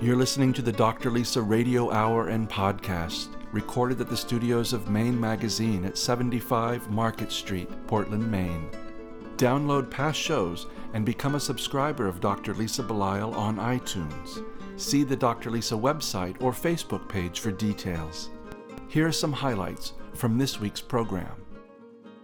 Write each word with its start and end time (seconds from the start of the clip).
You're 0.00 0.14
listening 0.14 0.52
to 0.52 0.62
the 0.62 0.70
Dr. 0.70 1.10
Lisa 1.10 1.42
Radio 1.42 1.90
Hour 1.90 2.28
and 2.28 2.48
Podcast, 2.48 3.30
recorded 3.50 4.00
at 4.00 4.08
the 4.08 4.16
studios 4.16 4.72
of 4.72 4.88
Maine 4.88 5.18
Magazine 5.18 5.84
at 5.84 5.98
75 5.98 6.88
Market 6.88 7.32
Street, 7.32 7.68
Portland, 7.88 8.30
Maine. 8.30 8.70
Download 9.38 9.90
past 9.90 10.16
shows 10.16 10.68
and 10.94 11.04
become 11.04 11.34
a 11.34 11.40
subscriber 11.40 12.06
of 12.06 12.20
Dr. 12.20 12.54
Lisa 12.54 12.84
Belisle 12.84 13.34
on 13.34 13.56
iTunes. 13.56 14.44
See 14.76 15.02
the 15.02 15.16
Dr. 15.16 15.50
Lisa 15.50 15.74
website 15.74 16.40
or 16.40 16.52
Facebook 16.52 17.08
page 17.08 17.40
for 17.40 17.50
details. 17.50 18.30
Here 18.86 19.08
are 19.08 19.12
some 19.12 19.32
highlights 19.32 19.94
from 20.14 20.38
this 20.38 20.60
week's 20.60 20.80
program. 20.80 21.34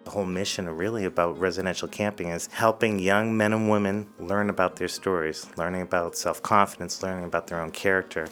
The 0.04 0.10
whole 0.10 0.26
mission 0.26 0.68
really 0.68 1.04
about 1.04 1.38
residential 1.38 1.88
camping 1.88 2.28
is 2.28 2.48
helping 2.48 2.98
young 2.98 3.36
men 3.36 3.52
and 3.52 3.70
women 3.70 4.06
learn 4.18 4.50
about 4.50 4.76
their 4.76 4.88
stories, 4.88 5.46
learning 5.56 5.82
about 5.82 6.16
self 6.16 6.42
confidence, 6.42 7.02
learning 7.02 7.24
about 7.24 7.46
their 7.46 7.60
own 7.60 7.70
character, 7.70 8.28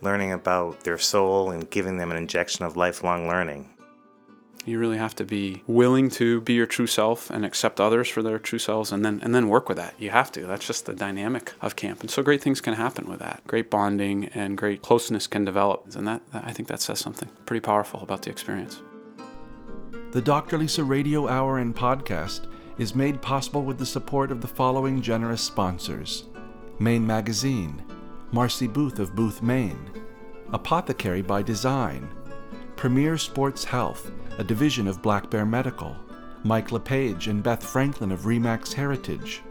learning 0.00 0.32
about 0.32 0.84
their 0.84 0.98
soul, 0.98 1.50
and 1.50 1.68
giving 1.70 1.96
them 1.96 2.10
an 2.10 2.16
injection 2.16 2.64
of 2.64 2.76
lifelong 2.76 3.26
learning. 3.26 3.68
You 4.64 4.78
really 4.78 4.98
have 4.98 5.16
to 5.16 5.24
be 5.24 5.62
willing 5.66 6.10
to 6.10 6.42
be 6.42 6.52
your 6.52 6.66
true 6.66 6.86
self 6.86 7.30
and 7.30 7.44
accept 7.44 7.80
others 7.80 8.06
for 8.08 8.22
their 8.22 8.38
true 8.38 8.58
selves 8.58 8.92
and 8.92 9.02
then 9.02 9.18
and 9.22 9.34
then 9.34 9.48
work 9.48 9.68
with 9.68 9.78
that. 9.78 9.94
You 9.98 10.10
have 10.10 10.30
to. 10.32 10.46
That's 10.46 10.66
just 10.66 10.84
the 10.84 10.92
dynamic 10.92 11.54
of 11.62 11.74
camp. 11.74 12.00
And 12.02 12.10
so 12.10 12.22
great 12.22 12.42
things 12.42 12.60
can 12.60 12.74
happen 12.74 13.08
with 13.08 13.18
that. 13.20 13.42
Great 13.46 13.70
bonding 13.70 14.26
and 14.26 14.58
great 14.58 14.82
closeness 14.82 15.26
can 15.26 15.44
develop. 15.44 15.96
And 15.96 16.06
that 16.06 16.20
I 16.32 16.52
think 16.52 16.68
that 16.68 16.82
says 16.82 17.00
something 17.00 17.30
pretty 17.46 17.60
powerful 17.60 18.02
about 18.02 18.22
the 18.22 18.30
experience. 18.30 18.82
The 20.10 20.22
Dr. 20.22 20.56
Lisa 20.56 20.82
Radio 20.82 21.28
Hour 21.28 21.58
and 21.58 21.76
Podcast 21.76 22.46
is 22.78 22.94
made 22.94 23.20
possible 23.20 23.62
with 23.62 23.76
the 23.76 23.84
support 23.84 24.32
of 24.32 24.40
the 24.40 24.48
following 24.48 25.02
generous 25.02 25.42
sponsors. 25.42 26.24
Maine 26.78 27.06
Magazine, 27.06 27.84
Marcy 28.32 28.66
Booth 28.66 29.00
of 29.00 29.14
Booth, 29.14 29.42
Maine, 29.42 29.90
Apothecary 30.54 31.20
by 31.20 31.42
Design, 31.42 32.08
Premier 32.74 33.18
Sports 33.18 33.64
Health, 33.64 34.10
a 34.38 34.44
division 34.44 34.88
of 34.88 35.02
Black 35.02 35.28
Bear 35.28 35.44
Medical, 35.44 35.94
Mike 36.42 36.72
LePage 36.72 37.28
and 37.28 37.42
Beth 37.42 37.62
Franklin 37.62 38.10
of 38.10 38.20
Remax 38.20 38.72
Heritage, 38.72 39.42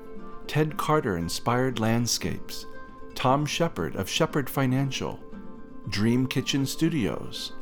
Ted 0.47 0.75
Carter 0.75 1.17
Inspired 1.17 1.80
Landscapes, 1.80 2.66
Tom 3.13 3.45
Shepard 3.45 3.95
of 3.95 4.09
Shepard 4.09 4.50
Financial, 4.50 5.19
Dream 5.89 6.25
Kitchen 6.25 6.66
Studios, 6.66 7.53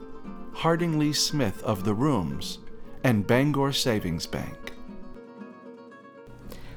Harding 0.54 0.98
Lee 0.98 1.12
Smith 1.12 1.62
of 1.64 1.84
The 1.84 1.94
Rooms, 1.94 2.60
and 3.06 3.28
Bangor 3.28 3.72
Savings 3.72 4.26
Bank. 4.26 4.74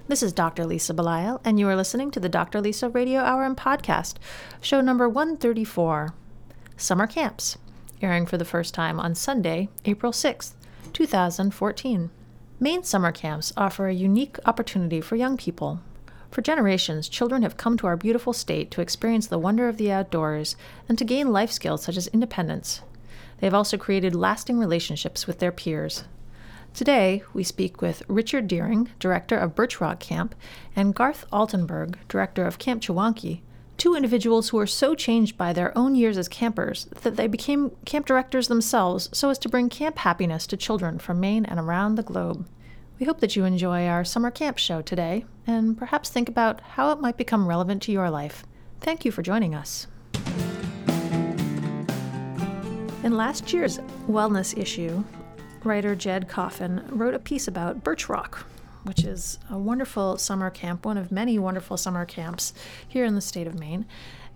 This 0.08 0.22
is 0.22 0.34
Dr. 0.34 0.66
Lisa 0.66 0.92
Belisle, 0.92 1.40
and 1.42 1.58
you 1.58 1.66
are 1.70 1.74
listening 1.74 2.10
to 2.10 2.20
the 2.20 2.28
Dr. 2.28 2.60
Lisa 2.60 2.90
Radio 2.90 3.20
Hour 3.20 3.44
and 3.44 3.56
Podcast, 3.56 4.16
show 4.60 4.82
number 4.82 5.08
134 5.08 6.12
Summer 6.76 7.06
Camps, 7.06 7.56
airing 8.02 8.26
for 8.26 8.36
the 8.36 8.44
first 8.44 8.74
time 8.74 9.00
on 9.00 9.14
Sunday, 9.14 9.70
April 9.86 10.12
6th, 10.12 10.52
2014. 10.92 12.10
Maine 12.60 12.84
summer 12.84 13.10
camps 13.10 13.50
offer 13.56 13.88
a 13.88 13.94
unique 13.94 14.36
opportunity 14.44 15.00
for 15.00 15.16
young 15.16 15.38
people. 15.38 15.80
For 16.30 16.42
generations, 16.42 17.08
children 17.08 17.40
have 17.40 17.56
come 17.56 17.78
to 17.78 17.86
our 17.86 17.96
beautiful 17.96 18.34
state 18.34 18.70
to 18.72 18.82
experience 18.82 19.28
the 19.28 19.38
wonder 19.38 19.66
of 19.66 19.78
the 19.78 19.90
outdoors 19.90 20.56
and 20.90 20.98
to 20.98 21.06
gain 21.06 21.32
life 21.32 21.50
skills 21.50 21.84
such 21.84 21.96
as 21.96 22.06
independence. 22.08 22.82
They 23.40 23.46
have 23.46 23.54
also 23.54 23.78
created 23.78 24.14
lasting 24.14 24.58
relationships 24.58 25.26
with 25.26 25.38
their 25.38 25.52
peers. 25.52 26.04
Today, 26.74 27.22
we 27.32 27.42
speak 27.42 27.82
with 27.82 28.02
Richard 28.08 28.46
Deering, 28.46 28.88
director 28.98 29.36
of 29.36 29.54
Birch 29.54 29.80
Rock 29.80 29.98
Camp, 29.98 30.34
and 30.76 30.94
Garth 30.94 31.24
Altenberg, 31.32 31.96
director 32.08 32.44
of 32.46 32.58
Camp 32.58 32.82
Chewonki, 32.82 33.40
two 33.78 33.94
individuals 33.94 34.48
who 34.48 34.56
were 34.56 34.66
so 34.66 34.94
changed 34.94 35.38
by 35.38 35.52
their 35.52 35.76
own 35.76 35.94
years 35.94 36.18
as 36.18 36.28
campers 36.28 36.86
that 37.02 37.16
they 37.16 37.26
became 37.26 37.70
camp 37.84 38.06
directors 38.06 38.48
themselves 38.48 39.08
so 39.12 39.30
as 39.30 39.38
to 39.38 39.48
bring 39.48 39.68
camp 39.68 39.98
happiness 39.98 40.46
to 40.46 40.56
children 40.56 40.98
from 40.98 41.20
Maine 41.20 41.44
and 41.44 41.58
around 41.60 41.94
the 41.94 42.02
globe. 42.02 42.46
We 42.98 43.06
hope 43.06 43.20
that 43.20 43.36
you 43.36 43.44
enjoy 43.44 43.86
our 43.86 44.04
summer 44.04 44.32
camp 44.32 44.58
show 44.58 44.82
today 44.82 45.24
and 45.46 45.78
perhaps 45.78 46.10
think 46.10 46.28
about 46.28 46.60
how 46.60 46.90
it 46.90 47.00
might 47.00 47.16
become 47.16 47.46
relevant 47.46 47.82
to 47.84 47.92
your 47.92 48.10
life. 48.10 48.44
Thank 48.80 49.04
you 49.04 49.12
for 49.12 49.22
joining 49.22 49.54
us. 49.54 49.86
In 53.04 53.16
last 53.16 53.52
year's 53.52 53.78
wellness 54.08 54.58
issue, 54.58 55.04
writer 55.64 55.94
Jed 55.94 56.28
Coffin 56.28 56.84
wrote 56.88 57.14
a 57.14 57.18
piece 57.18 57.48
about 57.48 57.82
Birch 57.84 58.08
Rock, 58.08 58.46
which 58.84 59.04
is 59.04 59.38
a 59.50 59.58
wonderful 59.58 60.18
summer 60.18 60.50
camp, 60.50 60.84
one 60.84 60.98
of 60.98 61.12
many 61.12 61.38
wonderful 61.38 61.76
summer 61.76 62.04
camps 62.04 62.52
here 62.86 63.04
in 63.04 63.14
the 63.14 63.20
state 63.20 63.46
of 63.46 63.58
Maine. 63.58 63.86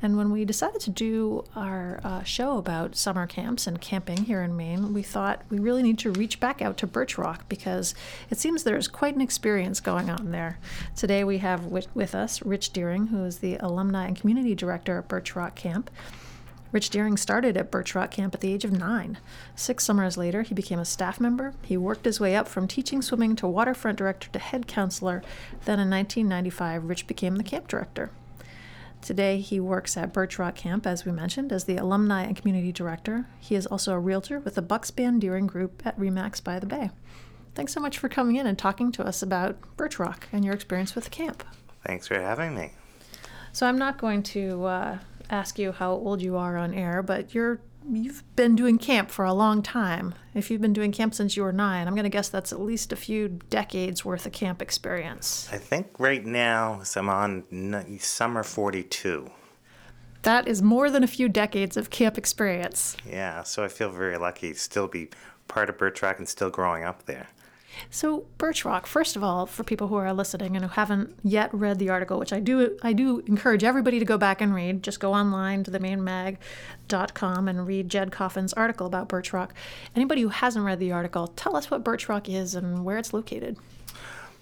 And 0.03 0.17
when 0.17 0.33
we 0.33 0.45
decided 0.45 0.81
to 0.81 0.91
do 0.91 1.45
our 1.55 2.01
uh, 2.03 2.25
show 2.25 2.59
about 2.59 2.97
summer 2.97 3.29
camps 3.29 3.69
and 3.69 3.81
camping 3.81 4.25
here 4.25 4.43
in 4.43 4.57
Maine, 4.57 4.93
we 4.93 5.03
thought 5.03 5.43
we 5.49 5.61
really 5.61 5.83
need 5.83 5.99
to 6.01 6.11
reach 6.11 6.41
back 6.41 6.61
out 6.61 6.77
to 6.79 6.89
Birch 6.89 7.17
Rock 7.17 7.49
because 7.49 7.95
it 8.29 8.37
seems 8.37 8.65
there's 8.65 8.89
quite 8.89 9.15
an 9.15 9.21
experience 9.21 9.79
going 9.79 10.11
on 10.11 10.33
there. 10.33 10.59
Today 10.97 11.23
we 11.23 11.39
have 11.39 11.67
with, 11.67 11.87
with 11.95 12.17
us 12.17 12.43
Rich 12.43 12.73
Deering, 12.73 13.07
who 13.07 13.25
is 13.25 13.39
the 13.39 13.57
alumni 13.57 14.09
and 14.09 14.21
community 14.21 14.57
director 14.57 14.99
at 14.99 15.07
Birch 15.07 15.37
Rock 15.37 15.55
Camp. 15.55 15.89
Rich 16.73 16.89
Deering 16.89 17.19
started 17.19 17.57
at 17.59 17.71
Birch 17.71 17.95
Rock 17.95 18.11
Camp 18.11 18.35
at 18.35 18.41
the 18.41 18.53
age 18.53 18.65
of 18.65 18.73
nine. 18.73 19.19
Six 19.55 19.85
summers 19.85 20.17
later, 20.17 20.41
he 20.41 20.55
became 20.55 20.79
a 20.79 20.87
staff 20.87 21.21
member. 21.21 21.53
He 21.63 21.77
worked 21.77 22.07
his 22.07 22.19
way 22.19 22.35
up 22.35 22.49
from 22.49 22.67
teaching 22.67 23.03
swimming 23.03 23.37
to 23.37 23.47
waterfront 23.47 23.99
director 23.99 24.31
to 24.31 24.39
head 24.39 24.67
counselor. 24.67 25.23
Then 25.67 25.79
in 25.79 25.91
1995, 25.91 26.85
Rich 26.85 27.07
became 27.07 27.37
the 27.37 27.45
camp 27.45 27.69
director. 27.69 28.11
Today, 29.03 29.41
he 29.41 29.61
works 29.61 29.97
at 29.97 30.13
Birch 30.13 30.39
Rock 30.39 30.55
Camp, 30.55 30.87
as 30.87 31.05
we 31.05 31.13
mentioned, 31.13 31.53
as 31.53 31.65
the 31.65 31.77
alumni 31.77 32.23
and 32.23 32.37
community 32.37 32.73
director. 32.73 33.27
He 33.41 33.57
is 33.57 33.67
also 33.67 33.93
a 33.93 33.99
realtor 33.99 34.39
with 34.39 34.55
the 34.55 34.63
Bucks 34.63 34.91
Band 34.93 35.21
Deering 35.21 35.49
Group 35.49 35.85
at 35.85 35.99
Remax 35.99 36.43
by 36.43 36.59
the 36.59 36.67
Bay. 36.67 36.91
Thanks 37.55 37.75
so 37.75 37.81
much 37.81 37.99
for 37.99 38.09
coming 38.09 38.37
in 38.37 38.47
and 38.47 38.57
talking 38.57 38.93
to 38.93 39.05
us 39.05 39.21
about 39.21 39.59
Birch 39.77 39.99
Rock 39.99 40.29
and 40.33 40.45
your 40.45 40.55
experience 40.55 40.95
with 40.95 41.05
the 41.05 41.11
camp. 41.11 41.45
Thanks 41.85 42.07
for 42.07 42.15
having 42.15 42.55
me. 42.55 42.71
So, 43.53 43.67
I'm 43.67 43.77
not 43.77 43.99
going 43.99 44.23
to 44.23 44.65
uh, 44.65 44.99
ask 45.33 45.59
you 45.59 45.73
how 45.73 45.93
old 45.93 46.23
you 46.23 46.37
are 46.37 46.57
on 46.57 46.75
air, 46.75 47.03
but 47.03 47.35
you're 47.35 47.61
you've 47.91 48.23
been 48.37 48.55
doing 48.55 48.79
camp 48.79 49.11
for 49.11 49.25
a 49.25 49.33
long 49.33 49.63
time. 49.63 50.15
If 50.35 50.51
you've 50.51 50.61
been 50.61 50.73
doing 50.73 50.93
camp 50.93 51.15
since 51.15 51.37
you 51.37 51.43
were 51.43 51.53
nine, 51.53 51.89
I'm 51.89 51.95
going 51.95 52.05
to 52.05 52.11
guess 52.11 52.29
that's 52.29 52.53
at 52.53 52.61
least 52.61 52.93
a 52.93 52.97
few 52.97 53.41
decades 53.51 54.05
worth 54.05 54.25
of 54.25 54.33
camp 54.33 54.63
experience. 54.63 55.49
I 55.51 55.59
think 55.59 55.89
right 55.99 56.25
now 56.25 56.81
I'm 56.95 57.09
on 57.09 57.99
summer 57.99 58.45
42. 58.45 59.31
That 60.23 60.47
is 60.47 60.63
more 60.63 60.91
than 60.91 61.03
a 61.03 61.09
few 61.09 61.29
decades 61.29 61.77
of 61.77 61.91
camp 61.91 62.17
experience. 62.17 62.97
Yeah, 63.05 63.43
so 63.43 63.65
I 63.65 63.69
feel 63.69 63.91
very 63.91 64.17
lucky 64.17 64.53
to 64.53 64.59
still 64.59 64.87
be 64.87 65.09
part 65.49 65.69
of 65.69 65.77
Birch 65.77 66.03
Rock 66.03 66.19
and 66.19 66.29
still 66.29 66.51
growing 66.51 66.85
up 66.85 67.07
there. 67.07 67.29
So 67.91 68.27
Birch 68.39 68.65
Rock, 68.65 68.87
first 68.87 69.17
of 69.17 69.25
all, 69.25 69.47
for 69.47 69.65
people 69.65 69.89
who 69.89 69.97
are 69.97 70.13
listening 70.13 70.57
and 70.57 70.65
who 70.65 70.71
haven't 70.71 71.17
yet 71.23 71.53
read 71.53 71.79
the 71.79 71.91
article, 71.91 72.19
which 72.19 72.33
I 72.33 72.41
do 72.41 72.79
I 72.83 72.93
do 72.93 73.21
encourage 73.27 73.65
everybody 73.65 73.99
to 73.99 74.05
go 74.05 74.19
back 74.19 74.41
and 74.41 74.55
read, 74.55 74.83
just 74.83 75.01
go 75.01 75.13
online 75.13 75.65
to 75.65 75.71
themainemag.com 75.71 77.49
and 77.49 77.67
read 77.67 77.89
Jed 77.89 78.13
Coffin's 78.13 78.53
article 78.53 78.87
about 78.87 79.09
Birch 79.09 79.33
Rock. 79.33 79.55
Anybody 79.95 80.23
who 80.23 80.29
hasn't 80.29 80.65
read 80.65 80.79
the 80.79 80.93
article, 80.93 81.29
tell 81.29 81.57
us 81.57 81.71
what 81.71 81.85
Birch 81.85 82.09
Rock 82.09 82.29
is 82.29 82.55
and 82.55 82.85
where 82.85 82.99
it's 82.99 83.13
located. 83.13 83.57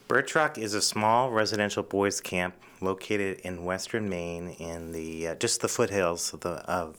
Birch 0.08 0.34
Rock 0.34 0.58
is 0.58 0.74
a 0.74 0.82
small 0.82 1.30
residential 1.30 1.82
boys 1.82 2.20
camp 2.20 2.54
located 2.80 3.40
in 3.40 3.64
western 3.64 4.08
Maine 4.08 4.50
in 4.58 4.92
the 4.92 5.28
uh, 5.28 5.34
just 5.36 5.60
the 5.60 5.68
foothills 5.68 6.32
of 6.32 6.40
the 6.40 6.50
of 6.68 6.98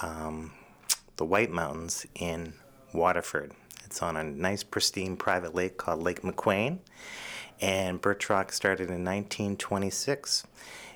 um, 0.00 0.52
the 1.16 1.24
White 1.24 1.50
Mountains 1.50 2.06
in 2.14 2.54
Waterford. 2.92 3.52
It's 3.92 4.02
on 4.02 4.16
a 4.16 4.24
nice, 4.24 4.62
pristine 4.62 5.18
private 5.18 5.54
lake 5.54 5.76
called 5.76 6.02
Lake 6.02 6.22
McWain. 6.22 6.78
And 7.60 8.00
Birch 8.00 8.30
Rock 8.30 8.50
started 8.50 8.88
in 8.88 9.04
1926. 9.04 10.46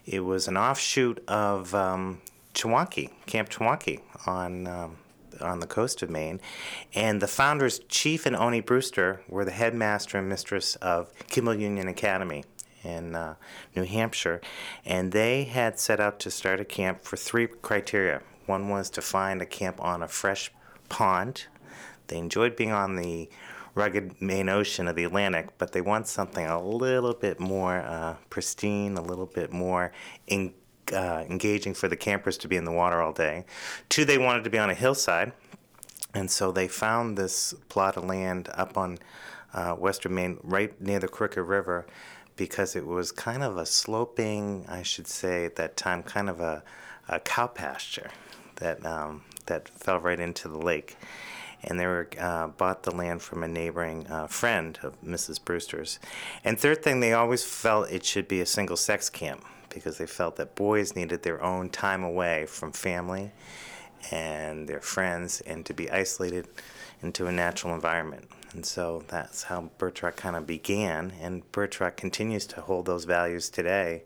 It 0.07 0.21
was 0.21 0.49
an 0.49 0.57
offshoot 0.57 1.23
of 1.29 1.75
um, 1.75 2.23
Camp 2.55 3.51
Chewonki 3.51 4.01
on, 4.27 4.67
um, 4.67 4.97
on 5.43 5.61
the 5.61 5.67
coast 5.67 6.01
of 6.01 6.09
Maine. 6.09 6.41
And 6.95 7.21
the 7.21 7.27
founders, 7.27 7.81
Chief 7.91 8.25
and 8.25 8.35
Oni 8.35 8.63
Brewster, 8.63 9.21
were 9.29 9.45
the 9.45 9.51
headmaster 9.51 10.17
and 10.17 10.31
mistress 10.31 10.77
of 10.77 11.13
Kimball 11.29 11.57
Union 11.57 11.89
Academy 11.89 12.45
in 12.83 13.15
uh, 13.15 13.35
New 13.75 13.85
Hampshire, 13.85 14.41
and 14.87 15.13
they 15.13 15.45
had 15.45 15.79
set 15.79 16.01
out 16.01 16.19
to 16.21 16.31
start 16.31 16.61
a 16.61 16.65
camp 16.65 17.03
for 17.03 17.19
three 17.19 17.47
criteria. 17.47 18.23
One 18.47 18.71
was 18.71 18.89
to 18.91 19.03
find 19.03 19.43
a 19.43 19.47
camp 19.47 19.83
on 19.85 20.03
a 20.03 20.09
fresh 20.09 20.51
pond 20.89 21.47
they 22.09 22.19
enjoyed 22.19 22.57
being 22.57 22.73
on 22.73 22.97
the 22.97 23.29
rugged 23.75 24.21
Maine 24.23 24.49
ocean 24.49 24.89
of 24.89 24.97
the 24.97 25.05
Atlantic, 25.05 25.59
but 25.59 25.73
they 25.73 25.83
want 25.83 26.09
something 26.09 26.47
a 26.47 26.63
little 26.63 27.13
bit 27.13 27.39
more 27.39 27.77
uh, 27.79 28.17
pristine, 28.31 28.97
a 28.97 29.03
little 29.03 29.27
bit 29.27 29.53
more 29.53 29.93
uh, 30.31 31.25
engaging 31.29 31.75
for 31.75 31.87
the 31.87 31.97
campers 31.97 32.39
to 32.39 32.49
be 32.49 32.57
in 32.57 32.65
the 32.65 32.73
water 32.73 33.03
all 33.03 33.13
day. 33.13 33.45
Two, 33.89 34.05
they 34.05 34.19
wanted 34.19 34.45
to 34.45 34.51
be 34.51 34.59
on 34.59 34.71
a 34.71 34.75
hillside, 34.75 35.33
and 36.15 36.31
so 36.31 36.51
they 36.51 36.69
found 36.69 37.19
this 37.19 37.55
plot 37.69 37.97
of 37.97 38.05
land 38.05 38.49
up 38.55 38.79
on 38.79 38.99
uh, 39.53 39.75
western 39.75 40.15
Maine, 40.15 40.39
right 40.43 40.81
near 40.81 40.99
the 40.99 41.09
Crooked 41.09 41.45
River, 41.45 41.87
because 42.37 42.77
it 42.77 42.87
was 42.87 43.13
kind 43.13 43.43
of 43.43 43.57
a 43.57 43.67
sloping, 43.67 44.65
I 44.69 44.83
should 44.83 45.07
say 45.07 45.45
at 45.45 45.57
that 45.57 45.77
time, 45.77 46.03
kind 46.03 46.31
of 46.31 46.41
a, 46.41 46.63
a 47.09 47.21
cow 47.21 47.47
pasture 47.47 48.11
that 48.57 48.85
um, 48.85 49.23
that 49.47 49.69
fell 49.69 50.01
right 50.01 50.19
into 50.19 50.49
the 50.49 50.59
lake. 50.59 50.97
And 51.67 51.81
they 51.81 51.87
were 51.87 52.09
uh, 52.19 52.49
bought 52.49 52.85
the 52.85 52.95
land 52.95 53.23
from 53.23 53.43
a 53.43 53.49
neighboring 53.49 54.07
uh, 54.07 54.29
friend 54.29 54.79
of 54.83 55.01
Mrs. 55.03 55.45
Brewster's. 55.45 55.99
And 56.45 56.59
third 56.59 56.83
thing, 56.83 57.01
they 57.01 57.13
always 57.13 57.45
felt 57.45 57.91
it 57.91 58.05
should 58.05 58.29
be 58.29 58.41
a 58.41 58.47
single 58.47 58.77
sex 58.77 59.11
camp 59.11 59.45
because 59.69 59.99
they 59.99 60.07
felt 60.07 60.37
that 60.37 60.55
boys 60.55 60.95
needed 60.95 61.23
their 61.23 61.43
own 61.43 61.69
time 61.69 62.03
away 62.03 62.47
from 62.47 62.73
family 62.73 63.33
and 64.11 64.69
their 64.69 64.81
friends 64.81 65.41
and 65.43 65.67
to 65.67 65.75
be 65.75 65.91
isolated 65.91 66.49
into 67.03 67.27
a 67.27 67.33
natural 67.33 67.75
environment. 67.75 68.29
And 68.53 68.65
so 68.65 69.05
that's 69.09 69.43
how 69.45 69.71
Birch 69.77 70.03
Rock 70.03 70.17
kind 70.17 70.37
of 70.37 70.47
began. 70.47 71.13
And 71.21 71.51
Birch 71.53 71.81
Rock 71.81 71.97
continues 71.97 72.47
to 72.47 72.63
hold 72.63 72.87
those 72.87 73.05
values 73.05 73.51
today 73.51 74.05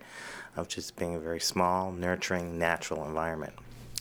of 0.57 0.69
just 0.69 0.97
being 0.97 1.15
a 1.15 1.21
very 1.21 1.41
small, 1.41 1.93
nurturing, 1.93 2.59
natural 2.59 3.05
environment. 3.05 3.53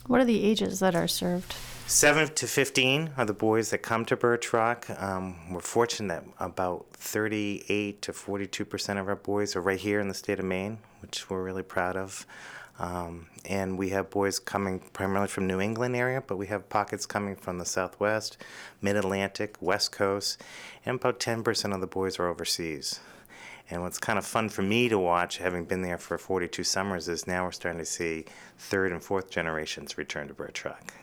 What 0.10 0.20
are 0.22 0.26
the 0.26 0.44
ages 0.44 0.80
that 0.80 0.96
are 0.96 1.08
served? 1.08 1.54
7 1.86 2.30
to 2.34 2.48
15 2.48 3.12
are 3.16 3.26
the 3.26 3.32
boys 3.32 3.70
that 3.70 3.84
come 3.84 4.06
to 4.06 4.18
Birch 4.18 4.52
Rock. 4.52 4.90
Um, 5.00 5.54
we're 5.54 5.60
fortunate 5.60 6.24
that 6.24 6.44
about 6.44 6.88
38 6.94 8.02
to 8.02 8.12
42 8.12 8.66
percent 8.66 8.98
of 8.98 9.08
our 9.08 9.16
boys 9.16 9.56
are 9.56 9.62
right 9.62 9.80
here 9.80 10.00
in 10.00 10.08
the 10.08 10.16
state 10.16 10.40
of 10.40 10.46
Maine, 10.46 10.80
which 11.04 11.30
we're 11.30 11.44
really 11.44 11.62
proud 11.62 11.96
of. 11.96 12.26
Um, 12.80 13.28
and 13.46 13.78
we 13.78 13.90
have 13.90 14.10
boys 14.10 14.40
coming 14.40 14.80
primarily 14.94 15.28
from 15.28 15.46
New 15.46 15.62
England 15.62 15.96
area, 15.96 16.24
but 16.26 16.38
we 16.38 16.48
have 16.48 16.68
pockets 16.70 17.06
coming 17.06 17.36
from 17.36 17.60
the 17.60 17.66
Southwest, 17.66 18.36
Mid-Atlantic, 18.82 19.58
West 19.62 19.92
Coast, 19.92 20.42
and 20.88 20.96
about 20.96 21.20
10% 21.20 21.72
of 21.72 21.82
the 21.82 21.88
boys 21.88 22.18
are 22.18 22.28
overseas. 22.28 23.00
And 23.72 23.84
what's 23.84 24.00
kind 24.00 24.18
of 24.18 24.26
fun 24.26 24.50
for 24.50 24.64
me 24.64 24.90
to 24.90 24.98
watch, 24.98 25.38
having 25.38 25.66
been 25.66 25.84
there 25.84 25.98
for 25.98 26.18
42 26.18 26.64
summers, 26.64 27.08
is 27.08 27.28
now 27.28 27.44
we're 27.44 27.52
starting 27.52 27.80
to 27.80 27.86
see 27.86 28.26
third 28.58 28.92
and 28.92 29.04
fourth 29.04 29.30
generations 29.30 29.98
return 29.98 30.28
to 30.28 30.34
Birch 30.34 30.66
Rock. 30.66 30.94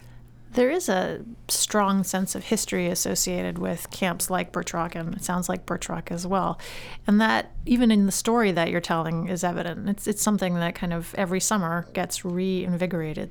There 0.53 0.71
is 0.71 0.89
a 0.89 1.23
strong 1.49 2.03
sense 2.03 2.35
of 2.35 2.45
history 2.45 2.89
associated 2.89 3.59
with 3.59 3.91
camps 3.91 4.31
like 4.31 4.53
Birch 4.53 4.73
Rock, 4.73 4.95
and 4.95 5.15
it 5.15 5.23
sounds 5.23 5.49
like 5.49 5.67
Birch 5.67 5.89
Rock 5.89 6.11
as 6.11 6.27
well. 6.27 6.59
And 7.07 7.21
that, 7.21 7.53
even 7.67 7.91
in 7.91 8.07
the 8.07 8.13
story 8.13 8.53
that 8.53 8.71
you're 8.71 8.81
telling, 8.81 9.29
is 9.29 9.45
evident. 9.45 9.89
It's, 9.89 10.07
it's 10.07 10.23
something 10.23 10.55
that 10.55 10.75
kind 10.75 10.93
of 10.93 11.15
every 11.17 11.41
summer 11.41 11.87
gets 11.93 12.25
reinvigorated. 12.25 13.31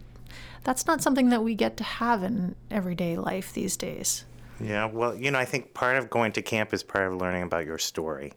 That's 0.64 0.88
not 0.88 1.02
something 1.02 1.30
that 1.30 1.44
we 1.44 1.56
get 1.56 1.78
to 1.78 1.84
have 1.84 2.24
in 2.24 2.56
everyday 2.72 3.18
life 3.18 3.54
these 3.54 3.76
days. 3.76 4.26
Yeah, 4.60 4.86
well, 4.86 5.16
you 5.16 5.32
know, 5.32 5.40
I 5.40 5.46
think 5.46 5.74
part 5.74 5.98
of 5.98 6.10
going 6.10 6.32
to 6.34 6.42
camp 6.42 6.74
is 6.74 6.84
part 6.84 7.12
of 7.12 7.20
learning 7.20 7.44
about 7.44 7.66
your 7.66 7.78
story. 7.78 8.34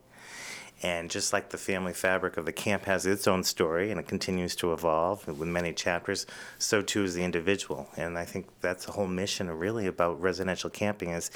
And 0.83 1.11
just 1.11 1.33
like 1.33 1.49
the 1.51 1.59
family 1.59 1.93
fabric 1.93 2.37
of 2.37 2.45
the 2.45 2.53
camp 2.53 2.85
has 2.85 3.05
its 3.05 3.27
own 3.27 3.43
story 3.43 3.91
and 3.91 3.99
it 3.99 4.07
continues 4.07 4.55
to 4.57 4.73
evolve 4.73 5.27
with 5.27 5.49
many 5.49 5.73
chapters, 5.73 6.25
so 6.59 6.83
too 6.83 7.03
is 7.03 7.15
the 7.15 7.25
individual. 7.25 7.89
And 7.97 8.17
I 8.17 8.25
think 8.25 8.47
that's 8.61 8.87
the 8.87 8.93
whole 8.93 9.09
mission 9.09 9.51
really 9.51 9.87
about 9.87 10.21
residential 10.21 10.71
camping 10.71 11.11
is 11.11 11.31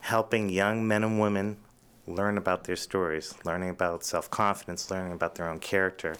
helping 0.00 0.48
young 0.48 0.88
men 0.88 1.04
and 1.04 1.20
women 1.20 1.58
learn 2.06 2.38
about 2.38 2.64
their 2.64 2.76
stories, 2.76 3.34
learning 3.44 3.68
about 3.68 4.02
self-confidence, 4.02 4.90
learning 4.90 5.12
about 5.12 5.34
their 5.34 5.48
own 5.48 5.60
character, 5.60 6.16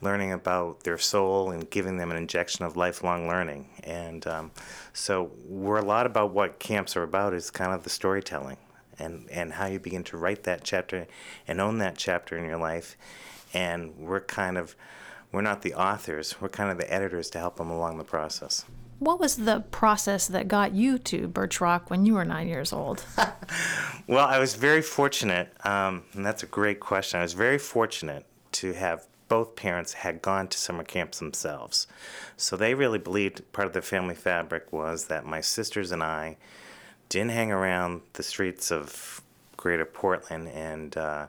learning 0.00 0.32
about 0.32 0.84
their 0.84 0.98
soul 0.98 1.50
and 1.50 1.68
giving 1.70 1.96
them 1.96 2.10
an 2.12 2.16
injection 2.16 2.64
of 2.64 2.76
lifelong 2.76 3.26
learning. 3.26 3.68
And 3.82 4.24
um, 4.28 4.50
so 4.92 5.32
we're 5.44 5.78
a 5.78 5.84
lot 5.84 6.06
about 6.06 6.30
what 6.30 6.60
camps 6.60 6.96
are 6.96 7.02
about 7.02 7.34
is 7.34 7.50
kind 7.50 7.72
of 7.72 7.82
the 7.82 7.90
storytelling 7.90 8.58
and, 8.98 9.28
and 9.30 9.54
how 9.54 9.66
you 9.66 9.78
begin 9.78 10.04
to 10.04 10.16
write 10.16 10.44
that 10.44 10.64
chapter 10.64 11.06
and 11.46 11.60
own 11.60 11.78
that 11.78 11.96
chapter 11.96 12.36
in 12.36 12.44
your 12.44 12.58
life. 12.58 12.96
And 13.54 13.96
we're 13.96 14.20
kind 14.20 14.58
of, 14.58 14.74
we're 15.32 15.42
not 15.42 15.62
the 15.62 15.74
authors, 15.74 16.40
we're 16.40 16.48
kind 16.48 16.70
of 16.70 16.78
the 16.78 16.92
editors 16.92 17.30
to 17.30 17.38
help 17.38 17.56
them 17.56 17.70
along 17.70 17.98
the 17.98 18.04
process. 18.04 18.64
What 18.98 19.20
was 19.20 19.36
the 19.36 19.60
process 19.70 20.26
that 20.28 20.48
got 20.48 20.72
you 20.72 20.98
to 20.98 21.28
Birch 21.28 21.60
Rock 21.60 21.90
when 21.90 22.06
you 22.06 22.14
were 22.14 22.24
nine 22.24 22.48
years 22.48 22.72
old? 22.72 23.04
well, 24.06 24.26
I 24.26 24.38
was 24.38 24.54
very 24.54 24.80
fortunate, 24.80 25.52
um, 25.66 26.04
and 26.14 26.24
that's 26.24 26.42
a 26.42 26.46
great 26.46 26.80
question. 26.80 27.20
I 27.20 27.22
was 27.22 27.34
very 27.34 27.58
fortunate 27.58 28.24
to 28.52 28.72
have 28.72 29.06
both 29.28 29.56
parents 29.56 29.92
had 29.92 30.22
gone 30.22 30.48
to 30.48 30.58
summer 30.58 30.84
camps 30.84 31.18
themselves. 31.18 31.86
So 32.36 32.56
they 32.56 32.74
really 32.74 32.98
believed 32.98 33.52
part 33.52 33.66
of 33.66 33.74
the 33.74 33.82
family 33.82 34.14
fabric 34.14 34.72
was 34.72 35.06
that 35.06 35.26
my 35.26 35.40
sisters 35.40 35.92
and 35.92 36.02
I 36.02 36.36
didn't 37.08 37.30
hang 37.30 37.52
around 37.52 38.02
the 38.14 38.22
streets 38.22 38.70
of 38.70 39.20
greater 39.56 39.84
Portland 39.84 40.48
and 40.48 40.96
uh, 40.96 41.26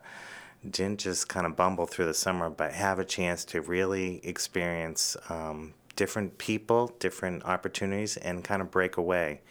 didn't 0.70 1.00
just 1.00 1.30
kind 1.30 1.46
of 1.46 1.56
bumble 1.56 1.86
through 1.86 2.06
the 2.06 2.14
summer, 2.14 2.50
but 2.50 2.74
have 2.74 3.00
a 3.00 3.06
chance 3.06 3.46
to 3.46 3.62
really 3.62 4.20
experience 4.24 5.16
um, 5.30 5.74
different 5.96 6.38
people, 6.38 6.94
different 7.00 7.44
opportunities, 7.46 8.18
and 8.18 8.44
kind 8.44 8.62
of 8.62 8.72
break 8.72 8.98
away. 8.98 9.42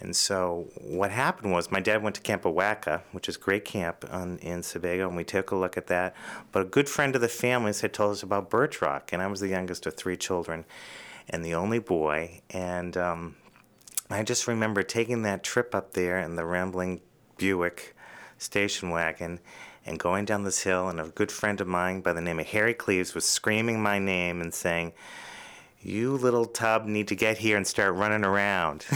And 0.00 0.16
so 0.16 0.66
what 0.80 1.12
happened 1.12 1.52
was 1.52 1.70
my 1.70 1.78
dad 1.78 2.02
went 2.02 2.16
to 2.16 2.22
Camp 2.22 2.42
Awaka, 2.42 3.02
which 3.12 3.28
is 3.28 3.36
great 3.36 3.64
camp 3.64 4.04
on, 4.10 4.38
in 4.38 4.64
Sebago, 4.64 5.06
and 5.06 5.16
we 5.16 5.22
took 5.22 5.52
a 5.52 5.56
look 5.56 5.76
at 5.76 5.86
that. 5.86 6.16
But 6.50 6.62
a 6.62 6.64
good 6.64 6.88
friend 6.88 7.14
of 7.14 7.20
the 7.20 7.28
families 7.28 7.82
had 7.82 7.92
told 7.92 8.10
us 8.10 8.22
about 8.22 8.50
Birch 8.50 8.82
Rock, 8.82 9.12
and 9.12 9.22
I 9.22 9.28
was 9.28 9.38
the 9.38 9.48
youngest 9.48 9.86
of 9.86 9.94
three 9.94 10.16
children 10.16 10.64
and 11.28 11.44
the 11.44 11.54
only 11.54 11.78
boy. 11.78 12.40
And 12.50 12.96
um, 12.96 13.36
I 14.14 14.22
just 14.22 14.46
remember 14.46 14.82
taking 14.82 15.22
that 15.22 15.42
trip 15.42 15.74
up 15.74 15.92
there 15.92 16.18
in 16.18 16.36
the 16.36 16.44
rambling 16.44 17.00
Buick 17.36 17.94
station 18.38 18.90
wagon 18.90 19.40
and 19.84 19.98
going 19.98 20.24
down 20.24 20.44
this 20.44 20.62
hill, 20.62 20.88
and 20.88 21.00
a 21.00 21.08
good 21.08 21.32
friend 21.32 21.60
of 21.60 21.66
mine 21.66 22.00
by 22.00 22.12
the 22.12 22.20
name 22.20 22.38
of 22.38 22.46
Harry 22.46 22.74
Cleves 22.74 23.14
was 23.14 23.24
screaming 23.24 23.82
my 23.82 23.98
name 23.98 24.40
and 24.40 24.54
saying, 24.54 24.92
You 25.80 26.16
little 26.16 26.44
tub 26.44 26.86
need 26.86 27.08
to 27.08 27.16
get 27.16 27.38
here 27.38 27.56
and 27.56 27.66
start 27.66 27.94
running 27.94 28.24
around. 28.24 28.86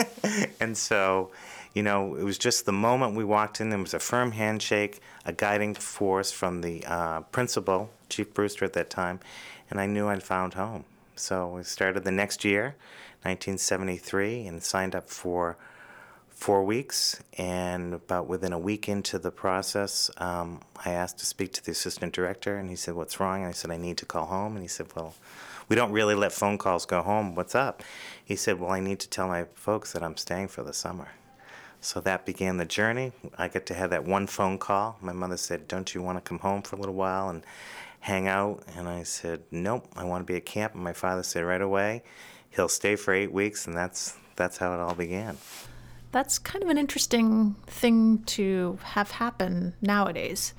and 0.60 0.76
so, 0.76 1.30
you 1.72 1.82
know, 1.82 2.14
it 2.16 2.22
was 2.22 2.36
just 2.36 2.66
the 2.66 2.72
moment 2.72 3.16
we 3.16 3.24
walked 3.24 3.60
in, 3.60 3.70
there 3.70 3.78
was 3.78 3.94
a 3.94 3.98
firm 3.98 4.32
handshake, 4.32 5.00
a 5.24 5.32
guiding 5.32 5.74
force 5.74 6.32
from 6.32 6.60
the 6.60 6.84
uh, 6.86 7.20
principal, 7.22 7.90
Chief 8.10 8.32
Brewster 8.34 8.64
at 8.64 8.74
that 8.74 8.90
time, 8.90 9.20
and 9.70 9.80
I 9.80 9.86
knew 9.86 10.08
I'd 10.08 10.22
found 10.22 10.54
home. 10.54 10.84
So 11.14 11.48
we 11.48 11.62
started 11.62 12.04
the 12.04 12.10
next 12.10 12.44
year 12.44 12.76
1973 13.26 14.46
and 14.46 14.62
signed 14.62 14.94
up 14.94 15.10
for 15.10 15.56
four 16.28 16.62
weeks. 16.62 17.20
And 17.36 17.94
about 17.94 18.28
within 18.28 18.52
a 18.52 18.58
week 18.58 18.88
into 18.88 19.18
the 19.18 19.32
process, 19.32 20.10
um, 20.18 20.60
I 20.84 20.90
asked 20.92 21.18
to 21.18 21.26
speak 21.26 21.52
to 21.54 21.64
the 21.64 21.72
assistant 21.72 22.12
director, 22.12 22.56
and 22.56 22.70
he 22.70 22.76
said, 22.76 22.94
What's 22.94 23.18
wrong? 23.18 23.40
And 23.40 23.48
I 23.48 23.52
said, 23.52 23.70
I 23.72 23.78
need 23.78 23.96
to 23.98 24.06
call 24.06 24.26
home. 24.26 24.54
And 24.54 24.62
he 24.62 24.68
said, 24.68 24.86
Well, 24.94 25.14
we 25.68 25.74
don't 25.74 25.90
really 25.90 26.14
let 26.14 26.32
phone 26.32 26.58
calls 26.58 26.86
go 26.86 27.02
home. 27.02 27.34
What's 27.34 27.56
up? 27.56 27.82
He 28.24 28.36
said, 28.36 28.60
Well, 28.60 28.70
I 28.70 28.80
need 28.80 29.00
to 29.00 29.08
tell 29.08 29.26
my 29.26 29.46
folks 29.54 29.92
that 29.92 30.02
I'm 30.02 30.16
staying 30.16 30.48
for 30.48 30.62
the 30.62 30.72
summer. 30.72 31.08
So 31.80 32.00
that 32.00 32.24
began 32.24 32.56
the 32.56 32.64
journey. 32.64 33.12
I 33.36 33.48
got 33.48 33.66
to 33.66 33.74
have 33.74 33.90
that 33.90 34.04
one 34.04 34.26
phone 34.26 34.58
call. 34.58 34.98
My 35.00 35.12
mother 35.12 35.36
said, 35.36 35.66
Don't 35.66 35.94
you 35.94 36.02
want 36.02 36.18
to 36.18 36.28
come 36.28 36.38
home 36.38 36.62
for 36.62 36.76
a 36.76 36.78
little 36.78 36.94
while 36.94 37.28
and 37.28 37.42
hang 38.00 38.28
out? 38.28 38.62
And 38.76 38.88
I 38.88 39.02
said, 39.02 39.42
Nope, 39.50 39.88
I 39.96 40.04
want 40.04 40.26
to 40.26 40.32
be 40.32 40.36
at 40.36 40.46
camp. 40.46 40.74
And 40.74 40.84
my 40.84 40.92
father 40.92 41.22
said 41.22 41.44
right 41.44 41.60
away, 41.60 42.02
he'll 42.56 42.68
stay 42.68 42.96
for 42.96 43.14
eight 43.14 43.32
weeks, 43.32 43.66
and 43.66 43.76
that's 43.76 44.16
that's 44.34 44.56
how 44.56 44.74
it 44.74 44.80
all 44.80 44.94
began. 44.94 45.36
That's 46.12 46.38
kind 46.38 46.64
of 46.64 46.70
an 46.70 46.78
interesting 46.78 47.56
thing 47.66 48.22
to 48.24 48.78
have 48.82 49.12
happen 49.12 49.74
nowadays. 49.80 50.54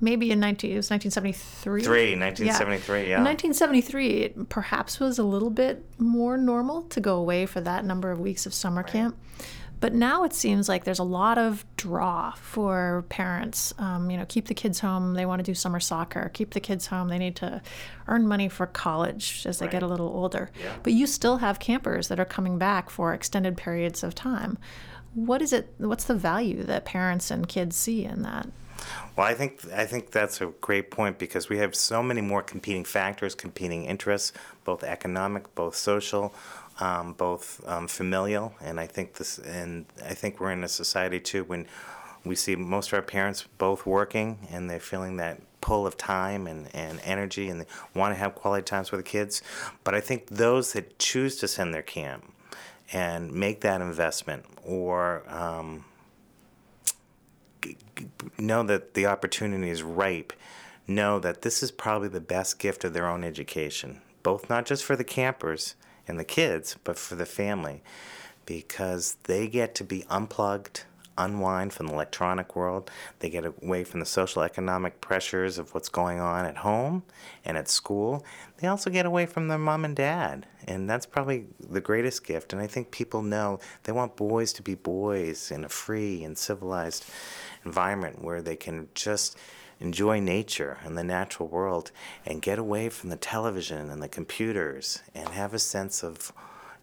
Maybe 0.00 0.30
in 0.30 0.38
19, 0.38 0.70
it 0.70 0.76
was 0.76 0.90
1973. 0.90 1.82
Three, 1.82 2.16
1973, 2.16 3.10
yeah. 3.10 3.18
In 3.18 3.24
1973, 3.24 4.08
it 4.08 4.48
perhaps 4.48 5.00
was 5.00 5.18
a 5.18 5.24
little 5.24 5.50
bit 5.50 5.84
more 5.98 6.36
normal 6.36 6.82
to 6.82 7.00
go 7.00 7.16
away 7.16 7.46
for 7.46 7.60
that 7.60 7.84
number 7.84 8.12
of 8.12 8.20
weeks 8.20 8.46
of 8.46 8.54
summer 8.54 8.82
right. 8.82 8.92
camp. 8.92 9.16
But 9.80 9.94
now 9.94 10.24
it 10.24 10.32
seems 10.32 10.68
like 10.68 10.84
there's 10.84 10.98
a 10.98 11.04
lot 11.04 11.38
of 11.38 11.64
draw 11.76 12.32
for 12.32 13.04
parents. 13.08 13.72
Um, 13.78 14.10
you 14.10 14.16
know, 14.16 14.26
keep 14.28 14.46
the 14.46 14.54
kids 14.54 14.80
home. 14.80 15.14
They 15.14 15.26
want 15.26 15.38
to 15.38 15.44
do 15.44 15.54
summer 15.54 15.80
soccer. 15.80 16.30
Keep 16.34 16.50
the 16.50 16.60
kids 16.60 16.86
home. 16.86 17.08
They 17.08 17.18
need 17.18 17.36
to 17.36 17.62
earn 18.08 18.26
money 18.26 18.48
for 18.48 18.66
college 18.66 19.44
as 19.46 19.58
they 19.58 19.66
right. 19.66 19.72
get 19.72 19.82
a 19.82 19.86
little 19.86 20.08
older. 20.08 20.50
Yeah. 20.60 20.74
But 20.82 20.94
you 20.94 21.06
still 21.06 21.38
have 21.38 21.58
campers 21.58 22.08
that 22.08 22.18
are 22.18 22.24
coming 22.24 22.58
back 22.58 22.90
for 22.90 23.14
extended 23.14 23.56
periods 23.56 24.02
of 24.02 24.14
time. 24.14 24.58
What 25.14 25.42
is 25.42 25.52
it? 25.52 25.72
What's 25.78 26.04
the 26.04 26.14
value 26.14 26.64
that 26.64 26.84
parents 26.84 27.30
and 27.30 27.48
kids 27.48 27.76
see 27.76 28.04
in 28.04 28.22
that? 28.22 28.48
Well, 29.16 29.26
I 29.26 29.34
think 29.34 29.60
I 29.72 29.84
think 29.86 30.10
that's 30.10 30.40
a 30.40 30.46
great 30.60 30.90
point 30.90 31.18
because 31.18 31.48
we 31.48 31.58
have 31.58 31.74
so 31.74 32.02
many 32.02 32.20
more 32.20 32.42
competing 32.42 32.84
factors, 32.84 33.34
competing 33.34 33.84
interests, 33.84 34.32
both 34.64 34.84
economic, 34.84 35.54
both 35.54 35.74
social, 35.74 36.34
um, 36.80 37.12
both 37.14 37.60
um, 37.66 37.88
familial, 37.88 38.54
and 38.60 38.78
I 38.78 38.86
think 38.86 39.14
this, 39.14 39.38
and 39.38 39.86
I 40.04 40.14
think 40.14 40.40
we're 40.40 40.52
in 40.52 40.64
a 40.64 40.68
society 40.68 41.20
too 41.20 41.44
when 41.44 41.66
we 42.24 42.34
see 42.34 42.56
most 42.56 42.88
of 42.88 42.94
our 42.94 43.02
parents 43.02 43.46
both 43.58 43.86
working 43.86 44.46
and 44.50 44.68
they're 44.68 44.80
feeling 44.80 45.16
that 45.16 45.40
pull 45.60 45.86
of 45.86 45.96
time 45.96 46.46
and, 46.46 46.72
and 46.74 47.00
energy 47.04 47.48
and 47.48 47.60
they 47.60 47.66
want 47.94 48.14
to 48.14 48.18
have 48.18 48.34
quality 48.34 48.62
times 48.62 48.90
with 48.90 49.00
the 49.00 49.04
kids. 49.04 49.42
But 49.84 49.94
I 49.94 50.00
think 50.00 50.28
those 50.28 50.72
that 50.72 50.98
choose 50.98 51.36
to 51.36 51.48
send 51.48 51.74
their 51.74 51.82
camp 51.82 52.32
and 52.92 53.32
make 53.32 53.60
that 53.62 53.80
investment 53.80 54.44
or 54.64 55.22
um, 55.28 55.84
know 58.38 58.62
that 58.62 58.94
the 58.94 59.06
opportunity 59.06 59.70
is 59.70 59.82
ripe, 59.82 60.32
know 60.86 61.18
that 61.18 61.42
this 61.42 61.62
is 61.62 61.70
probably 61.70 62.08
the 62.08 62.20
best 62.20 62.58
gift 62.58 62.84
of 62.84 62.94
their 62.94 63.06
own 63.06 63.24
education, 63.24 64.00
both 64.22 64.48
not 64.48 64.64
just 64.64 64.84
for 64.84 64.96
the 64.96 65.04
campers 65.04 65.74
and 66.08 66.18
the 66.18 66.24
kids, 66.24 66.76
but 66.84 66.98
for 66.98 67.14
the 67.14 67.26
family, 67.26 67.82
because 68.46 69.16
they 69.24 69.46
get 69.46 69.74
to 69.76 69.84
be 69.84 70.04
unplugged 70.08 70.84
unwind 71.18 71.72
from 71.72 71.88
the 71.88 71.92
electronic 71.92 72.56
world. 72.56 72.90
They 73.18 73.28
get 73.28 73.44
away 73.44 73.84
from 73.84 74.00
the 74.00 74.06
social 74.06 74.42
economic 74.42 75.00
pressures 75.00 75.58
of 75.58 75.74
what's 75.74 75.88
going 75.88 76.20
on 76.20 76.46
at 76.46 76.58
home 76.58 77.02
and 77.44 77.58
at 77.58 77.68
school. 77.68 78.24
They 78.58 78.68
also 78.68 78.88
get 78.88 79.04
away 79.04 79.26
from 79.26 79.48
their 79.48 79.58
mom 79.58 79.84
and 79.84 79.96
dad. 79.96 80.46
And 80.66 80.88
that's 80.88 81.06
probably 81.06 81.46
the 81.58 81.80
greatest 81.80 82.24
gift. 82.24 82.52
And 82.52 82.62
I 82.62 82.66
think 82.66 82.90
people 82.90 83.22
know 83.22 83.58
they 83.82 83.92
want 83.92 84.16
boys 84.16 84.52
to 84.54 84.62
be 84.62 84.74
boys 84.74 85.50
in 85.50 85.64
a 85.64 85.68
free 85.68 86.22
and 86.24 86.38
civilized 86.38 87.04
environment 87.64 88.22
where 88.22 88.40
they 88.40 88.56
can 88.56 88.88
just 88.94 89.36
enjoy 89.80 90.20
nature 90.20 90.78
and 90.84 90.96
the 90.96 91.04
natural 91.04 91.48
world 91.48 91.90
and 92.26 92.42
get 92.42 92.58
away 92.58 92.88
from 92.88 93.10
the 93.10 93.16
television 93.16 93.90
and 93.90 94.02
the 94.02 94.08
computers 94.08 95.02
and 95.14 95.28
have 95.30 95.54
a 95.54 95.58
sense 95.58 96.02
of 96.02 96.32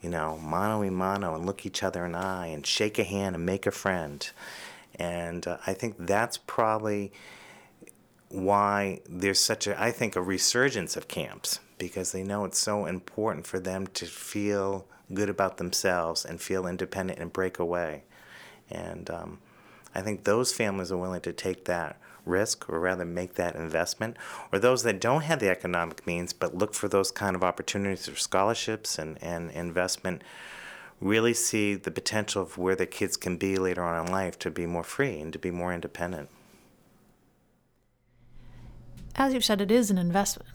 you 0.05 0.11
know, 0.11 0.37
mano 0.37 0.83
a 0.83 0.91
mano 0.91 1.33
and 1.33 1.47
look 1.47 1.65
each 1.65 1.81
other 1.81 2.05
in 2.05 2.11
the 2.11 2.19
eye 2.19 2.45
and 2.45 2.63
shake 2.63 2.99
a 2.99 3.03
hand 3.03 3.35
and 3.35 3.43
make 3.43 3.65
a 3.65 3.71
friend. 3.71 4.29
And 4.99 5.47
uh, 5.47 5.57
I 5.65 5.73
think 5.73 5.95
that's 5.97 6.37
probably 6.37 7.11
why 8.29 9.01
there's 9.09 9.39
such 9.39 9.65
a, 9.65 9.81
I 9.81 9.89
think, 9.89 10.15
a 10.15 10.21
resurgence 10.21 10.95
of 10.95 11.07
camps 11.07 11.59
because 11.79 12.11
they 12.11 12.23
know 12.23 12.45
it's 12.45 12.59
so 12.59 12.85
important 12.85 13.47
for 13.47 13.59
them 13.59 13.87
to 13.87 14.05
feel 14.05 14.85
good 15.11 15.29
about 15.29 15.57
themselves 15.57 16.23
and 16.23 16.39
feel 16.39 16.67
independent 16.67 17.17
and 17.17 17.33
break 17.33 17.57
away. 17.57 18.03
And 18.69 19.09
um, 19.09 19.39
I 19.95 20.01
think 20.01 20.23
those 20.23 20.53
families 20.53 20.91
are 20.91 20.97
willing 20.97 21.21
to 21.21 21.33
take 21.33 21.65
that 21.65 21.97
risk 22.25 22.69
or 22.69 22.79
rather 22.79 23.05
make 23.05 23.35
that 23.35 23.55
investment, 23.55 24.17
or 24.51 24.59
those 24.59 24.83
that 24.83 24.99
don't 24.99 25.21
have 25.21 25.39
the 25.39 25.49
economic 25.49 26.05
means 26.05 26.33
but 26.33 26.55
look 26.55 26.73
for 26.73 26.87
those 26.87 27.11
kind 27.11 27.35
of 27.35 27.43
opportunities 27.43 28.07
or 28.09 28.15
scholarships 28.15 28.97
and, 28.97 29.21
and 29.21 29.51
investment 29.51 30.21
really 31.01 31.33
see 31.33 31.75
the 31.75 31.91
potential 31.91 32.41
of 32.41 32.57
where 32.57 32.75
the 32.75 32.85
kids 32.85 33.17
can 33.17 33.37
be 33.37 33.57
later 33.57 33.83
on 33.83 34.05
in 34.05 34.11
life 34.11 34.39
to 34.39 34.49
be 34.49 34.65
more 34.65 34.83
free 34.83 35.19
and 35.19 35.33
to 35.33 35.39
be 35.39 35.51
more 35.51 35.73
independent. 35.73 36.29
As 39.15 39.33
you've 39.33 39.45
said, 39.45 39.61
it 39.61 39.71
is 39.71 39.91
an 39.91 39.97
investment. 39.97 40.49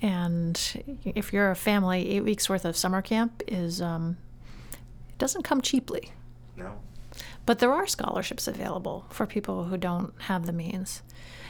And 0.00 0.60
if 1.04 1.32
you're 1.32 1.50
a 1.50 1.56
family, 1.56 2.08
eight 2.10 2.22
weeks 2.22 2.48
worth 2.48 2.64
of 2.64 2.76
summer 2.76 3.02
camp 3.02 3.42
is 3.46 3.80
um, 3.80 4.16
it 5.08 5.18
doesn't 5.18 5.42
come 5.42 5.60
cheaply. 5.60 6.12
No. 6.56 6.78
But 7.46 7.58
there 7.58 7.72
are 7.72 7.86
scholarships 7.86 8.46
available 8.46 9.06
for 9.10 9.26
people 9.26 9.64
who 9.64 9.76
don't 9.76 10.12
have 10.22 10.46
the 10.46 10.52
means. 10.52 11.02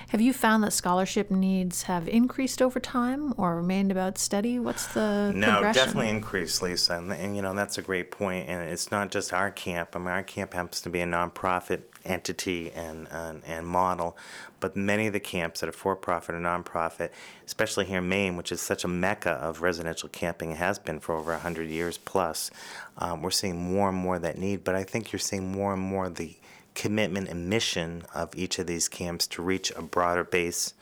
Have 0.08 0.20
you 0.20 0.32
found 0.32 0.62
that 0.62 0.72
scholarship 0.72 1.30
needs 1.30 1.84
have 1.84 2.06
increased 2.08 2.60
over 2.60 2.78
time 2.78 3.32
or 3.36 3.56
remained 3.56 3.90
about 3.90 4.18
steady? 4.18 4.58
What's 4.58 4.86
the 4.88 5.32
no, 5.34 5.62
definitely 5.72 6.10
increased, 6.10 6.62
Lisa, 6.62 6.98
and, 6.98 7.12
and, 7.12 7.34
you 7.34 7.42
know 7.42 7.54
that's 7.54 7.78
a 7.78 7.82
great 7.82 8.10
point. 8.10 8.48
And 8.48 8.62
it's 8.68 8.90
not 8.90 9.10
just 9.10 9.32
our 9.32 9.50
camp. 9.50 9.90
I 9.94 9.98
mean, 9.98 10.08
our 10.08 10.22
camp 10.22 10.54
happens 10.54 10.80
to 10.82 10.90
be 10.90 11.00
a 11.00 11.06
nonprofit 11.06 11.82
entity 12.04 12.70
and 12.72 13.08
and, 13.10 13.42
and 13.46 13.66
model, 13.66 14.16
but 14.60 14.76
many 14.76 15.06
of 15.06 15.12
the 15.12 15.20
camps 15.20 15.60
that 15.60 15.68
are 15.68 15.72
for-profit 15.72 16.34
or 16.34 16.38
nonprofit, 16.38 17.10
especially 17.46 17.84
here 17.84 17.98
in 17.98 18.08
Maine, 18.08 18.36
which 18.36 18.52
is 18.52 18.60
such 18.60 18.84
a 18.84 18.88
mecca 18.88 19.32
of 19.32 19.62
residential 19.62 20.08
camping, 20.08 20.52
has 20.56 20.78
been 20.78 21.00
for 21.00 21.14
over 21.14 21.36
hundred 21.36 21.68
years 21.68 21.98
plus. 21.98 22.50
Um, 22.98 23.22
we're 23.22 23.30
seeing 23.30 23.74
more 23.74 23.88
and 23.88 23.98
more 23.98 24.18
that 24.18 24.38
need, 24.38 24.64
but 24.64 24.74
I 24.74 24.84
think 24.84 25.12
you're 25.12 25.20
seeing 25.20 25.52
more 25.52 25.72
and 25.72 25.82
more 25.82 26.08
the 26.08 26.36
commitment 26.74 27.28
and 27.28 27.48
mission 27.48 28.02
of 28.14 28.34
each 28.36 28.58
of 28.58 28.66
these 28.66 28.88
camps 28.88 29.26
to 29.28 29.42
reach 29.42 29.70
a 29.76 29.82
broader 29.82 30.24
base 30.24 30.74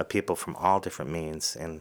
of 0.00 0.08
people 0.08 0.34
from 0.34 0.56
all 0.56 0.80
different 0.80 1.10
means, 1.10 1.56
and 1.56 1.80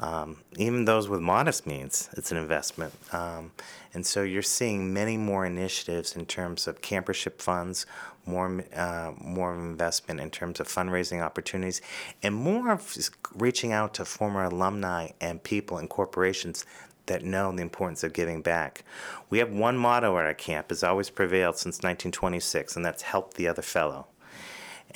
um, 0.00 0.38
even 0.56 0.84
those 0.84 1.08
with 1.08 1.20
modest 1.20 1.66
means, 1.66 2.08
it's 2.16 2.32
an 2.32 2.38
investment. 2.38 2.94
Um, 3.12 3.52
and 3.94 4.06
so 4.06 4.22
you're 4.22 4.42
seeing 4.42 4.92
many 4.92 5.16
more 5.16 5.44
initiatives 5.44 6.16
in 6.16 6.26
terms 6.26 6.66
of 6.66 6.80
campership 6.80 7.40
funds, 7.40 7.86
more 8.26 8.64
uh, 8.74 9.12
more 9.20 9.54
investment 9.54 10.20
in 10.20 10.30
terms 10.30 10.60
of 10.60 10.68
fundraising 10.68 11.22
opportunities, 11.22 11.80
and 12.22 12.34
more 12.34 12.72
of 12.72 12.96
reaching 13.34 13.72
out 13.72 13.94
to 13.94 14.04
former 14.04 14.44
alumni 14.44 15.10
and 15.20 15.42
people 15.42 15.78
and 15.78 15.88
corporations 15.88 16.64
that 17.06 17.24
know 17.24 17.50
the 17.52 17.62
importance 17.62 18.04
of 18.04 18.12
giving 18.12 18.42
back. 18.42 18.84
We 19.30 19.38
have 19.38 19.50
one 19.50 19.76
motto 19.76 20.16
at 20.18 20.26
our 20.26 20.34
camp 20.34 20.68
has 20.70 20.84
always 20.84 21.10
prevailed 21.10 21.56
since 21.56 21.78
1926, 21.78 22.76
and 22.76 22.84
that's 22.84 23.02
help 23.02 23.34
the 23.34 23.48
other 23.48 23.62
fellow. 23.62 24.06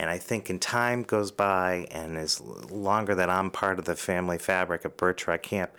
And 0.02 0.10
I 0.10 0.18
think 0.18 0.50
in 0.50 0.58
time 0.58 1.04
goes 1.04 1.30
by, 1.30 1.86
and 1.92 2.18
as 2.18 2.40
longer 2.40 3.14
that 3.14 3.30
I'm 3.30 3.52
part 3.52 3.78
of 3.78 3.84
the 3.84 3.94
family 3.94 4.36
fabric 4.36 4.84
of 4.84 4.96
Birch 4.96 5.28
Rock 5.28 5.42
Camp, 5.42 5.70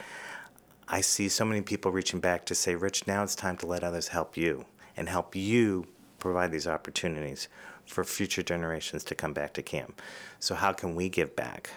I 0.87 1.01
see 1.01 1.27
so 1.27 1.43
many 1.43 1.59
people 1.59 1.91
reaching 1.91 2.21
back 2.21 2.45
to 2.45 2.55
say, 2.55 2.73
Rich, 2.73 3.05
now 3.05 3.23
it's 3.23 3.35
time 3.35 3.57
to 3.57 3.65
let 3.65 3.83
others 3.83 4.07
help 4.07 4.37
you 4.37 4.63
and 4.95 5.09
help 5.09 5.35
you 5.35 5.87
provide 6.19 6.53
these 6.53 6.67
opportunities 6.67 7.49
for 7.85 8.05
future 8.05 8.41
generations 8.41 9.03
to 9.03 9.13
come 9.13 9.33
back 9.33 9.51
to 9.55 9.61
camp. 9.61 10.01
So, 10.39 10.55
how 10.55 10.71
can 10.71 10.95
we 10.95 11.09
give 11.09 11.35
back? 11.35 11.71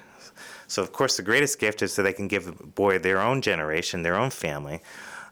So, 0.69 0.85
of 0.85 0.93
course, 0.93 1.17
the 1.17 1.25
greatest 1.25 1.59
gift 1.59 1.83
is 1.83 1.97
that 1.97 2.03
they 2.03 2.13
can 2.13 2.29
give 2.29 2.77
boy 2.77 3.01
their 3.01 3.21
own 3.21 3.43
generation, 3.43 4.03
their 4.03 4.17
own 4.17 4.31
family. 4.31 4.83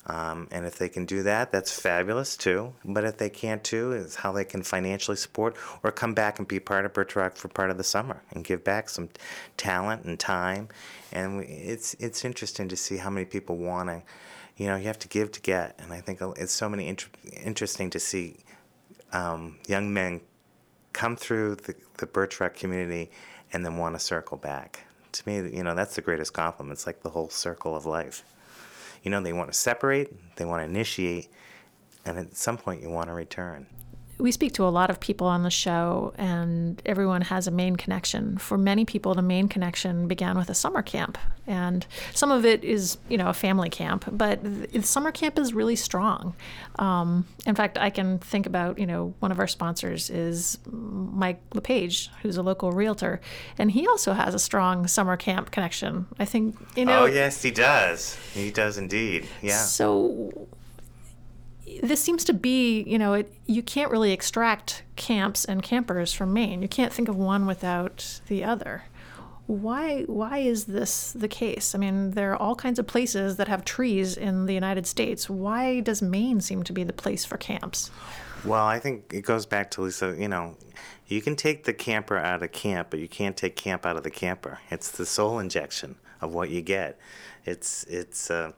Um, 0.06 0.48
and 0.50 0.66
if 0.66 0.76
they 0.78 0.90
can 0.90 1.06
do 1.06 1.22
that, 1.22 1.50
that's 1.50 1.78
fabulous 1.78 2.36
too. 2.36 2.74
But 2.84 3.04
if 3.04 3.16
they 3.16 3.30
can't 3.30 3.64
too, 3.64 3.92
is 3.92 4.16
how 4.16 4.32
they 4.32 4.44
can 4.44 4.62
financially 4.62 5.16
support 5.16 5.56
or 5.82 5.90
come 5.90 6.12
back 6.12 6.38
and 6.38 6.46
be 6.46 6.60
part 6.60 6.84
of 6.84 7.16
Rock 7.16 7.36
for 7.36 7.48
part 7.48 7.70
of 7.70 7.78
the 7.78 7.84
summer 7.84 8.22
and 8.30 8.44
give 8.44 8.62
back 8.62 8.90
some 8.90 9.08
talent 9.56 10.04
and 10.04 10.20
time. 10.20 10.68
And 11.10 11.38
we, 11.38 11.44
it's 11.44 11.94
it's 11.94 12.24
interesting 12.24 12.68
to 12.68 12.76
see 12.76 12.98
how 12.98 13.08
many 13.08 13.24
people 13.24 13.56
want 13.56 13.88
to, 13.88 14.02
you 14.56 14.66
know, 14.66 14.76
you 14.76 14.86
have 14.88 14.98
to 15.00 15.08
give 15.08 15.32
to 15.32 15.40
get. 15.40 15.78
And 15.78 15.92
I 15.92 16.00
think 16.00 16.20
it's 16.36 16.52
so 16.52 16.68
many 16.68 16.86
inter- 16.86 17.08
interesting 17.42 17.88
to 17.90 17.98
see 17.98 18.36
um, 19.12 19.58
young 19.66 19.94
men 19.94 20.20
come 20.92 21.16
through 21.16 21.56
the, 21.56 21.74
the 21.96 22.36
Rock 22.40 22.54
community 22.54 23.10
and 23.54 23.64
then 23.64 23.78
want 23.78 23.94
to 23.94 23.98
circle 23.98 24.36
back. 24.36 24.80
To 25.12 25.28
me, 25.28 25.56
you 25.56 25.62
know, 25.62 25.74
that's 25.74 25.94
the 25.94 26.02
greatest 26.02 26.34
compliment. 26.34 26.76
It's 26.76 26.86
like 26.86 27.02
the 27.02 27.10
whole 27.10 27.30
circle 27.30 27.74
of 27.74 27.86
life. 27.86 28.24
You 29.04 29.10
know, 29.10 29.20
they 29.20 29.32
want 29.32 29.52
to 29.52 29.56
separate, 29.56 30.36
they 30.36 30.44
want 30.44 30.60
to 30.60 30.64
initiate, 30.64 31.28
and 32.04 32.18
at 32.18 32.36
some 32.36 32.56
point 32.56 32.82
you 32.82 32.90
want 32.90 33.08
to 33.08 33.12
return 33.12 33.66
we 34.18 34.30
speak 34.30 34.54
to 34.54 34.64
a 34.64 34.70
lot 34.70 34.90
of 34.90 35.00
people 35.00 35.26
on 35.26 35.42
the 35.42 35.50
show, 35.50 36.14
and 36.16 36.80
everyone 36.86 37.22
has 37.22 37.46
a 37.46 37.50
Maine 37.50 37.76
connection. 37.76 38.38
For 38.38 38.56
many 38.56 38.84
people, 38.84 39.14
the 39.14 39.22
Maine 39.22 39.48
connection 39.48 40.06
began 40.06 40.36
with 40.36 40.48
a 40.50 40.54
summer 40.54 40.82
camp, 40.82 41.18
and 41.46 41.86
some 42.14 42.30
of 42.30 42.44
it 42.44 42.62
is, 42.64 42.98
you 43.08 43.18
know, 43.18 43.28
a 43.28 43.34
family 43.34 43.68
camp, 43.68 44.04
but 44.10 44.40
the 44.42 44.82
summer 44.82 45.10
camp 45.10 45.38
is 45.38 45.52
really 45.52 45.76
strong. 45.76 46.34
Um, 46.78 47.26
in 47.46 47.54
fact, 47.54 47.76
I 47.78 47.90
can 47.90 48.18
think 48.18 48.46
about, 48.46 48.78
you 48.78 48.86
know, 48.86 49.14
one 49.18 49.32
of 49.32 49.38
our 49.38 49.48
sponsors 49.48 50.10
is 50.10 50.58
Mike 50.70 51.40
LePage, 51.54 52.10
who's 52.22 52.36
a 52.36 52.42
local 52.42 52.72
realtor, 52.72 53.20
and 53.58 53.70
he 53.70 53.86
also 53.86 54.12
has 54.12 54.34
a 54.34 54.38
strong 54.38 54.86
summer 54.86 55.16
camp 55.16 55.50
connection. 55.50 56.06
I 56.18 56.24
think, 56.24 56.56
you 56.76 56.84
know. 56.84 57.02
Oh, 57.02 57.06
yes, 57.06 57.42
he 57.42 57.50
does. 57.50 58.16
He 58.32 58.50
does 58.50 58.78
indeed. 58.78 59.26
Yeah. 59.42 59.58
So 59.58 60.48
this 61.82 62.00
seems 62.00 62.24
to 62.24 62.34
be, 62.34 62.82
you 62.82 62.98
know, 62.98 63.14
it, 63.14 63.32
you 63.46 63.62
can't 63.62 63.90
really 63.90 64.12
extract 64.12 64.82
camps 64.96 65.44
and 65.44 65.62
campers 65.62 66.12
from 66.12 66.32
Maine. 66.32 66.62
You 66.62 66.68
can't 66.68 66.92
think 66.92 67.08
of 67.08 67.16
one 67.16 67.46
without 67.46 68.20
the 68.28 68.44
other. 68.44 68.84
Why 69.46 70.04
why 70.04 70.38
is 70.38 70.64
this 70.64 71.12
the 71.12 71.28
case? 71.28 71.74
I 71.74 71.78
mean, 71.78 72.12
there 72.12 72.32
are 72.32 72.36
all 72.36 72.54
kinds 72.54 72.78
of 72.78 72.86
places 72.86 73.36
that 73.36 73.48
have 73.48 73.62
trees 73.64 74.16
in 74.16 74.46
the 74.46 74.54
United 74.54 74.86
States. 74.86 75.28
Why 75.28 75.80
does 75.80 76.00
Maine 76.00 76.40
seem 76.40 76.62
to 76.62 76.72
be 76.72 76.82
the 76.82 76.94
place 76.94 77.26
for 77.26 77.36
camps? 77.36 77.90
Well, 78.44 78.64
I 78.64 78.78
think 78.78 79.12
it 79.12 79.22
goes 79.22 79.44
back 79.44 79.70
to 79.72 79.82
Lisa, 79.82 80.16
you 80.18 80.28
know, 80.28 80.56
you 81.06 81.20
can 81.20 81.36
take 81.36 81.64
the 81.64 81.72
camper 81.72 82.16
out 82.16 82.42
of 82.42 82.52
camp, 82.52 82.88
but 82.90 83.00
you 83.00 83.08
can't 83.08 83.36
take 83.36 83.56
camp 83.56 83.84
out 83.84 83.96
of 83.96 84.02
the 84.02 84.10
camper. 84.10 84.60
It's 84.70 84.90
the 84.90 85.06
soul 85.06 85.38
injection 85.38 85.96
of 86.24 86.34
what 86.34 86.50
you 86.50 86.62
get. 86.62 86.98
It's 87.44 87.84
it's 87.84 88.30
uh, 88.30 88.52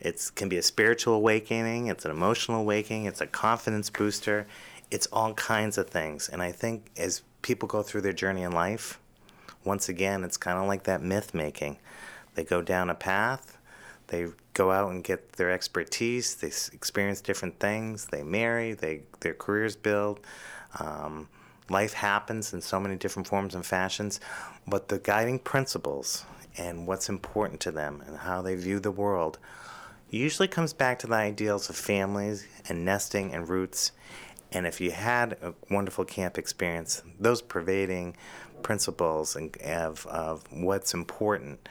it's 0.00 0.30
can 0.30 0.48
be 0.48 0.56
a 0.56 0.62
spiritual 0.62 1.14
awakening. 1.14 1.88
It's 1.88 2.04
an 2.04 2.10
emotional 2.10 2.60
awakening. 2.60 3.04
It's 3.04 3.20
a 3.20 3.26
confidence 3.26 3.90
booster. 3.90 4.46
It's 4.90 5.06
all 5.12 5.34
kinds 5.34 5.78
of 5.78 5.88
things. 5.88 6.28
And 6.28 6.42
I 6.42 6.50
think 6.52 6.90
as 6.96 7.22
people 7.42 7.68
go 7.68 7.82
through 7.82 8.00
their 8.00 8.12
journey 8.12 8.42
in 8.42 8.52
life, 8.52 8.98
once 9.64 9.88
again, 9.88 10.24
it's 10.24 10.36
kind 10.36 10.58
of 10.58 10.66
like 10.66 10.84
that 10.84 11.02
myth 11.02 11.34
making. 11.34 11.78
They 12.34 12.44
go 12.44 12.62
down 12.62 12.90
a 12.90 12.94
path. 12.94 13.58
They 14.08 14.26
go 14.54 14.72
out 14.72 14.90
and 14.90 15.04
get 15.04 15.32
their 15.32 15.50
expertise. 15.50 16.34
They 16.34 16.48
experience 16.48 17.20
different 17.20 17.60
things. 17.60 18.06
They 18.06 18.22
marry. 18.22 18.72
They 18.72 19.02
their 19.20 19.34
careers 19.34 19.76
build. 19.76 20.20
Um, 20.78 21.28
life 21.68 21.92
happens 21.92 22.52
in 22.52 22.60
so 22.60 22.80
many 22.80 22.96
different 22.96 23.28
forms 23.28 23.54
and 23.54 23.64
fashions, 23.64 24.20
but 24.66 24.88
the 24.88 24.98
guiding 24.98 25.38
principles 25.38 26.24
and 26.56 26.86
what's 26.86 27.08
important 27.08 27.60
to 27.60 27.70
them 27.70 28.02
and 28.06 28.18
how 28.18 28.42
they 28.42 28.54
view 28.54 28.80
the 28.80 28.90
world 28.90 29.38
usually 30.10 30.48
comes 30.48 30.72
back 30.72 30.98
to 30.98 31.06
the 31.06 31.14
ideals 31.14 31.70
of 31.70 31.76
families 31.76 32.46
and 32.68 32.84
nesting 32.84 33.32
and 33.32 33.48
roots 33.48 33.92
And 34.52 34.66
if 34.66 34.80
you 34.80 34.90
had 34.90 35.34
a 35.42 35.54
wonderful 35.70 36.04
camp 36.04 36.38
experience, 36.38 37.02
those 37.18 37.40
pervading 37.42 38.16
principles 38.62 39.36
and 39.36 39.56
of, 39.62 40.06
of 40.06 40.44
what's 40.50 40.92
important 40.92 41.68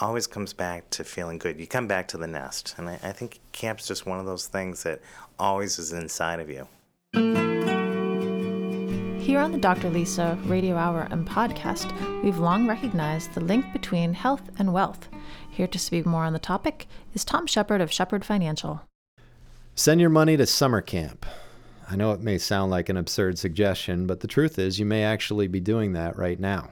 always 0.00 0.26
comes 0.26 0.52
back 0.52 0.88
to 0.90 1.04
feeling 1.04 1.38
good. 1.38 1.58
You 1.58 1.66
come 1.66 1.88
back 1.88 2.08
to 2.08 2.18
the 2.18 2.26
nest. 2.26 2.74
And 2.78 2.88
I, 2.88 2.98
I 3.02 3.12
think 3.12 3.40
camp's 3.52 3.88
just 3.88 4.06
one 4.06 4.20
of 4.20 4.26
those 4.26 4.46
things 4.46 4.82
that 4.84 5.00
always 5.38 5.78
is 5.78 5.92
inside 5.92 6.40
of 6.40 6.50
you. 6.50 7.47
Here 9.28 9.40
on 9.40 9.52
the 9.52 9.58
Dr. 9.58 9.90
Lisa 9.90 10.38
Radio 10.46 10.74
Hour 10.78 11.06
and 11.10 11.28
podcast, 11.28 11.92
we've 12.22 12.38
long 12.38 12.66
recognized 12.66 13.34
the 13.34 13.42
link 13.42 13.70
between 13.74 14.14
health 14.14 14.40
and 14.58 14.72
wealth. 14.72 15.10
Here 15.50 15.66
to 15.66 15.78
speak 15.78 16.06
more 16.06 16.24
on 16.24 16.32
the 16.32 16.38
topic 16.38 16.86
is 17.12 17.26
Tom 17.26 17.46
Shepard 17.46 17.82
of 17.82 17.92
Shepard 17.92 18.24
Financial. 18.24 18.80
Send 19.74 20.00
your 20.00 20.08
money 20.08 20.38
to 20.38 20.46
summer 20.46 20.80
camp. 20.80 21.26
I 21.90 21.94
know 21.94 22.12
it 22.12 22.22
may 22.22 22.38
sound 22.38 22.70
like 22.70 22.88
an 22.88 22.96
absurd 22.96 23.38
suggestion, 23.38 24.06
but 24.06 24.20
the 24.20 24.28
truth 24.28 24.58
is 24.58 24.80
you 24.80 24.86
may 24.86 25.04
actually 25.04 25.46
be 25.46 25.60
doing 25.60 25.92
that 25.92 26.16
right 26.16 26.40
now. 26.40 26.70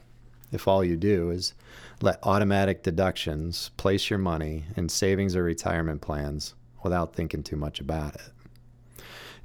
If 0.50 0.66
all 0.66 0.82
you 0.82 0.96
do 0.96 1.28
is 1.28 1.52
let 2.00 2.20
automatic 2.22 2.82
deductions 2.82 3.70
place 3.76 4.08
your 4.08 4.18
money 4.18 4.64
in 4.78 4.88
savings 4.88 5.36
or 5.36 5.42
retirement 5.42 6.00
plans 6.00 6.54
without 6.82 7.14
thinking 7.14 7.42
too 7.42 7.56
much 7.56 7.80
about 7.80 8.14
it. 8.14 8.30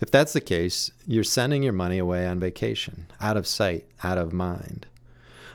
If 0.01 0.09
that's 0.09 0.33
the 0.33 0.41
case, 0.41 0.89
you're 1.05 1.23
sending 1.23 1.61
your 1.61 1.73
money 1.73 1.99
away 1.99 2.27
on 2.27 2.39
vacation, 2.39 3.05
out 3.21 3.37
of 3.37 3.45
sight, 3.45 3.85
out 4.03 4.17
of 4.17 4.33
mind. 4.33 4.87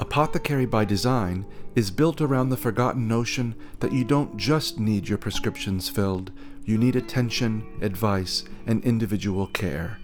Apothecary 0.00 0.64
by 0.64 0.84
Design 0.84 1.44
is 1.74 1.90
built 1.90 2.20
around 2.20 2.50
the 2.50 2.56
forgotten 2.56 3.08
notion 3.08 3.56
that 3.80 3.92
you 3.92 4.04
don't 4.04 4.36
just 4.36 4.78
need 4.78 5.08
your 5.08 5.18
prescriptions 5.18 5.88
filled, 5.88 6.30
you 6.64 6.78
need 6.78 6.94
attention, 6.94 7.66
advice, 7.80 8.44
and 8.66 8.84
individual 8.84 9.48
care. 9.48 9.98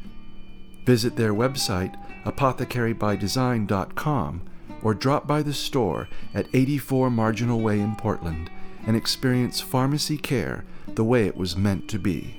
Visit 0.85 1.14
their 1.14 1.33
website, 1.33 1.94
apothecarybydesign.com, 2.24 4.42
or 4.83 4.94
drop 4.94 5.28
by 5.28 5.42
the 5.42 5.54
store 5.54 6.09
at 6.35 6.48
84 6.52 7.11
Marginal 7.11 7.61
Way 7.61 7.78
in 7.80 7.94
Portland 7.94 8.50
and 8.87 8.96
experience 8.96 9.61
pharmacy 9.61 10.18
care 10.18 10.64
the 10.88 11.04
way 11.04 11.26
it 11.26 11.37
was 11.37 11.57
meant 11.57 11.88
to 11.88 11.98
be. 11.98 12.37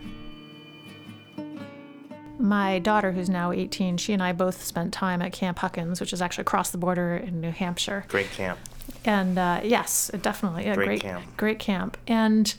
My 2.38 2.80
daughter, 2.80 3.12
who's 3.14 3.30
now 3.30 3.52
18, 3.52 3.98
she 3.98 4.14
and 4.14 4.22
I 4.22 4.32
both 4.34 4.64
spent 4.64 4.94
time 4.94 5.22
at 5.22 5.32
Camp 5.32 5.60
Huckins, 5.60 6.00
which 6.00 6.14
is 6.14 6.22
actually 6.22 6.44
across 6.44 6.70
the 6.72 6.78
border 6.78 7.16
in 7.16 7.40
New 7.42 7.52
Hampshire. 7.52 8.06
Great 8.08 8.30
camp. 8.32 8.60
And 9.06 9.38
uh, 9.38 9.62
yes, 9.64 10.12
definitely 10.22 10.68
a 10.68 10.76
Great 10.76 10.86
great, 10.88 11.02
camp. 11.02 11.38
great 11.38 11.60
camp. 11.60 11.98
And 12.08 12.54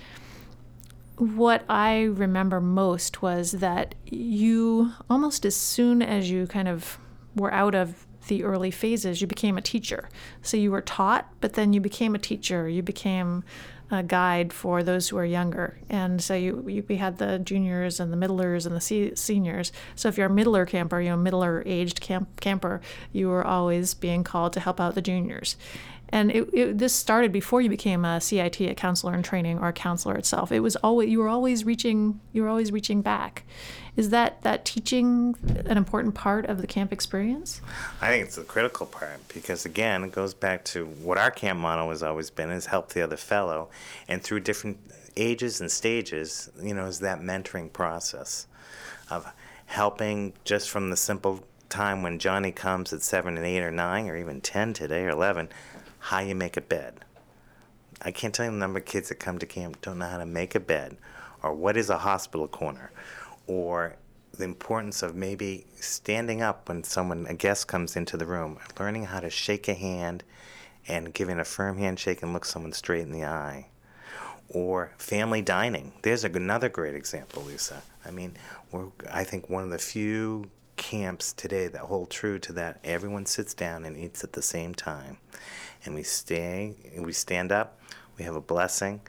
what 1.16 1.64
I 1.68 2.02
remember 2.04 2.60
most 2.60 3.22
was 3.22 3.52
that 3.52 3.94
you 4.06 4.92
almost 5.08 5.44
as 5.44 5.56
soon 5.56 6.02
as 6.02 6.30
you 6.30 6.46
kind 6.46 6.68
of 6.68 6.98
were 7.34 7.52
out 7.52 7.74
of 7.74 8.06
the 8.28 8.44
early 8.44 8.70
phases, 8.70 9.20
you 9.20 9.26
became 9.26 9.56
a 9.56 9.62
teacher. 9.62 10.08
So 10.42 10.56
you 10.56 10.70
were 10.70 10.80
taught, 10.82 11.30
but 11.40 11.54
then 11.54 11.72
you 11.72 11.80
became 11.80 12.14
a 12.14 12.18
teacher. 12.18 12.68
You 12.68 12.82
became 12.82 13.44
a 13.90 14.02
guide 14.02 14.52
for 14.52 14.82
those 14.82 15.08
who 15.08 15.16
are 15.16 15.24
younger. 15.24 15.78
And 15.88 16.22
so 16.22 16.34
you, 16.34 16.64
you 16.66 16.84
we 16.88 16.96
had 16.96 17.18
the 17.18 17.38
juniors 17.38 18.00
and 18.00 18.12
the 18.12 18.16
middlers 18.16 18.66
and 18.66 18.74
the 18.74 18.80
se- 18.80 19.14
seniors. 19.14 19.72
So 19.94 20.08
if 20.08 20.18
you're 20.18 20.26
a 20.26 20.30
middler 20.30 20.66
camper, 20.66 21.00
you 21.00 21.10
know, 21.10 21.16
middler 21.16 21.62
aged 21.66 22.00
camp, 22.00 22.40
camper, 22.40 22.80
you 23.12 23.28
were 23.28 23.46
always 23.46 23.94
being 23.94 24.24
called 24.24 24.52
to 24.54 24.60
help 24.60 24.80
out 24.80 24.94
the 24.94 25.02
juniors. 25.02 25.56
And 26.10 26.30
it, 26.30 26.48
it, 26.52 26.78
this 26.78 26.92
started 26.92 27.32
before 27.32 27.60
you 27.60 27.68
became 27.68 28.04
a 28.04 28.20
CIT, 28.20 28.60
a 28.60 28.74
counselor 28.74 29.14
in 29.14 29.22
training, 29.22 29.58
or 29.58 29.68
a 29.68 29.72
counselor 29.72 30.14
itself. 30.16 30.52
It 30.52 30.60
was 30.60 30.76
always 30.76 31.10
you 31.10 31.18
were 31.18 31.28
always 31.28 31.64
reaching 31.64 32.20
you 32.32 32.42
were 32.42 32.48
always 32.48 32.70
reaching 32.70 33.02
back. 33.02 33.44
Is 33.96 34.10
that 34.10 34.42
that 34.42 34.64
teaching 34.64 35.34
an 35.64 35.76
important 35.76 36.14
part 36.14 36.46
of 36.46 36.60
the 36.60 36.66
camp 36.66 36.92
experience? 36.92 37.60
I 38.00 38.08
think 38.08 38.26
it's 38.26 38.36
the 38.36 38.44
critical 38.44 38.86
part 38.86 39.26
because 39.32 39.64
again, 39.64 40.04
it 40.04 40.12
goes 40.12 40.34
back 40.34 40.64
to 40.66 40.86
what 40.86 41.18
our 41.18 41.30
camp 41.30 41.60
motto 41.60 41.88
has 41.90 42.02
always 42.02 42.30
been: 42.30 42.50
is 42.50 42.66
help 42.66 42.90
the 42.90 43.02
other 43.02 43.16
fellow, 43.16 43.68
and 44.06 44.22
through 44.22 44.40
different 44.40 44.78
ages 45.16 45.60
and 45.60 45.70
stages, 45.70 46.50
you 46.62 46.74
know, 46.74 46.86
is 46.86 47.00
that 47.00 47.20
mentoring 47.20 47.72
process 47.72 48.46
of 49.10 49.32
helping 49.66 50.32
just 50.44 50.70
from 50.70 50.90
the 50.90 50.96
simple 50.96 51.42
time 51.68 52.02
when 52.02 52.18
Johnny 52.18 52.52
comes 52.52 52.92
at 52.92 53.02
seven 53.02 53.36
and 53.36 53.46
eight 53.46 53.62
or 53.62 53.70
nine 53.70 54.08
or 54.08 54.16
even 54.16 54.40
ten 54.40 54.72
today 54.72 55.04
or 55.04 55.10
eleven, 55.10 55.48
how 56.06 56.20
you 56.20 56.36
make 56.36 56.56
a 56.56 56.60
bed. 56.60 56.94
I 58.00 58.12
can't 58.12 58.32
tell 58.32 58.46
you 58.46 58.52
the 58.52 58.58
number 58.58 58.78
of 58.78 58.84
kids 58.84 59.08
that 59.08 59.16
come 59.16 59.40
to 59.40 59.46
camp 59.46 59.80
don't 59.80 59.98
know 59.98 60.06
how 60.06 60.18
to 60.18 60.26
make 60.26 60.54
a 60.54 60.60
bed, 60.60 60.96
or 61.42 61.52
what 61.52 61.76
is 61.76 61.90
a 61.90 61.98
hospital 61.98 62.46
corner, 62.46 62.92
or 63.48 63.96
the 64.32 64.44
importance 64.44 65.02
of 65.02 65.16
maybe 65.16 65.66
standing 65.80 66.42
up 66.42 66.68
when 66.68 66.84
someone 66.84 67.26
a 67.26 67.34
guest 67.34 67.66
comes 67.66 67.96
into 67.96 68.16
the 68.16 68.24
room, 68.24 68.58
learning 68.78 69.06
how 69.06 69.18
to 69.18 69.28
shake 69.28 69.66
a 69.66 69.74
hand 69.74 70.22
and 70.86 71.12
giving 71.12 71.40
a 71.40 71.44
firm 71.44 71.76
handshake 71.76 72.22
and 72.22 72.32
look 72.32 72.44
someone 72.44 72.72
straight 72.72 73.02
in 73.02 73.10
the 73.10 73.24
eye. 73.24 73.66
Or 74.48 74.92
family 74.98 75.42
dining. 75.42 75.92
There's 76.02 76.22
another 76.22 76.68
great 76.68 76.94
example, 76.94 77.42
Lisa. 77.42 77.82
I 78.04 78.12
mean, 78.12 78.36
we're, 78.70 78.90
I 79.10 79.24
think 79.24 79.50
one 79.50 79.64
of 79.64 79.70
the 79.70 79.78
few 79.78 80.50
camps 80.76 81.32
today 81.32 81.68
that 81.68 81.80
hold 81.80 82.10
true 82.10 82.38
to 82.38 82.52
that. 82.52 82.78
Everyone 82.84 83.26
sits 83.26 83.54
down 83.54 83.84
and 83.84 83.96
eats 83.96 84.22
at 84.22 84.34
the 84.34 84.42
same 84.42 84.74
time, 84.74 85.18
and 85.84 85.94
we 85.94 86.02
stay. 86.02 86.74
We 86.98 87.12
stand 87.12 87.52
up. 87.52 87.80
We 88.18 88.24
have 88.24 88.36
a 88.36 88.40
blessing. 88.40 89.00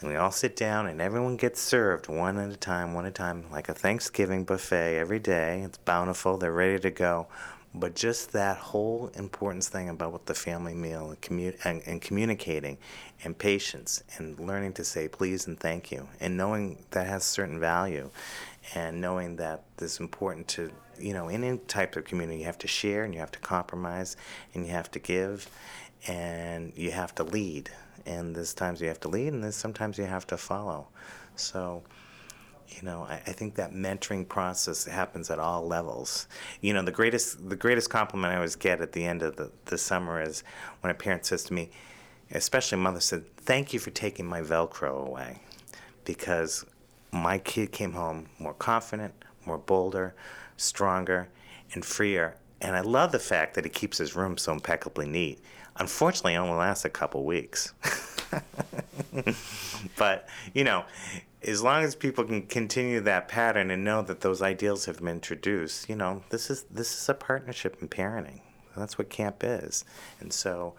And 0.00 0.10
we 0.10 0.16
all 0.16 0.30
sit 0.30 0.56
down 0.56 0.86
and 0.86 1.00
everyone 1.00 1.36
gets 1.36 1.60
served 1.60 2.08
one 2.08 2.38
at 2.38 2.50
a 2.50 2.56
time, 2.56 2.92
one 2.92 3.06
at 3.06 3.10
a 3.10 3.12
time, 3.12 3.46
like 3.50 3.68
a 3.70 3.74
Thanksgiving 3.74 4.44
buffet 4.44 4.98
every 4.98 5.18
day. 5.18 5.62
It's 5.62 5.78
bountiful, 5.78 6.36
they're 6.36 6.52
ready 6.52 6.78
to 6.80 6.90
go. 6.90 7.28
But 7.74 7.94
just 7.94 8.32
that 8.32 8.56
whole 8.56 9.10
importance 9.14 9.68
thing 9.68 9.88
about 9.88 10.12
what 10.12 10.26
the 10.26 10.34
family 10.34 10.74
meal 10.74 11.10
and, 11.10 11.20
commu- 11.20 11.58
and, 11.64 11.82
and 11.86 12.00
communicating 12.00 12.78
and 13.22 13.36
patience 13.36 14.02
and 14.16 14.38
learning 14.38 14.74
to 14.74 14.84
say 14.84 15.08
please 15.08 15.46
and 15.46 15.58
thank 15.60 15.90
you 15.90 16.08
and 16.20 16.36
knowing 16.36 16.84
that 16.92 17.06
has 17.06 17.24
certain 17.24 17.60
value 17.60 18.10
and 18.74 19.00
knowing 19.00 19.36
that 19.36 19.64
it's 19.80 20.00
important 20.00 20.48
to, 20.48 20.70
you 20.98 21.12
know, 21.12 21.28
in 21.28 21.44
any 21.44 21.58
type 21.58 21.96
of 21.96 22.04
community, 22.04 22.40
you 22.40 22.44
have 22.44 22.58
to 22.58 22.66
share 22.66 23.04
and 23.04 23.14
you 23.14 23.20
have 23.20 23.30
to 23.32 23.38
compromise 23.38 24.16
and 24.54 24.66
you 24.66 24.72
have 24.72 24.90
to 24.92 24.98
give 24.98 25.48
and 26.06 26.72
you 26.76 26.90
have 26.90 27.14
to 27.16 27.24
lead. 27.24 27.70
And 28.04 28.34
there's 28.34 28.54
times 28.54 28.80
you 28.80 28.88
have 28.88 29.00
to 29.00 29.08
lead 29.08 29.32
and 29.32 29.42
there's 29.42 29.56
sometimes 29.56 29.98
you 29.98 30.04
have 30.04 30.26
to 30.28 30.36
follow. 30.36 30.88
So 31.36 31.82
you 32.68 32.82
know 32.82 33.02
I, 33.02 33.14
I, 33.14 33.32
think 33.32 33.54
that 33.54 33.72
mentoring 33.72 34.28
process 34.28 34.84
happens 34.86 35.30
at 35.30 35.38
all 35.38 35.66
levels. 35.66 36.26
You 36.60 36.74
know 36.74 36.82
the 36.82 36.90
greatest 36.90 37.48
the 37.48 37.54
greatest 37.54 37.90
compliment 37.90 38.32
i 38.32 38.36
always 38.36 38.56
get 38.56 38.80
at 38.80 38.90
the 38.90 39.04
end 39.04 39.22
of 39.22 39.36
the, 39.36 39.52
the 39.66 39.78
summer 39.78 40.20
is 40.20 40.42
when 40.80 40.90
a 40.90 40.94
parent 40.94 41.24
says 41.26 41.44
to 41.44 41.54
me 41.54 41.70
especially 42.30 42.78
mother 42.78 43.00
said, 43.00 43.24
"Thank 43.36 43.72
you 43.72 43.80
for 43.80 43.90
taking 43.90 44.26
my 44.26 44.40
Velcro 44.42 45.06
away," 45.06 45.40
because 46.04 46.64
my 47.16 47.38
kid 47.38 47.72
came 47.72 47.92
home 47.92 48.26
more 48.38 48.54
confident, 48.54 49.14
more 49.44 49.58
bolder, 49.58 50.14
stronger, 50.56 51.28
and 51.72 51.84
freer. 51.84 52.36
And 52.60 52.74
I 52.74 52.80
love 52.80 53.12
the 53.12 53.18
fact 53.18 53.54
that 53.54 53.64
he 53.64 53.70
keeps 53.70 53.98
his 53.98 54.16
room 54.16 54.38
so 54.38 54.52
impeccably 54.52 55.06
neat. 55.06 55.40
Unfortunately, 55.76 56.34
it 56.34 56.38
only 56.38 56.56
lasts 56.56 56.84
a 56.84 56.90
couple 56.90 57.24
weeks. 57.24 57.74
but, 59.96 60.28
you 60.54 60.64
know, 60.64 60.84
as 61.42 61.62
long 61.62 61.84
as 61.84 61.94
people 61.94 62.24
can 62.24 62.42
continue 62.42 63.00
that 63.00 63.28
pattern 63.28 63.70
and 63.70 63.84
know 63.84 64.02
that 64.02 64.20
those 64.20 64.40
ideals 64.40 64.86
have 64.86 64.98
been 64.98 65.08
introduced, 65.08 65.88
you 65.88 65.96
know, 65.96 66.22
this 66.30 66.50
is 66.50 66.64
this 66.70 66.92
is 66.92 67.08
a 67.08 67.14
partnership 67.14 67.76
in 67.80 67.88
parenting. 67.88 68.40
That's 68.76 68.98
what 68.98 69.10
camp 69.10 69.42
is. 69.42 69.84
And 70.20 70.32
so 70.32 70.74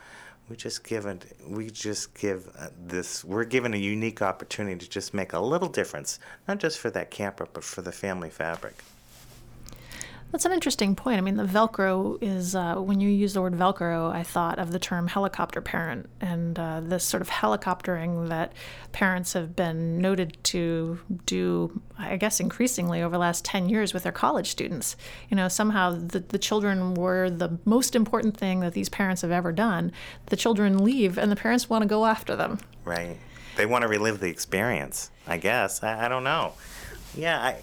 we 0.49 0.55
just 0.55 0.83
give 0.83 1.05
it 1.05 1.25
we 1.47 1.69
just 1.69 2.13
give 2.15 2.47
uh, 2.57 2.69
this 2.85 3.23
we're 3.23 3.43
given 3.43 3.73
a 3.73 3.77
unique 3.77 4.21
opportunity 4.21 4.77
to 4.77 4.89
just 4.89 5.13
make 5.13 5.33
a 5.33 5.39
little 5.39 5.69
difference, 5.69 6.19
not 6.47 6.59
just 6.59 6.79
for 6.79 6.89
that 6.91 7.11
camper 7.11 7.47
but 7.51 7.63
for 7.63 7.81
the 7.81 7.91
family 7.91 8.29
fabric. 8.29 8.83
That's 10.31 10.43
an 10.45 10.51
interesting 10.51 10.93
point. 10.95 11.17
I 11.17 11.21
mean, 11.21 11.37
the 11.37 11.45
Velcro 11.45 12.17
is, 12.21 12.53
uh, 12.53 12.75
when 12.75 12.99
you 12.99 13.09
use 13.09 13.33
the 13.33 13.41
word 13.41 13.53
Velcro, 13.53 14.11
I 14.11 14.23
thought 14.23 14.59
of 14.59 14.71
the 14.71 14.79
term 14.79 15.07
helicopter 15.07 15.61
parent 15.61 16.09
and 16.19 16.59
uh, 16.59 16.81
this 16.83 17.05
sort 17.05 17.21
of 17.21 17.29
helicoptering 17.29 18.27
that 18.27 18.51
parents 18.91 19.33
have 19.33 19.55
been 19.55 19.99
noted 19.99 20.37
to 20.45 20.99
do, 21.25 21.81
I 21.97 22.17
guess, 22.17 22.41
increasingly 22.41 23.01
over 23.01 23.13
the 23.13 23.19
last 23.19 23.45
10 23.45 23.69
years 23.69 23.93
with 23.93 24.03
their 24.03 24.11
college 24.11 24.49
students. 24.49 24.97
You 25.29 25.37
know, 25.37 25.47
somehow 25.47 25.91
the, 25.91 26.19
the 26.19 26.37
children 26.37 26.93
were 26.93 27.29
the 27.29 27.57
most 27.63 27.95
important 27.95 28.35
thing 28.35 28.59
that 28.59 28.73
these 28.73 28.89
parents 28.89 29.21
have 29.21 29.31
ever 29.31 29.53
done. 29.53 29.93
The 30.25 30.35
children 30.35 30.83
leave 30.83 31.17
and 31.17 31.31
the 31.31 31.37
parents 31.37 31.69
want 31.69 31.83
to 31.83 31.87
go 31.87 32.05
after 32.05 32.35
them. 32.35 32.59
Right. 32.83 33.17
They 33.55 33.65
want 33.65 33.83
to 33.83 33.87
relive 33.87 34.19
the 34.19 34.29
experience, 34.29 35.09
I 35.25 35.37
guess. 35.37 35.81
I, 35.81 36.05
I 36.05 36.07
don't 36.09 36.25
know. 36.25 36.53
Yeah, 37.15 37.39
I 37.39 37.55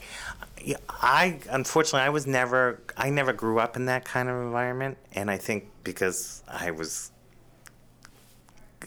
I 0.89 1.41
unfortunately 1.51 2.07
I 2.07 2.11
was 2.11 2.27
never 2.27 2.81
I 2.97 3.11
never 3.11 3.33
grew 3.33 3.59
up 3.59 3.77
in 3.77 3.87
that 3.87 4.05
kind 4.05 4.29
of 4.29 4.37
environment, 4.37 4.99
and 5.13 5.31
I 5.31 5.37
think 5.37 5.69
because 5.83 6.43
I 6.49 6.71
was 6.71 7.11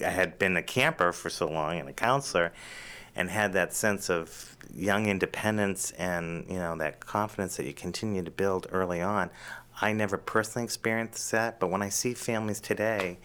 I 0.04 0.10
had 0.10 0.40
been 0.40 0.58
a 0.58 0.64
camper 0.64 1.12
for 1.12 1.30
so 1.30 1.48
long 1.48 1.80
and 1.80 1.90
a 1.90 1.94
counselor, 1.94 2.54
and 3.16 3.30
had 3.30 3.54
that 3.54 3.74
sense 3.74 4.10
of 4.10 4.56
young 4.74 5.08
independence 5.08 5.92
and 5.92 6.46
you 6.50 6.58
know 6.58 6.76
that 6.78 7.06
confidence 7.06 7.58
that 7.58 7.66
you 7.66 7.74
continue 7.74 8.24
to 8.24 8.32
build 8.32 8.68
early 8.72 9.02
on. 9.02 9.30
I 9.80 9.94
never 9.94 10.18
personally 10.18 10.64
experienced 10.64 11.32
that, 11.32 11.60
but 11.60 11.70
when 11.70 11.84
I 11.84 11.90
see 11.90 12.16
families 12.16 12.60
today, 12.60 13.20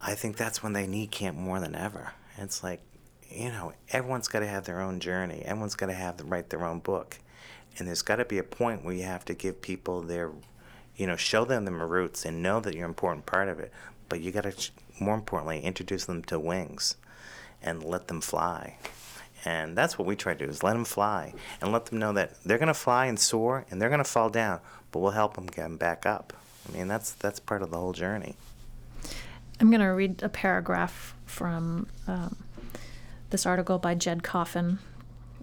I 0.00 0.14
think 0.14 0.36
that's 0.36 0.62
when 0.62 0.72
they 0.72 0.86
need 0.86 1.10
camp 1.10 1.36
more 1.36 1.60
than 1.60 1.74
ever. 1.74 2.12
It's 2.38 2.62
like, 2.62 2.80
you 3.28 3.50
know, 3.50 3.74
everyone's 3.90 4.28
got 4.28 4.40
to 4.40 4.46
have 4.46 4.64
their 4.64 4.80
own 4.80 4.98
journey. 4.98 5.42
Everyone's 5.44 5.74
got 5.74 5.86
to 5.86 5.92
have 5.92 6.16
to 6.16 6.24
write 6.24 6.48
their 6.48 6.64
own 6.64 6.78
book 6.78 7.18
and 7.78 7.88
there's 7.88 8.02
got 8.02 8.16
to 8.16 8.24
be 8.24 8.38
a 8.38 8.44
point 8.44 8.84
where 8.84 8.94
you 8.94 9.04
have 9.04 9.24
to 9.26 9.34
give 9.34 9.62
people 9.62 10.02
their 10.02 10.30
you 10.96 11.06
know 11.06 11.16
show 11.16 11.44
them 11.44 11.64
the 11.64 11.72
roots 11.72 12.24
and 12.24 12.42
know 12.42 12.60
that 12.60 12.74
you're 12.74 12.84
an 12.84 12.90
important 12.90 13.26
part 13.26 13.48
of 13.48 13.58
it. 13.58 13.72
But 14.08 14.20
you 14.20 14.30
got 14.30 14.44
to 14.44 14.70
more 15.00 15.14
importantly 15.14 15.60
introduce 15.60 16.04
them 16.04 16.22
to 16.24 16.38
wings 16.38 16.96
and 17.62 17.82
let 17.82 18.08
them 18.08 18.20
fly. 18.20 18.76
And 19.44 19.76
that's 19.76 19.98
what 19.98 20.06
we 20.06 20.14
try 20.14 20.34
to 20.34 20.44
do 20.44 20.50
is 20.50 20.62
let 20.62 20.74
them 20.74 20.84
fly 20.84 21.34
and 21.60 21.72
let 21.72 21.86
them 21.86 21.98
know 21.98 22.12
that 22.12 22.42
they're 22.44 22.58
going 22.58 22.68
to 22.68 22.74
fly 22.74 23.06
and 23.06 23.18
soar 23.18 23.64
and 23.70 23.80
they're 23.80 23.88
going 23.88 23.98
to 23.98 24.04
fall 24.04 24.30
down 24.30 24.60
but 24.92 25.00
we'll 25.00 25.12
help 25.12 25.34
them 25.34 25.46
get 25.46 25.62
them 25.62 25.76
back 25.76 26.06
up. 26.06 26.32
I 26.68 26.76
mean 26.76 26.86
that's 26.86 27.12
that's 27.12 27.40
part 27.40 27.62
of 27.62 27.70
the 27.70 27.78
whole 27.78 27.92
journey. 27.92 28.36
I'm 29.58 29.70
going 29.70 29.80
to 29.80 29.86
read 29.86 30.22
a 30.22 30.28
paragraph 30.28 31.14
from 31.24 31.88
um, 32.06 32.36
this 33.30 33.46
article 33.46 33.78
by 33.78 33.94
jed 33.94 34.22
coffin 34.22 34.78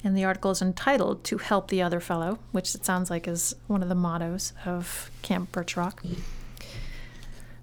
and 0.04 0.18
the 0.18 0.24
article 0.24 0.52
is 0.52 0.62
entitled 0.62 1.24
To 1.26 1.38
Help 1.38 1.70
the 1.70 1.82
Other 1.82 2.00
Fellow, 2.00 2.40
which 2.52 2.74
it 2.76 2.86
sounds 2.86 3.10
like 3.10 3.28
is 3.28 3.56
one 3.68 3.84
of 3.84 3.90
the 3.90 3.96
mottos 3.96 4.54
of 4.66 5.12
Camp 5.22 5.52
Birch 5.52 5.76
Rock. 5.76 6.04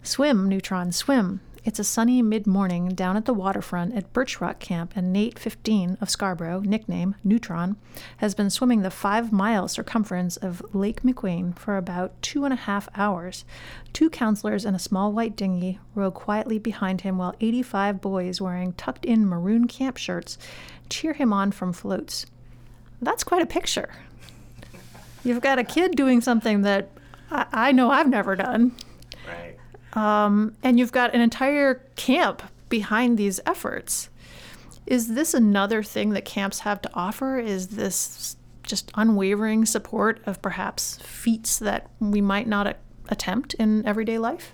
Swim, 0.02 0.48
Neutron, 0.48 0.92
swim. 0.92 1.40
It's 1.66 1.80
a 1.80 1.84
sunny 1.84 2.22
mid 2.22 2.46
morning 2.46 2.90
down 2.90 3.16
at 3.16 3.24
the 3.24 3.34
waterfront 3.34 3.96
at 3.96 4.12
Birch 4.12 4.40
Rock 4.40 4.60
Camp, 4.60 4.92
and 4.94 5.12
Nate, 5.12 5.36
15, 5.36 5.98
of 6.00 6.08
Scarborough, 6.08 6.60
nickname 6.60 7.16
Neutron, 7.24 7.76
has 8.18 8.36
been 8.36 8.50
swimming 8.50 8.82
the 8.82 8.90
five 8.90 9.32
mile 9.32 9.66
circumference 9.66 10.36
of 10.36 10.62
Lake 10.72 11.02
McWain 11.02 11.58
for 11.58 11.76
about 11.76 12.22
two 12.22 12.44
and 12.44 12.54
a 12.54 12.56
half 12.56 12.88
hours. 12.94 13.44
Two 13.92 14.08
counselors 14.08 14.64
in 14.64 14.76
a 14.76 14.78
small 14.78 15.10
white 15.10 15.34
dinghy 15.34 15.80
row 15.96 16.12
quietly 16.12 16.60
behind 16.60 17.00
him 17.00 17.18
while 17.18 17.34
85 17.40 18.00
boys 18.00 18.40
wearing 18.40 18.72
tucked 18.74 19.04
in 19.04 19.26
maroon 19.26 19.66
camp 19.66 19.96
shirts 19.96 20.38
cheer 20.88 21.12
him 21.12 21.32
on 21.32 21.52
from 21.52 21.72
floats. 21.72 22.26
That's 23.00 23.24
quite 23.24 23.42
a 23.42 23.46
picture. 23.46 23.90
You've 25.24 25.40
got 25.40 25.58
a 25.58 25.64
kid 25.64 25.96
doing 25.96 26.20
something 26.20 26.62
that 26.62 26.90
I, 27.30 27.46
I 27.52 27.72
know 27.72 27.90
I've 27.90 28.08
never 28.08 28.36
done. 28.36 28.72
Right. 29.26 29.56
Um, 29.92 30.56
and 30.62 30.78
you've 30.78 30.92
got 30.92 31.14
an 31.14 31.20
entire 31.20 31.74
camp 31.96 32.42
behind 32.68 33.18
these 33.18 33.40
efforts. 33.46 34.08
Is 34.86 35.14
this 35.14 35.34
another 35.34 35.82
thing 35.82 36.10
that 36.10 36.24
camps 36.24 36.60
have 36.60 36.80
to 36.82 36.90
offer? 36.94 37.38
Is 37.38 37.68
this 37.68 38.36
just 38.62 38.90
unwavering 38.94 39.64
support 39.64 40.20
of 40.26 40.40
perhaps 40.42 40.98
feats 40.98 41.58
that 41.58 41.90
we 42.00 42.20
might 42.20 42.46
not 42.46 42.66
a- 42.66 42.76
attempt 43.08 43.54
in 43.54 43.84
everyday 43.86 44.18
life? 44.18 44.52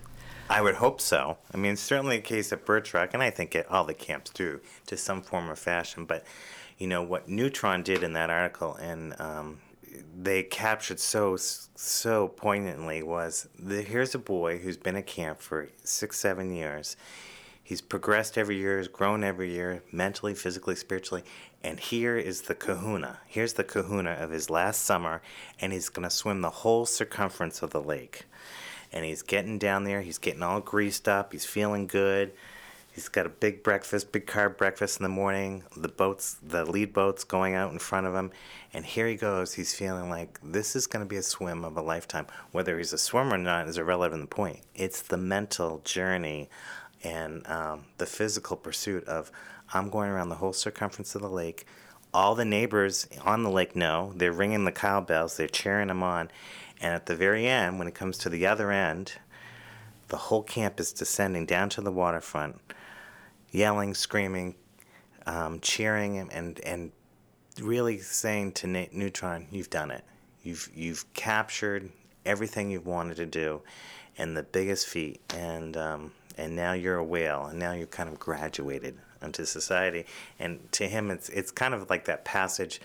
I 0.50 0.60
would 0.60 0.74
hope 0.74 1.00
so. 1.00 1.38
I 1.52 1.56
mean, 1.56 1.76
certainly 1.76 2.16
a 2.16 2.20
case 2.20 2.52
at 2.52 2.66
Birch 2.66 2.92
Rock, 2.92 3.10
and 3.14 3.22
I 3.22 3.30
think 3.30 3.54
it, 3.54 3.66
all 3.70 3.84
the 3.84 3.94
camps 3.94 4.30
do 4.30 4.60
to 4.86 4.96
some 4.96 5.22
form 5.22 5.50
or 5.50 5.56
fashion. 5.56 6.04
But, 6.04 6.24
you 6.78 6.86
know, 6.86 7.02
what 7.02 7.28
Neutron 7.28 7.82
did 7.82 8.02
in 8.02 8.12
that 8.14 8.28
article, 8.28 8.74
and 8.74 9.18
um, 9.20 9.60
they 10.20 10.42
captured 10.42 11.00
so 11.00 11.36
so 11.36 12.28
poignantly 12.28 13.02
was 13.02 13.48
the, 13.58 13.82
here's 13.82 14.14
a 14.14 14.18
boy 14.18 14.58
who's 14.58 14.76
been 14.76 14.96
at 14.96 15.06
camp 15.06 15.40
for 15.40 15.68
six, 15.84 16.18
seven 16.18 16.54
years. 16.54 16.96
He's 17.64 17.80
progressed 17.80 18.36
every 18.36 18.58
year, 18.58 18.78
has 18.78 18.88
grown 18.88 19.24
every 19.24 19.52
year, 19.52 19.82
mentally, 19.90 20.34
physically, 20.34 20.74
spiritually. 20.74 21.22
And 21.62 21.78
here 21.78 22.16
is 22.16 22.42
the 22.42 22.54
kahuna. 22.54 23.20
Here's 23.26 23.54
the 23.54 23.64
kahuna 23.64 24.12
of 24.12 24.30
his 24.30 24.50
last 24.50 24.82
summer, 24.82 25.22
and 25.60 25.72
he's 25.72 25.88
going 25.88 26.02
to 26.02 26.10
swim 26.10 26.40
the 26.40 26.50
whole 26.50 26.84
circumference 26.84 27.62
of 27.62 27.70
the 27.70 27.80
lake 27.80 28.24
and 28.92 29.04
he's 29.04 29.22
getting 29.22 29.58
down 29.58 29.84
there. 29.84 30.02
He's 30.02 30.18
getting 30.18 30.42
all 30.42 30.60
greased 30.60 31.08
up. 31.08 31.32
He's 31.32 31.44
feeling 31.44 31.86
good. 31.86 32.32
He's 32.92 33.08
got 33.08 33.24
a 33.24 33.30
big 33.30 33.62
breakfast, 33.62 34.12
big 34.12 34.26
carb 34.26 34.58
breakfast 34.58 35.00
in 35.00 35.02
the 35.02 35.08
morning. 35.08 35.64
The 35.74 35.88
boats, 35.88 36.36
the 36.42 36.66
lead 36.66 36.92
boats 36.92 37.24
going 37.24 37.54
out 37.54 37.72
in 37.72 37.78
front 37.78 38.06
of 38.06 38.14
him. 38.14 38.30
And 38.74 38.84
here 38.84 39.08
he 39.08 39.14
goes. 39.14 39.54
He's 39.54 39.74
feeling 39.74 40.10
like 40.10 40.38
this 40.42 40.76
is 40.76 40.86
going 40.86 41.02
to 41.02 41.08
be 41.08 41.16
a 41.16 41.22
swim 41.22 41.64
of 41.64 41.76
a 41.78 41.80
lifetime. 41.80 42.26
Whether 42.50 42.76
he's 42.76 42.92
a 42.92 42.98
swimmer 42.98 43.36
or 43.36 43.38
not 43.38 43.66
is 43.66 43.78
irrelevant 43.78 44.20
The 44.22 44.26
point. 44.26 44.60
It's 44.74 45.00
the 45.00 45.16
mental 45.16 45.80
journey 45.84 46.50
and 47.02 47.46
um, 47.48 47.86
the 47.96 48.06
physical 48.06 48.58
pursuit 48.58 49.04
of 49.04 49.32
I'm 49.72 49.88
going 49.88 50.10
around 50.10 50.28
the 50.28 50.36
whole 50.36 50.52
circumference 50.52 51.14
of 51.14 51.22
the 51.22 51.30
lake. 51.30 51.66
All 52.12 52.34
the 52.34 52.44
neighbors 52.44 53.08
on 53.24 53.42
the 53.42 53.50
lake 53.50 53.74
know. 53.74 54.12
They're 54.14 54.32
ringing 54.32 54.66
the 54.66 54.72
cowbells. 54.72 55.38
They're 55.38 55.48
cheering 55.48 55.88
him 55.88 56.02
on. 56.02 56.30
And 56.82 56.92
at 56.92 57.06
the 57.06 57.14
very 57.14 57.46
end, 57.46 57.78
when 57.78 57.86
it 57.86 57.94
comes 57.94 58.18
to 58.18 58.28
the 58.28 58.46
other 58.46 58.72
end, 58.72 59.12
the 60.08 60.16
whole 60.16 60.42
camp 60.42 60.80
is 60.80 60.92
descending 60.92 61.46
down 61.46 61.68
to 61.70 61.80
the 61.80 61.92
waterfront, 61.92 62.60
yelling, 63.52 63.94
screaming, 63.94 64.56
um, 65.24 65.60
cheering, 65.60 66.18
and, 66.18 66.58
and 66.60 66.90
really 67.60 67.98
saying 67.98 68.52
to 68.52 68.66
Nate 68.66 68.92
Neutron, 68.92 69.46
You've 69.52 69.70
done 69.70 69.92
it. 69.92 70.04
You've, 70.42 70.68
you've 70.74 71.10
captured 71.14 71.90
everything 72.26 72.70
you've 72.70 72.86
wanted 72.86 73.16
to 73.16 73.26
do 73.26 73.62
and 74.18 74.36
the 74.36 74.42
biggest 74.42 74.88
feat. 74.88 75.20
And, 75.34 75.76
um, 75.76 76.12
and 76.36 76.56
now 76.56 76.72
you're 76.72 76.96
a 76.96 77.04
whale, 77.04 77.46
and 77.46 77.58
now 77.58 77.72
you've 77.72 77.92
kind 77.92 78.08
of 78.08 78.18
graduated 78.18 78.98
into 79.22 79.46
society. 79.46 80.04
And 80.40 80.60
to 80.72 80.88
him, 80.88 81.12
it's, 81.12 81.28
it's 81.28 81.52
kind 81.52 81.74
of 81.74 81.88
like 81.88 82.06
that 82.06 82.24
passage 82.24 82.80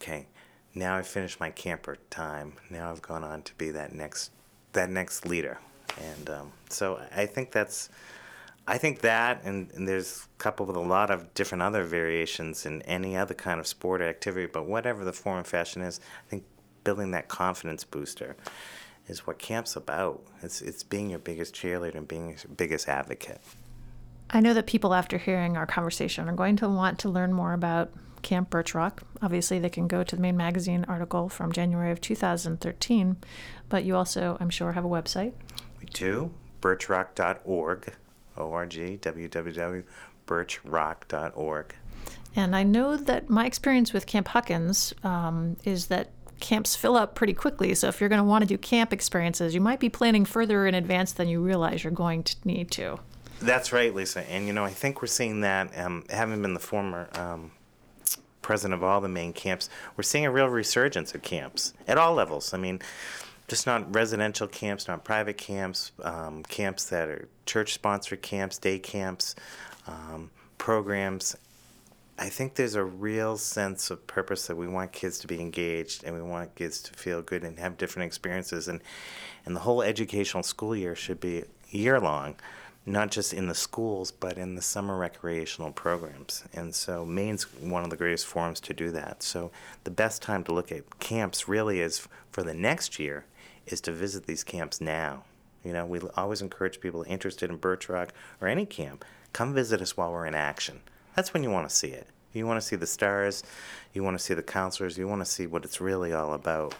okay, 0.00 0.26
now 0.74 0.96
I've 0.96 1.06
finished 1.06 1.40
my 1.40 1.50
camper 1.50 1.96
time. 2.10 2.54
Now 2.70 2.90
I've 2.90 3.02
gone 3.02 3.24
on 3.24 3.42
to 3.42 3.54
be 3.54 3.70
that 3.70 3.94
next 3.94 4.30
that 4.72 4.90
next 4.90 5.26
leader, 5.26 5.58
and 6.00 6.30
um, 6.30 6.52
so 6.68 7.00
I 7.14 7.26
think 7.26 7.52
that's 7.52 7.90
I 8.66 8.78
think 8.78 9.00
that, 9.00 9.42
and, 9.44 9.70
and 9.74 9.88
there's 9.88 10.28
coupled 10.38 10.68
with 10.68 10.76
a 10.76 10.80
lot 10.80 11.10
of 11.10 11.34
different 11.34 11.62
other 11.62 11.82
variations 11.82 12.64
in 12.64 12.80
any 12.82 13.16
other 13.16 13.34
kind 13.34 13.58
of 13.58 13.66
sport 13.66 14.00
or 14.00 14.08
activity, 14.08 14.46
but 14.46 14.66
whatever 14.66 15.04
the 15.04 15.12
form 15.12 15.38
and 15.38 15.46
fashion 15.46 15.82
is, 15.82 15.98
I 16.26 16.30
think 16.30 16.44
building 16.84 17.10
that 17.10 17.28
confidence 17.28 17.82
booster 17.82 18.36
is 19.08 19.26
what 19.26 19.38
camp's 19.38 19.74
about. 19.74 20.22
It's 20.42 20.62
it's 20.62 20.84
being 20.84 21.10
your 21.10 21.18
biggest 21.18 21.54
cheerleader 21.54 21.96
and 21.96 22.06
being 22.06 22.28
your 22.28 22.38
biggest 22.56 22.88
advocate. 22.88 23.40
I 24.32 24.40
know 24.40 24.54
that 24.54 24.66
people 24.66 24.94
after 24.94 25.18
hearing 25.18 25.56
our 25.56 25.66
conversation 25.66 26.28
are 26.28 26.34
going 26.34 26.56
to 26.56 26.68
want 26.68 26.98
to 27.00 27.10
learn 27.10 27.32
more 27.32 27.52
about 27.52 27.92
Camp 28.22 28.50
Birch 28.50 28.74
Rock. 28.74 29.02
Obviously, 29.20 29.58
they 29.58 29.68
can 29.68 29.88
go 29.88 30.02
to 30.02 30.16
the 30.16 30.22
Maine 30.22 30.38
Magazine 30.38 30.86
article 30.88 31.28
from 31.28 31.52
January 31.52 31.90
of 31.90 32.00
2013, 32.00 33.16
but 33.68 33.84
you 33.84 33.94
also, 33.94 34.38
I'm 34.40 34.48
sure, 34.48 34.72
have 34.72 34.86
a 34.86 34.88
website. 34.88 35.34
We 35.80 35.86
do, 35.86 36.32
birchrock.org. 36.62 37.92
O-R-G, 38.38 38.98
www.birchrock.org. 39.02 41.74
And 42.34 42.56
I 42.56 42.62
know 42.62 42.96
that 42.96 43.28
my 43.28 43.44
experience 43.44 43.92
with 43.92 44.06
Camp 44.06 44.28
Huckins 44.28 44.94
um, 45.04 45.58
is 45.64 45.88
that 45.88 46.08
camps 46.40 46.74
fill 46.74 46.96
up 46.96 47.14
pretty 47.14 47.34
quickly. 47.34 47.74
So 47.74 47.88
if 47.88 48.00
you're 48.00 48.08
going 48.08 48.22
to 48.22 48.24
want 48.24 48.40
to 48.42 48.48
do 48.48 48.56
camp 48.56 48.94
experiences, 48.94 49.54
you 49.54 49.60
might 49.60 49.80
be 49.80 49.90
planning 49.90 50.24
further 50.24 50.66
in 50.66 50.74
advance 50.74 51.12
than 51.12 51.28
you 51.28 51.42
realize 51.42 51.84
you're 51.84 51.92
going 51.92 52.22
to 52.22 52.34
need 52.44 52.70
to. 52.72 52.98
That's 53.42 53.72
right, 53.72 53.94
Lisa. 53.94 54.28
And 54.30 54.46
you 54.46 54.52
know, 54.52 54.64
I 54.64 54.70
think 54.70 55.02
we're 55.02 55.08
seeing 55.08 55.40
that. 55.40 55.76
Um, 55.76 56.04
having 56.10 56.40
been 56.42 56.54
the 56.54 56.60
former 56.60 57.08
um, 57.14 57.50
president 58.40 58.74
of 58.74 58.84
all 58.84 59.00
the 59.00 59.08
Maine 59.08 59.32
camps, 59.32 59.68
we're 59.96 60.04
seeing 60.04 60.24
a 60.26 60.30
real 60.30 60.46
resurgence 60.46 61.14
of 61.14 61.22
camps 61.22 61.74
at 61.88 61.98
all 61.98 62.14
levels. 62.14 62.54
I 62.54 62.58
mean, 62.58 62.80
just 63.48 63.66
not 63.66 63.92
residential 63.94 64.46
camps, 64.46 64.86
not 64.86 65.04
private 65.04 65.36
camps, 65.36 65.92
um, 66.02 66.42
camps 66.44 66.84
that 66.90 67.08
are 67.08 67.28
church-sponsored 67.44 68.22
camps, 68.22 68.58
day 68.58 68.78
camps, 68.78 69.34
um, 69.86 70.30
programs. 70.58 71.36
I 72.18 72.28
think 72.28 72.54
there's 72.54 72.76
a 72.76 72.84
real 72.84 73.36
sense 73.36 73.90
of 73.90 74.06
purpose 74.06 74.46
that 74.46 74.56
we 74.56 74.68
want 74.68 74.92
kids 74.92 75.18
to 75.20 75.26
be 75.26 75.40
engaged 75.40 76.04
and 76.04 76.14
we 76.14 76.22
want 76.22 76.54
kids 76.54 76.80
to 76.82 76.92
feel 76.94 77.22
good 77.22 77.42
and 77.42 77.58
have 77.58 77.76
different 77.76 78.06
experiences 78.06 78.68
and 78.68 78.80
and 79.44 79.56
the 79.56 79.60
whole 79.60 79.82
educational 79.82 80.44
school 80.44 80.76
year 80.76 80.94
should 80.94 81.18
be 81.18 81.42
year 81.70 81.98
long 81.98 82.36
not 82.84 83.10
just 83.10 83.32
in 83.32 83.46
the 83.46 83.54
schools, 83.54 84.10
but 84.10 84.36
in 84.36 84.54
the 84.54 84.62
summer 84.62 84.96
recreational 84.96 85.70
programs. 85.70 86.44
And 86.52 86.74
so 86.74 87.04
Maine's 87.04 87.44
one 87.60 87.84
of 87.84 87.90
the 87.90 87.96
greatest 87.96 88.26
forums 88.26 88.60
to 88.60 88.74
do 88.74 88.90
that. 88.90 89.22
So 89.22 89.52
the 89.84 89.90
best 89.90 90.20
time 90.20 90.42
to 90.44 90.52
look 90.52 90.72
at 90.72 90.98
camps 90.98 91.48
really 91.48 91.80
is 91.80 92.08
for 92.30 92.42
the 92.42 92.54
next 92.54 92.98
year 92.98 93.24
is 93.66 93.80
to 93.82 93.92
visit 93.92 94.26
these 94.26 94.42
camps 94.42 94.80
now. 94.80 95.24
You 95.64 95.72
know, 95.72 95.86
we 95.86 96.00
always 96.16 96.42
encourage 96.42 96.80
people 96.80 97.04
interested 97.06 97.50
in 97.50 97.56
Birch 97.56 97.88
Rock 97.88 98.12
or 98.40 98.48
any 98.48 98.66
camp, 98.66 99.04
come 99.32 99.54
visit 99.54 99.80
us 99.80 99.96
while 99.96 100.10
we're 100.10 100.26
in 100.26 100.34
action. 100.34 100.80
That's 101.14 101.32
when 101.32 101.44
you 101.44 101.50
want 101.50 101.68
to 101.68 101.74
see 101.74 101.88
it. 101.88 102.08
You 102.32 102.46
want 102.46 102.60
to 102.60 102.66
see 102.66 102.76
the 102.76 102.86
stars, 102.86 103.44
you 103.92 104.02
want 104.02 104.18
to 104.18 104.24
see 104.24 104.34
the 104.34 104.42
counselors, 104.42 104.96
you 104.96 105.06
want 105.06 105.20
to 105.20 105.30
see 105.30 105.46
what 105.46 105.64
it's 105.64 105.80
really 105.80 106.12
all 106.12 106.32
about. 106.32 106.74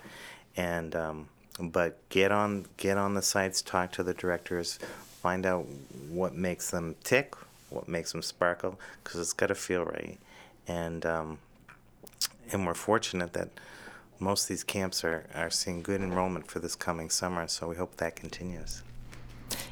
And 0.56 0.96
um, 0.96 1.28
but 1.60 2.08
get 2.08 2.32
on 2.32 2.66
get 2.76 2.96
on 2.96 3.14
the 3.14 3.22
sites, 3.22 3.62
talk 3.62 3.92
to 3.92 4.02
the 4.02 4.14
directors, 4.14 4.78
find 5.22 5.46
out 5.46 5.66
what 6.10 6.34
makes 6.34 6.70
them 6.72 6.96
tick, 7.04 7.34
what 7.70 7.88
makes 7.88 8.10
them 8.10 8.22
sparkle, 8.22 8.78
because 9.02 9.20
it's 9.20 9.32
got 9.32 9.46
to 9.46 9.54
feel 9.54 9.84
right. 9.84 10.18
And 10.66 11.06
um, 11.06 11.38
and 12.50 12.66
we're 12.66 12.74
fortunate 12.74 13.32
that 13.34 13.48
most 14.18 14.44
of 14.44 14.48
these 14.48 14.64
camps 14.64 15.04
are, 15.04 15.26
are 15.34 15.50
seeing 15.50 15.82
good 15.82 16.00
enrollment 16.00 16.48
for 16.50 16.58
this 16.58 16.74
coming 16.74 17.08
summer, 17.10 17.46
so 17.48 17.68
we 17.68 17.76
hope 17.76 17.96
that 17.96 18.16
continues. 18.16 18.82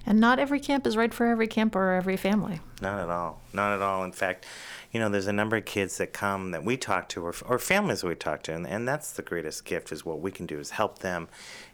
And 0.07 0.21
not 0.21 0.39
every 0.39 0.61
camp 0.61 0.87
is 0.87 0.97
right 0.97 1.13
for 1.13 1.27
every 1.27 1.47
camp 1.47 1.75
or 1.77 1.93
every 1.93 2.17
family. 2.17 2.61
Not 2.81 3.01
at 3.01 3.11
all. 3.11 3.41
Not 3.53 3.73
at 3.75 3.83
all. 3.83 4.05
In 4.05 4.13
fact, 4.13 4.47
you 4.93 4.99
know, 4.99 5.09
there's 5.09 5.29
a 5.29 5.33
number 5.33 5.57
of 5.57 5.65
kids 5.65 5.99
that 5.99 6.13
come 6.13 6.51
that 6.51 6.65
we 6.65 6.77
talk 6.77 7.09
to 7.11 7.25
or, 7.25 7.35
or 7.47 7.59
families 7.59 8.03
we 8.03 8.15
talk 8.15 8.43
to, 8.45 8.55
and, 8.55 8.67
and 8.67 8.89
that's 8.89 9.13
the 9.13 9.23
greatest 9.23 9.65
gift 9.65 9.93
is 9.93 10.05
what 10.05 10.21
we 10.21 10.33
can 10.33 10.47
do 10.47 10.59
is 10.59 10.71
help 10.71 10.99
them 10.99 11.29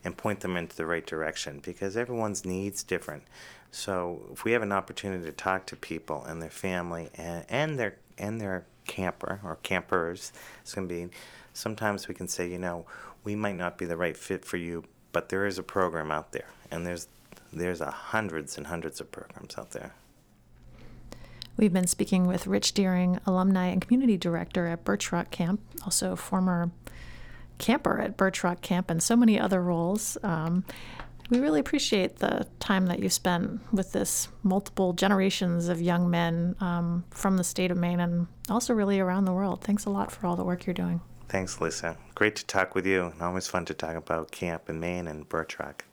and 0.04 0.16
point 0.16 0.40
them 0.40 0.56
into 0.56 0.76
the 0.76 0.86
right 0.86 1.06
direction 1.06 1.60
because 1.64 1.96
everyone's 1.96 2.44
needs 2.44 2.82
different. 2.82 3.22
So 3.70 4.22
if 4.32 4.44
we 4.44 4.52
have 4.52 4.62
an 4.62 4.72
opportunity 4.72 5.24
to 5.24 5.32
talk 5.32 5.66
to 5.66 5.76
people 5.76 6.24
and 6.24 6.42
their 6.42 6.50
family 6.50 7.10
and, 7.14 7.44
and 7.48 7.78
their 7.78 7.96
and 8.18 8.40
their 8.40 8.64
camper 8.86 9.40
or 9.44 9.56
campers, 9.62 10.32
it's 10.62 10.74
going 10.74 10.88
to 10.88 10.94
be 10.94 11.08
sometimes 11.52 12.08
we 12.08 12.14
can 12.14 12.28
say, 12.28 12.48
you 12.48 12.58
know, 12.58 12.86
we 13.24 13.34
might 13.34 13.56
not 13.56 13.76
be 13.78 13.84
the 13.86 13.96
right 13.96 14.16
fit 14.16 14.44
for 14.44 14.56
you, 14.56 14.84
but 15.12 15.28
there 15.28 15.46
is 15.46 15.58
a 15.58 15.62
program 15.62 16.10
out 16.10 16.32
there, 16.32 16.48
and 16.70 16.86
there's 16.86 17.08
there's 17.52 17.80
a 17.80 17.90
hundreds 17.90 18.56
and 18.56 18.66
hundreds 18.66 19.00
of 19.00 19.10
programs 19.10 19.56
out 19.58 19.70
there. 19.70 19.94
We've 21.56 21.72
been 21.72 21.86
speaking 21.86 22.26
with 22.26 22.46
Rich 22.46 22.74
Deering, 22.74 23.18
alumni 23.26 23.66
and 23.68 23.80
community 23.80 24.16
director 24.18 24.66
at 24.66 24.84
Birch 24.84 25.10
Rock 25.10 25.30
Camp, 25.30 25.60
also 25.84 26.14
former 26.16 26.70
camper 27.58 27.98
at 27.98 28.16
Birch 28.16 28.44
Rock 28.44 28.60
Camp, 28.60 28.90
and 28.90 29.02
so 29.02 29.16
many 29.16 29.40
other 29.40 29.62
roles. 29.62 30.18
Um, 30.22 30.64
we 31.30 31.40
really 31.40 31.58
appreciate 31.58 32.16
the 32.18 32.46
time 32.60 32.86
that 32.86 33.00
you 33.00 33.08
spent 33.08 33.60
with 33.72 33.92
this 33.92 34.28
multiple 34.42 34.92
generations 34.92 35.68
of 35.68 35.80
young 35.80 36.08
men 36.08 36.54
um, 36.60 37.04
from 37.10 37.36
the 37.36 37.44
state 37.44 37.70
of 37.70 37.76
Maine 37.76 38.00
and 38.00 38.26
also 38.48 38.74
really 38.74 39.00
around 39.00 39.24
the 39.24 39.32
world. 39.32 39.62
Thanks 39.62 39.86
a 39.86 39.90
lot 39.90 40.12
for 40.12 40.26
all 40.26 40.36
the 40.36 40.44
work 40.44 40.66
you're 40.66 40.74
doing. 40.74 41.00
Thanks, 41.28 41.60
Lisa. 41.60 41.96
Great 42.14 42.36
to 42.36 42.46
talk 42.46 42.74
with 42.76 42.86
you. 42.86 43.12
Always 43.20 43.48
fun 43.48 43.64
to 43.64 43.74
talk 43.74 43.96
about 43.96 44.30
camp 44.30 44.68
in 44.68 44.78
Maine 44.78 45.08
and 45.08 45.28
Birch 45.28 45.58
Rock. 45.58 45.84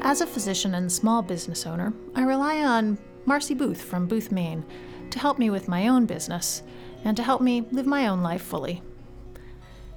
As 0.00 0.20
a 0.20 0.26
physician 0.26 0.74
and 0.74 0.90
small 0.90 1.22
business 1.22 1.66
owner, 1.66 1.92
I 2.14 2.22
rely 2.22 2.62
on 2.62 2.98
Marcy 3.26 3.52
Booth 3.52 3.82
from 3.82 4.06
Booth, 4.06 4.30
Maine 4.30 4.64
to 5.10 5.18
help 5.18 5.38
me 5.38 5.50
with 5.50 5.68
my 5.68 5.88
own 5.88 6.06
business 6.06 6.62
and 7.04 7.16
to 7.16 7.22
help 7.22 7.40
me 7.40 7.66
live 7.72 7.86
my 7.86 8.06
own 8.06 8.22
life 8.22 8.42
fully. 8.42 8.80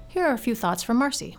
Here 0.07 0.25
are 0.25 0.33
a 0.33 0.39
few 0.39 0.55
thoughts 0.55 0.83
from 0.83 0.97
Marcy. 0.97 1.37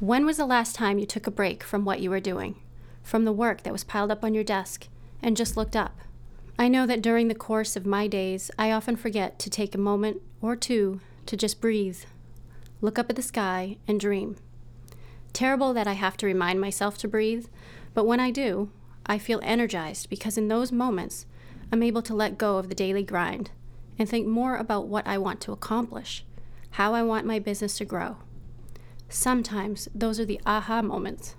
When 0.00 0.26
was 0.26 0.38
the 0.38 0.46
last 0.46 0.74
time 0.74 0.98
you 0.98 1.06
took 1.06 1.26
a 1.26 1.30
break 1.30 1.62
from 1.62 1.84
what 1.84 2.00
you 2.00 2.10
were 2.10 2.20
doing, 2.20 2.56
from 3.02 3.24
the 3.24 3.32
work 3.32 3.62
that 3.62 3.72
was 3.72 3.84
piled 3.84 4.10
up 4.10 4.24
on 4.24 4.34
your 4.34 4.44
desk, 4.44 4.88
and 5.22 5.36
just 5.36 5.56
looked 5.56 5.76
up? 5.76 5.98
I 6.58 6.68
know 6.68 6.84
that 6.86 7.00
during 7.00 7.28
the 7.28 7.34
course 7.34 7.76
of 7.76 7.86
my 7.86 8.06
days, 8.06 8.50
I 8.58 8.72
often 8.72 8.96
forget 8.96 9.38
to 9.38 9.48
take 9.48 9.74
a 9.74 9.78
moment 9.78 10.20
or 10.42 10.56
two 10.56 11.00
to 11.26 11.36
just 11.36 11.60
breathe, 11.60 12.00
look 12.80 12.98
up 12.98 13.08
at 13.08 13.16
the 13.16 13.22
sky, 13.22 13.78
and 13.86 14.00
dream. 14.00 14.36
Terrible 15.32 15.72
that 15.74 15.86
I 15.86 15.94
have 15.94 16.16
to 16.18 16.26
remind 16.26 16.60
myself 16.60 16.98
to 16.98 17.08
breathe, 17.08 17.46
but 17.94 18.06
when 18.06 18.20
I 18.20 18.30
do, 18.30 18.70
I 19.06 19.18
feel 19.18 19.40
energized 19.42 20.10
because 20.10 20.36
in 20.36 20.48
those 20.48 20.72
moments, 20.72 21.26
I'm 21.72 21.82
able 21.82 22.02
to 22.02 22.14
let 22.14 22.38
go 22.38 22.58
of 22.58 22.68
the 22.68 22.74
daily 22.74 23.02
grind 23.02 23.50
and 23.98 24.08
think 24.08 24.26
more 24.26 24.56
about 24.56 24.88
what 24.88 25.06
I 25.06 25.18
want 25.18 25.40
to 25.42 25.52
accomplish, 25.52 26.24
how 26.72 26.94
I 26.94 27.02
want 27.02 27.26
my 27.26 27.38
business 27.38 27.76
to 27.78 27.84
grow. 27.84 28.16
Sometimes 29.08 29.88
those 29.94 30.18
are 30.20 30.24
the 30.24 30.40
aha 30.46 30.82
moments. 30.82 31.34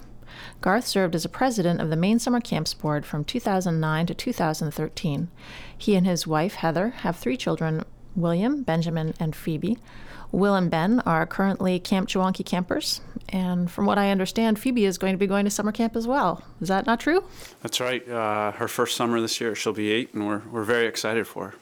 Garth 0.61 0.85
served 0.85 1.15
as 1.15 1.25
a 1.25 1.29
president 1.29 1.81
of 1.81 1.89
the 1.89 1.95
Maine 1.95 2.19
Summer 2.19 2.41
Camps 2.41 2.73
Board 2.73 3.05
from 3.05 3.23
2009 3.23 4.05
to 4.07 4.13
2013. 4.13 5.29
He 5.77 5.95
and 5.95 6.05
his 6.05 6.27
wife, 6.27 6.55
Heather, 6.55 6.89
have 6.89 7.17
three 7.17 7.37
children 7.37 7.83
William, 8.15 8.63
Benjamin, 8.63 9.13
and 9.19 9.35
Phoebe. 9.35 9.77
Will 10.31 10.55
and 10.55 10.69
Ben 10.69 10.99
are 11.01 11.25
currently 11.25 11.79
Camp 11.79 12.09
Chewonki 12.09 12.45
campers, 12.45 12.99
and 13.29 13.71
from 13.71 13.85
what 13.85 13.97
I 13.97 14.09
understand, 14.09 14.59
Phoebe 14.59 14.85
is 14.85 14.97
going 14.97 15.13
to 15.13 15.17
be 15.17 15.27
going 15.27 15.45
to 15.45 15.51
summer 15.51 15.71
camp 15.71 15.95
as 15.95 16.07
well. 16.07 16.43
Is 16.59 16.67
that 16.67 16.85
not 16.85 16.99
true? 16.99 17.23
That's 17.61 17.79
right. 17.79 18.07
Uh, 18.07 18.51
her 18.53 18.67
first 18.67 18.97
summer 18.97 19.21
this 19.21 19.39
year. 19.39 19.55
She'll 19.55 19.73
be 19.73 19.91
eight, 19.91 20.13
and 20.13 20.27
we're, 20.27 20.41
we're 20.51 20.63
very 20.63 20.87
excited 20.87 21.27
for 21.27 21.49
her. 21.49 21.55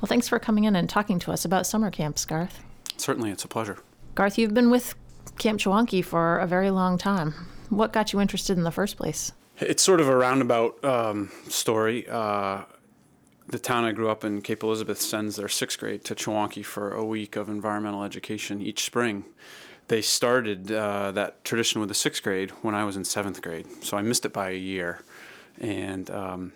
Well, 0.00 0.08
thanks 0.08 0.28
for 0.28 0.38
coming 0.38 0.64
in 0.64 0.74
and 0.74 0.88
talking 0.88 1.18
to 1.20 1.32
us 1.32 1.44
about 1.44 1.66
summer 1.66 1.90
camps, 1.90 2.24
Garth. 2.24 2.60
Certainly, 2.96 3.30
it's 3.30 3.44
a 3.44 3.48
pleasure. 3.48 3.78
Garth, 4.14 4.38
you've 4.38 4.54
been 4.54 4.70
with 4.70 4.94
Camp 5.38 5.60
Chewonki 5.60 6.04
for 6.04 6.38
a 6.38 6.46
very 6.46 6.70
long 6.70 6.98
time. 6.98 7.34
What 7.70 7.92
got 7.92 8.12
you 8.12 8.20
interested 8.20 8.58
in 8.58 8.64
the 8.64 8.72
first 8.72 8.96
place? 8.96 9.32
It's 9.60 9.82
sort 9.82 10.00
of 10.00 10.08
a 10.08 10.16
roundabout 10.16 10.84
um, 10.84 11.30
story. 11.48 12.06
Uh, 12.08 12.62
the 13.48 13.58
town 13.58 13.84
I 13.84 13.92
grew 13.92 14.10
up 14.10 14.24
in, 14.24 14.42
Cape 14.42 14.62
Elizabeth, 14.62 15.00
sends 15.00 15.36
their 15.36 15.48
sixth 15.48 15.78
grade 15.78 16.04
to 16.04 16.14
Chewonki 16.14 16.64
for 16.64 16.92
a 16.92 17.04
week 17.04 17.36
of 17.36 17.48
environmental 17.48 18.02
education 18.02 18.60
each 18.60 18.84
spring. 18.84 19.24
They 19.88 20.02
started 20.02 20.70
uh, 20.70 21.12
that 21.12 21.44
tradition 21.44 21.80
with 21.80 21.88
the 21.88 21.94
sixth 21.94 22.22
grade 22.22 22.50
when 22.62 22.74
I 22.74 22.84
was 22.84 22.96
in 22.96 23.04
seventh 23.04 23.42
grade, 23.42 23.66
so 23.82 23.96
I 23.96 24.02
missed 24.02 24.24
it 24.24 24.32
by 24.32 24.50
a 24.50 24.56
year. 24.56 25.02
And 25.60 26.10
um, 26.10 26.52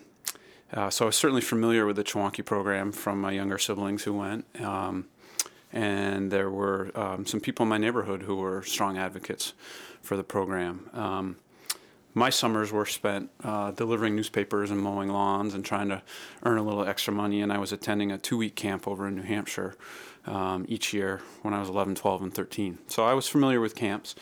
uh, 0.73 0.89
so 0.89 1.05
I 1.05 1.07
was 1.07 1.15
certainly 1.15 1.41
familiar 1.41 1.85
with 1.85 1.95
the 1.95 2.03
Chewonki 2.03 2.43
program 2.45 2.91
from 2.91 3.21
my 3.21 3.31
younger 3.31 3.57
siblings 3.57 4.03
who 4.03 4.13
went. 4.13 4.45
Um, 4.61 5.07
and 5.71 6.31
there 6.31 6.49
were 6.49 6.91
um, 6.95 7.25
some 7.25 7.41
people 7.41 7.63
in 7.63 7.69
my 7.69 7.77
neighborhood 7.77 8.23
who 8.23 8.37
were 8.37 8.63
strong 8.63 8.97
advocates 8.97 9.53
for 10.05 10.15
the 10.15 10.23
program. 10.23 10.89
Um, 10.93 11.37
my 12.13 12.29
summers 12.29 12.71
were 12.71 12.85
spent 12.85 13.29
uh, 13.43 13.71
delivering 13.71 14.15
newspapers 14.15 14.71
and 14.71 14.79
mowing 14.79 15.09
lawns 15.09 15.53
and 15.53 15.65
trying 15.65 15.89
to 15.89 16.01
earn 16.43 16.57
a 16.57 16.63
little 16.63 16.85
extra 16.85 17.13
money. 17.13 17.41
And 17.41 17.51
I 17.51 17.57
was 17.57 17.73
attending 17.73 18.11
a 18.11 18.17
two 18.17 18.37
week 18.37 18.55
camp 18.55 18.87
over 18.87 19.05
in 19.07 19.15
New 19.15 19.21
Hampshire 19.21 19.75
um, 20.25 20.65
each 20.69 20.93
year 20.93 21.21
when 21.41 21.53
I 21.53 21.59
was 21.59 21.67
11, 21.67 21.95
12, 21.95 22.21
and 22.21 22.33
13. 22.33 22.77
So 22.87 23.05
I 23.05 23.13
was 23.13 23.27
familiar 23.27 23.59
with 23.59 23.75
camps 23.75 24.15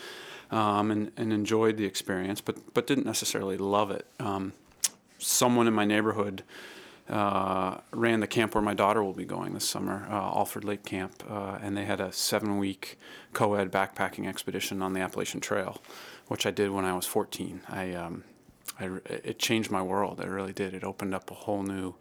um, 0.49 0.89
and, 0.89 1.11
and 1.17 1.31
enjoyed 1.31 1.77
the 1.77 1.85
experience, 1.85 2.41
but, 2.41 2.73
but 2.73 2.87
didn't 2.87 3.05
necessarily 3.05 3.57
love 3.57 3.91
it. 3.91 4.07
Um, 4.19 4.53
someone 5.19 5.67
in 5.67 5.73
my 5.73 5.85
neighborhood 5.85 6.43
uh, 7.09 7.77
ran 7.91 8.19
the 8.19 8.27
camp 8.27 8.55
where 8.55 8.61
my 8.61 8.73
daughter 8.73 9.03
will 9.03 9.13
be 9.13 9.25
going 9.25 9.53
this 9.53 9.67
summer, 9.67 10.07
uh, 10.09 10.13
Alford 10.13 10.63
Lake 10.63 10.85
Camp, 10.85 11.23
uh, 11.29 11.57
and 11.61 11.75
they 11.75 11.85
had 11.85 11.99
a 11.99 12.11
seven 12.11 12.57
week 12.57 12.97
co 13.33 13.55
ed 13.55 13.71
backpacking 13.71 14.27
expedition 14.27 14.81
on 14.81 14.93
the 14.93 15.01
Appalachian 15.01 15.41
Trail 15.41 15.81
which 16.27 16.45
I 16.45 16.51
did 16.51 16.71
when 16.71 16.85
I 16.85 16.93
was 16.93 17.05
14. 17.05 17.61
I, 17.69 17.93
um, 17.93 18.23
I, 18.79 18.85
it 19.05 19.39
changed 19.39 19.71
my 19.71 19.81
world. 19.81 20.19
It 20.19 20.27
really 20.27 20.53
did. 20.53 20.73
It 20.73 20.83
opened 20.83 21.13
up 21.13 21.29
a 21.31 21.33
whole 21.33 21.63
new 21.63 21.95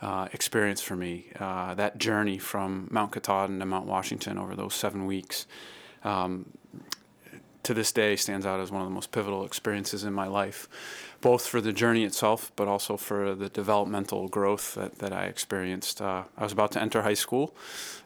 uh, 0.00 0.28
experience 0.32 0.80
for 0.80 0.96
me. 0.96 1.26
Uh, 1.38 1.74
that 1.74 1.98
journey 1.98 2.38
from 2.38 2.88
Mount 2.90 3.12
Katahdin 3.12 3.58
to 3.60 3.66
Mount 3.66 3.86
Washington 3.86 4.38
over 4.38 4.54
those 4.54 4.74
seven 4.74 5.06
weeks, 5.06 5.46
um, 6.04 6.46
to 7.64 7.74
this 7.74 7.92
day, 7.92 8.16
stands 8.16 8.46
out 8.46 8.60
as 8.60 8.70
one 8.70 8.80
of 8.80 8.88
the 8.88 8.94
most 8.94 9.12
pivotal 9.12 9.44
experiences 9.44 10.04
in 10.04 10.14
my 10.14 10.26
life, 10.26 10.68
both 11.20 11.46
for 11.46 11.60
the 11.60 11.72
journey 11.72 12.04
itself, 12.04 12.52
but 12.54 12.68
also 12.68 12.96
for 12.96 13.34
the 13.34 13.48
developmental 13.48 14.28
growth 14.28 14.74
that, 14.74 14.98
that 14.98 15.12
I 15.12 15.24
experienced. 15.24 16.00
Uh, 16.00 16.24
I 16.36 16.44
was 16.44 16.52
about 16.52 16.72
to 16.72 16.80
enter 16.80 17.02
high 17.02 17.14
school. 17.14 17.54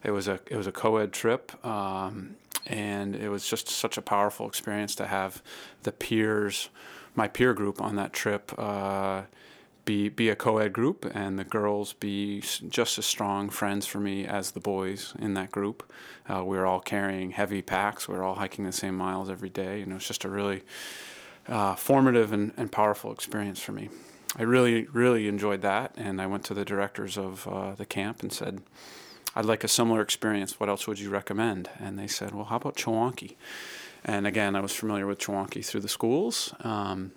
It 0.03 0.12
was 0.12 0.29
a 0.29 0.40
it 0.46 0.57
was 0.57 0.66
a 0.66 0.72
co-ed 0.72 1.12
trip. 1.12 1.53
Um, 1.64 2.37
and 2.66 3.16
it 3.16 3.29
was 3.29 3.46
just 3.46 3.68
such 3.68 3.98
a 3.98 4.03
powerful 4.03 4.46
experience 4.46 4.94
to 4.96 5.07
have 5.07 5.42
the 5.83 5.92
peers, 5.92 6.68
my 7.14 7.29
peer 7.29 7.55
group 7.55 7.81
on 7.81 7.96
that 7.96 8.12
trip, 8.12 8.53
uh, 8.59 9.22
be 9.85 10.09
be 10.09 10.29
a 10.29 10.37
co-ed 10.37 10.72
group, 10.72 11.11
and 11.12 11.38
the 11.38 11.44
girls 11.44 11.92
be 11.92 12.40
just 12.40 12.98
as 12.98 13.05
strong 13.05 13.51
friends 13.51 13.85
for 13.85 13.98
me 13.98 14.25
as 14.25 14.53
the 14.53 14.61
boys 14.61 15.12
in 15.18 15.35
that 15.35 15.51
group. 15.51 15.83
Uh, 16.29 16.44
we 16.44 16.57
were 16.57 16.66
all 16.66 16.81
carrying 16.81 17.33
heavy 17.33 17.62
packs. 17.62 18.07
We 18.07 18.14
were 18.14 18.22
all 18.22 18.37
hiking 18.37 18.64
the 18.64 18.72
same 18.72 18.96
miles 18.96 19.29
every 19.29 19.51
day, 19.51 19.83
and 19.83 19.90
it 19.90 19.94
was 19.94 20.07
just 20.07 20.25
a 20.25 20.29
really 20.29 20.62
uh, 21.48 21.74
formative 21.74 22.33
and, 22.33 22.52
and 22.57 22.70
powerful 22.70 23.12
experience 23.12 23.61
for 23.61 23.72
me. 23.72 23.88
I 24.37 24.42
really, 24.42 24.87
really 24.87 25.28
enjoyed 25.28 25.61
that, 25.62 25.94
and 25.96 26.20
I 26.20 26.26
went 26.26 26.44
to 26.44 26.55
the 26.55 26.64
directors 26.64 27.18
of 27.18 27.46
uh, 27.46 27.74
the 27.74 27.85
camp 27.85 28.22
and 28.22 28.33
said, 28.33 28.62
I'd 29.35 29.44
like 29.44 29.64
a 29.64 29.68
similar 29.68 30.00
experience. 30.00 30.59
What 30.59 30.68
else 30.68 30.87
would 30.87 30.98
you 30.98 31.11
recommend? 31.11 31.68
And 31.78 31.98
they 31.98 32.07
said, 32.07 32.35
well, 32.35 32.44
how 32.44 32.57
about 32.57 32.76
Chewonki? 32.76 33.37
And 34.05 34.26
again, 34.26 34.57
I 34.57 34.61
was 34.61 34.72
familiar 34.72 35.07
with 35.07 35.18
Chewonki 35.18 35.64
through 35.64 35.81
the 35.81 35.88
schools, 35.88 36.55
um, 36.61 37.12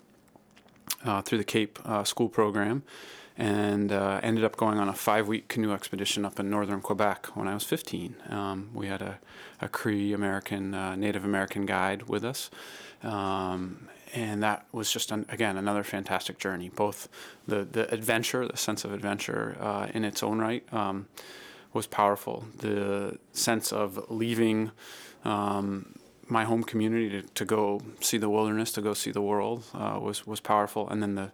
uh, 1.04 1.22
through 1.22 1.40
the 1.40 1.46
Cape 1.46 1.80
uh, 1.84 2.04
school 2.04 2.30
program, 2.30 2.84
and 3.38 3.92
uh, 3.92 4.20
ended 4.24 4.44
up 4.44 4.56
going 4.56 4.78
on 4.78 4.88
a 4.88 4.94
five 4.94 5.28
week 5.28 5.48
canoe 5.48 5.74
expedition 5.74 6.26
up 6.26 6.40
in 6.40 6.50
northern 6.50 6.82
Quebec 6.82 7.28
when 7.36 7.48
I 7.48 7.54
was 7.54 7.64
15. 7.64 8.16
Um, 8.30 8.70
we 8.74 8.88
had 8.88 9.02
a, 9.02 9.20
a 9.62 9.68
Cree 9.68 10.14
American, 10.14 10.74
uh, 10.74 10.96
Native 10.96 11.26
American 11.26 11.66
guide 11.66 12.04
with 12.04 12.24
us. 12.24 12.50
Um, 13.04 13.90
and 14.16 14.42
that 14.42 14.66
was 14.72 14.92
just 14.92 15.12
an, 15.12 15.26
again 15.30 15.58
another 15.58 15.84
fantastic 15.84 16.40
journey. 16.40 16.70
Both 16.70 17.10
the 17.48 17.66
the 17.66 17.92
adventure, 17.94 18.48
the 18.48 18.58
sense 18.58 18.86
of 18.86 18.94
adventure 18.94 19.58
uh, 19.60 19.88
in 19.94 20.04
its 20.06 20.24
own 20.24 20.40
right, 20.40 20.64
um, 20.74 21.08
was 21.74 21.86
powerful. 21.86 22.46
The 22.58 23.20
sense 23.34 23.74
of 23.74 24.10
leaving 24.10 24.72
um, 25.26 26.00
my 26.28 26.46
home 26.46 26.64
community 26.64 27.22
to, 27.22 27.22
to 27.22 27.46
go 27.46 27.82
see 28.00 28.18
the 28.18 28.30
wilderness, 28.30 28.72
to 28.74 28.82
go 28.82 28.94
see 28.94 29.12
the 29.12 29.22
world, 29.22 29.66
uh, 29.74 30.00
was 30.02 30.26
was 30.26 30.40
powerful. 30.40 30.90
And 30.90 31.04
then 31.04 31.16
the 31.16 31.32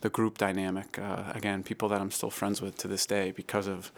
the 0.00 0.10
group 0.10 0.36
dynamic, 0.36 0.98
uh, 0.98 1.32
again, 1.34 1.62
people 1.62 1.88
that 1.88 2.00
I'm 2.00 2.10
still 2.10 2.30
friends 2.30 2.60
with 2.60 2.76
to 2.78 2.88
this 2.88 3.06
day 3.06 3.30
because 3.30 3.66
of 3.66 3.90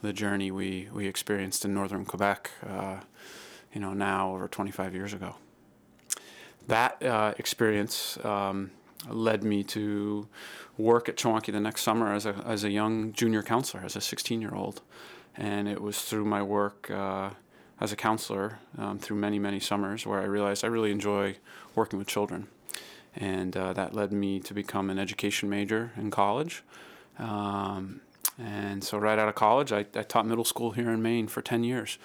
the 0.00 0.12
journey 0.12 0.50
we 0.50 0.88
we 0.92 1.06
experienced 1.06 1.64
in 1.64 1.74
northern 1.74 2.04
Quebec. 2.04 2.50
Uh, 2.66 3.00
you 3.74 3.80
know, 3.80 3.92
now 3.94 4.34
over 4.34 4.48
25 4.48 4.94
years 4.94 5.12
ago. 5.12 5.36
That 6.70 7.02
uh, 7.02 7.34
experience. 7.38 8.18
Um, 8.24 8.70
led 9.08 9.42
me 9.42 9.64
to 9.64 10.28
work 10.76 11.08
at 11.08 11.16
Chewonki 11.16 11.50
the 11.50 11.58
next 11.58 11.80
summer 11.80 12.12
as 12.12 12.26
a, 12.26 12.34
as 12.44 12.64
a 12.64 12.70
young 12.70 13.12
junior 13.12 13.42
counselor, 13.42 13.82
as 13.82 13.96
a 13.96 14.00
16 14.00 14.42
year 14.42 14.54
old 14.54 14.82
and 15.36 15.68
it 15.68 15.80
was 15.80 16.02
through 16.02 16.24
my 16.24 16.42
work 16.42 16.90
uh, 16.90 17.30
as 17.80 17.92
a 17.92 17.96
counselor 17.96 18.58
um, 18.78 18.98
through 18.98 19.16
many 19.16 19.38
many 19.38 19.60
summers 19.60 20.06
where 20.06 20.20
I 20.20 20.24
realized 20.24 20.64
I 20.64 20.68
really 20.68 20.90
enjoy 20.90 21.36
working 21.74 21.98
with 21.98 22.08
children, 22.08 22.48
and 23.16 23.56
uh, 23.56 23.72
that 23.72 23.94
led 23.94 24.12
me 24.12 24.40
to 24.40 24.54
become 24.54 24.90
an 24.90 24.98
education 24.98 25.48
major 25.48 25.92
in 25.96 26.10
college. 26.10 26.62
Um, 27.18 28.00
and 28.38 28.82
so 28.82 28.96
right 28.96 29.18
out 29.18 29.28
of 29.28 29.34
college, 29.34 29.72
I, 29.72 29.80
I, 29.94 30.02
taught 30.02 30.26
middle 30.26 30.46
school 30.46 30.70
here 30.70 30.90
in 30.90 31.02
Maine 31.02 31.28
for 31.28 31.42
10 31.42 31.62
years. 31.62 31.98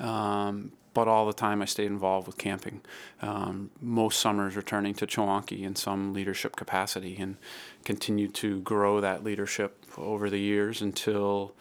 Um, 0.00 0.72
but 0.96 1.08
all 1.08 1.26
the 1.26 1.32
time 1.34 1.60
I 1.60 1.66
stayed 1.66 1.88
involved 1.88 2.26
with 2.26 2.38
camping. 2.38 2.80
Um, 3.20 3.70
most 3.82 4.18
summers 4.18 4.56
returning 4.56 4.94
to 4.94 5.06
Chewonki 5.06 5.60
in 5.60 5.76
some 5.76 6.14
leadership 6.14 6.56
capacity 6.56 7.18
and 7.18 7.36
continued 7.84 8.32
to 8.36 8.60
grow 8.60 9.02
that 9.02 9.22
leadership 9.22 9.84
over 9.98 10.30
the 10.30 10.38
years 10.38 10.80
until 10.80 11.54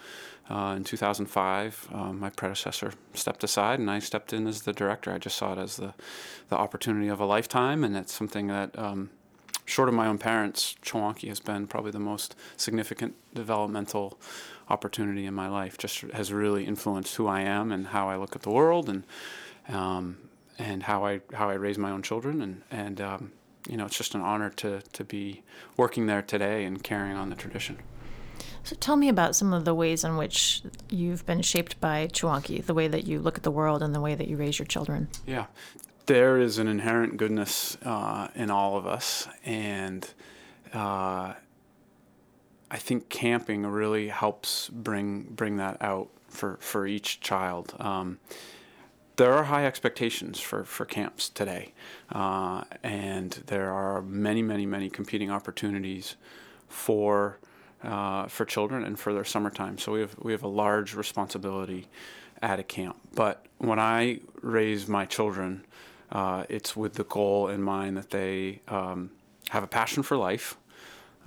uh, 0.49 0.75
in 0.77 0.85
2005, 0.85 1.89
um, 1.91 2.17
my 2.21 2.29
predecessor 2.29 2.93
stepped 3.13 3.43
aside, 3.43 3.77
and 3.77 3.91
I 3.91 3.99
stepped 3.99 4.31
in 4.31 4.47
as 4.47 4.61
the 4.61 4.71
director. 4.71 5.11
I 5.11 5.17
just 5.17 5.37
saw 5.37 5.51
it 5.51 5.59
as 5.59 5.75
the, 5.75 5.93
the 6.47 6.55
opportunity 6.55 7.09
of 7.09 7.19
a 7.19 7.25
lifetime, 7.25 7.83
and 7.83 7.97
it's 7.97 8.13
something 8.13 8.47
that, 8.47 8.79
um, 8.79 9.09
short 9.65 9.89
of 9.89 9.95
my 9.95 10.07
own 10.07 10.17
parents, 10.17 10.77
Chewonki 10.81 11.27
has 11.27 11.41
been 11.41 11.67
probably 11.67 11.91
the 11.91 11.99
most 11.99 12.37
significant 12.55 13.15
developmental 13.33 14.17
opportunity 14.69 15.25
in 15.25 15.33
my 15.33 15.47
life. 15.47 15.77
Just 15.77 16.01
has 16.01 16.31
really 16.31 16.65
influenced 16.65 17.15
who 17.15 17.27
I 17.27 17.41
am 17.41 17.71
and 17.71 17.87
how 17.87 18.09
I 18.09 18.15
look 18.17 18.35
at 18.35 18.41
the 18.41 18.51
world, 18.51 18.89
and 18.89 19.03
um, 19.69 20.17
and 20.57 20.83
how 20.83 21.05
I 21.05 21.21
how 21.33 21.49
I 21.49 21.53
raise 21.53 21.77
my 21.77 21.91
own 21.91 22.01
children, 22.01 22.41
and 22.41 22.61
and 22.71 23.01
um, 23.01 23.31
you 23.69 23.77
know, 23.77 23.85
it's 23.85 23.97
just 23.97 24.15
an 24.15 24.21
honor 24.21 24.49
to 24.51 24.81
to 24.93 25.03
be 25.03 25.43
working 25.77 26.05
there 26.05 26.21
today 26.21 26.65
and 26.65 26.83
carrying 26.83 27.17
on 27.17 27.29
the 27.29 27.35
tradition. 27.35 27.77
So 28.63 28.75
tell 28.75 28.95
me 28.95 29.09
about 29.09 29.35
some 29.35 29.53
of 29.53 29.63
the 29.63 29.75
ways 29.75 30.03
in 30.03 30.17
which 30.17 30.63
you've 30.89 31.23
been 31.25 31.43
shaped 31.43 31.79
by 31.79 32.07
Chewonki, 32.07 32.65
the 32.65 32.73
way 32.73 32.87
that 32.87 33.05
you 33.05 33.19
look 33.19 33.37
at 33.37 33.43
the 33.43 33.51
world 33.51 33.83
and 33.83 33.93
the 33.93 34.01
way 34.01 34.15
that 34.15 34.27
you 34.27 34.37
raise 34.37 34.57
your 34.57 34.65
children. 34.65 35.07
Yeah. 35.27 35.45
There 36.07 36.39
is 36.39 36.57
an 36.57 36.67
inherent 36.67 37.17
goodness 37.17 37.77
uh, 37.83 38.29
in 38.33 38.49
all 38.49 38.75
of 38.75 38.87
us. 38.87 39.27
And 39.45 40.07
uh, 40.73 41.33
I 42.75 42.77
think 42.77 43.07
camping 43.07 43.65
really 43.65 44.09
helps 44.09 44.67
bring, 44.67 45.23
bring 45.29 45.55
that 45.55 45.81
out 45.81 46.09
for, 46.27 46.57
for 46.59 46.85
each 46.85 47.21
child. 47.21 47.73
Um, 47.79 48.19
there 49.15 49.31
are 49.31 49.45
high 49.45 49.65
expectations 49.65 50.41
for, 50.41 50.65
for 50.65 50.83
camps 50.83 51.29
today, 51.29 51.71
uh, 52.11 52.65
and 52.83 53.31
there 53.45 53.71
are 53.71 54.01
many, 54.01 54.41
many, 54.41 54.65
many 54.65 54.89
competing 54.89 55.31
opportunities 55.31 56.17
for 56.67 57.37
uh, 57.81 58.27
for 58.27 58.43
children 58.43 58.83
and 58.83 58.99
for 58.99 59.13
their 59.13 59.23
summertime. 59.23 59.77
So 59.77 59.93
we 59.93 60.01
have 60.01 60.15
we 60.19 60.33
have 60.33 60.43
a 60.43 60.49
large 60.49 60.95
responsibility 60.95 61.87
at 62.41 62.59
a 62.59 62.63
camp. 62.63 62.97
But 63.13 63.45
when 63.57 63.79
I 63.79 64.19
raise 64.41 64.89
my 64.89 65.05
children, 65.05 65.63
uh, 66.11 66.43
it's 66.49 66.75
with 66.75 66.95
the 66.95 67.05
goal 67.05 67.47
in 67.47 67.61
mind 67.61 67.95
that 67.95 68.09
they 68.09 68.59
um, 68.67 69.11
have 69.51 69.63
a 69.63 69.67
passion 69.67 70.03
for 70.03 70.17
life, 70.17 70.57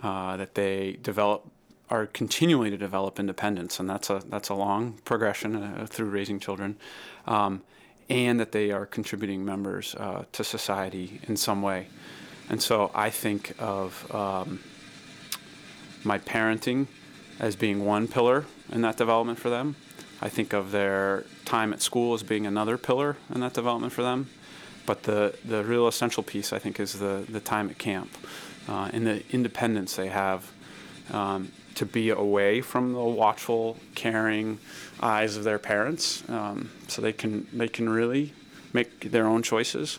uh, 0.02 0.36
that 0.36 0.54
they 0.54 0.98
develop 1.02 1.44
are 1.90 2.06
continuing 2.06 2.70
to 2.70 2.76
develop 2.76 3.18
independence, 3.18 3.80
and 3.80 3.88
that's 3.88 4.10
a 4.10 4.22
that's 4.28 4.48
a 4.48 4.54
long 4.54 4.98
progression 5.04 5.56
uh, 5.56 5.86
through 5.88 6.10
raising 6.10 6.38
children, 6.38 6.76
um, 7.26 7.62
and 8.10 8.38
that 8.38 8.52
they 8.52 8.70
are 8.70 8.86
contributing 8.86 9.44
members 9.44 9.94
uh, 9.94 10.24
to 10.32 10.44
society 10.44 11.20
in 11.28 11.36
some 11.36 11.62
way. 11.62 11.86
And 12.50 12.62
so 12.62 12.90
I 12.94 13.10
think 13.10 13.54
of 13.58 14.14
um, 14.14 14.60
my 16.04 16.18
parenting 16.18 16.86
as 17.38 17.56
being 17.56 17.84
one 17.84 18.08
pillar 18.08 18.46
in 18.72 18.82
that 18.82 18.96
development 18.96 19.38
for 19.38 19.50
them. 19.50 19.76
I 20.20 20.28
think 20.28 20.52
of 20.52 20.72
their 20.72 21.24
time 21.44 21.72
at 21.72 21.80
school 21.80 22.14
as 22.14 22.22
being 22.22 22.46
another 22.46 22.76
pillar 22.76 23.16
in 23.32 23.40
that 23.40 23.54
development 23.54 23.92
for 23.92 24.02
them. 24.02 24.28
But 24.86 25.02
the, 25.02 25.34
the 25.44 25.62
real 25.62 25.86
essential 25.86 26.22
piece, 26.22 26.52
I 26.52 26.58
think, 26.58 26.80
is 26.80 26.98
the, 26.98 27.24
the 27.28 27.40
time 27.40 27.68
at 27.68 27.78
camp 27.78 28.10
uh, 28.68 28.90
and 28.92 29.06
the 29.06 29.22
independence 29.30 29.96
they 29.96 30.08
have 30.08 30.50
um, 31.12 31.50
to 31.74 31.86
be 31.86 32.10
away 32.10 32.60
from 32.60 32.92
the 32.92 33.02
watchful, 33.02 33.76
caring 33.94 34.58
eyes 35.00 35.36
of 35.36 35.44
their 35.44 35.58
parents, 35.58 36.28
um, 36.28 36.70
so 36.88 37.00
they 37.00 37.12
can 37.12 37.46
they 37.52 37.68
can 37.68 37.88
really 37.88 38.32
make 38.72 39.10
their 39.10 39.26
own 39.26 39.42
choices 39.42 39.98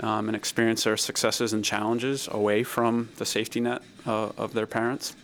um, 0.00 0.28
and 0.28 0.36
experience 0.36 0.84
their 0.84 0.96
successes 0.96 1.52
and 1.52 1.64
challenges 1.64 2.28
away 2.30 2.62
from 2.62 3.08
the 3.16 3.26
safety 3.26 3.60
net 3.60 3.82
uh, 4.06 4.30
of 4.36 4.52
their 4.54 4.66
parents. 4.66 5.14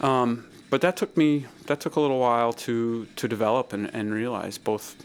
Um, 0.00 0.46
but 0.70 0.80
that 0.82 0.96
took 0.96 1.16
me 1.16 1.46
that 1.66 1.80
took 1.80 1.96
a 1.96 2.00
little 2.00 2.18
while 2.18 2.52
to 2.52 3.06
to 3.16 3.28
develop 3.28 3.72
and, 3.72 3.92
and 3.94 4.12
realize 4.12 4.58
both 4.58 4.96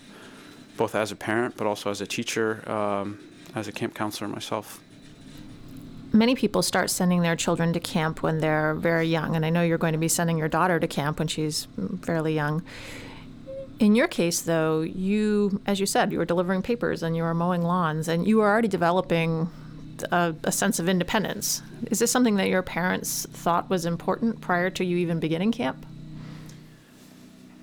both 0.78 0.96
as 0.96 1.12
a 1.12 1.16
parent 1.16 1.56
but 1.58 1.68
also 1.68 1.90
as 1.90 2.02
a 2.02 2.08
teacher 2.08 2.70
um, 2.70 3.20
as 3.56 3.68
a 3.68 3.72
camp 3.72 3.94
counselor 3.94 4.28
myself 4.28 4.82
many 6.14 6.36
people 6.36 6.62
start 6.62 6.90
sending 6.90 7.22
their 7.22 7.36
children 7.36 7.74
to 7.74 7.80
camp 7.80 8.22
when 8.22 8.40
they're 8.40 8.76
very 8.76 9.08
young 9.08 9.36
and 9.36 9.46
i 9.46 9.50
know 9.50 9.62
you're 9.62 9.78
going 9.78 9.94
to 9.94 10.00
be 10.00 10.08
sending 10.08 10.38
your 10.38 10.50
daughter 10.50 10.80
to 10.80 10.88
camp 10.88 11.20
when 11.20 11.28
she's 11.28 11.68
fairly 12.02 12.34
young 12.34 12.64
in 13.80 13.96
your 13.96 14.08
case 14.08 14.42
though 14.42 14.82
you 14.82 15.62
as 15.66 15.80
you 15.80 15.86
said 15.86 16.12
you 16.12 16.18
were 16.18 16.26
delivering 16.26 16.62
papers 16.62 17.02
and 17.02 17.16
you 17.16 17.24
were 17.24 17.34
mowing 17.34 17.62
lawns 17.62 18.08
and 18.08 18.28
you 18.28 18.38
were 18.38 18.48
already 18.48 18.68
developing 18.68 19.50
a, 20.12 20.36
a, 20.44 20.52
sense 20.52 20.80
of 20.80 20.90
independence. 20.90 21.62
Is 21.90 22.00
this 22.00 22.12
something 22.12 22.36
that 22.36 22.50
your 22.50 22.62
parents 22.62 23.28
thought 23.32 23.70
was 23.70 23.86
important 23.86 24.42
prior 24.42 24.70
to 24.72 24.86
you 24.86 24.98
even 24.98 25.20
beginning 25.20 25.52
camp? 25.52 25.86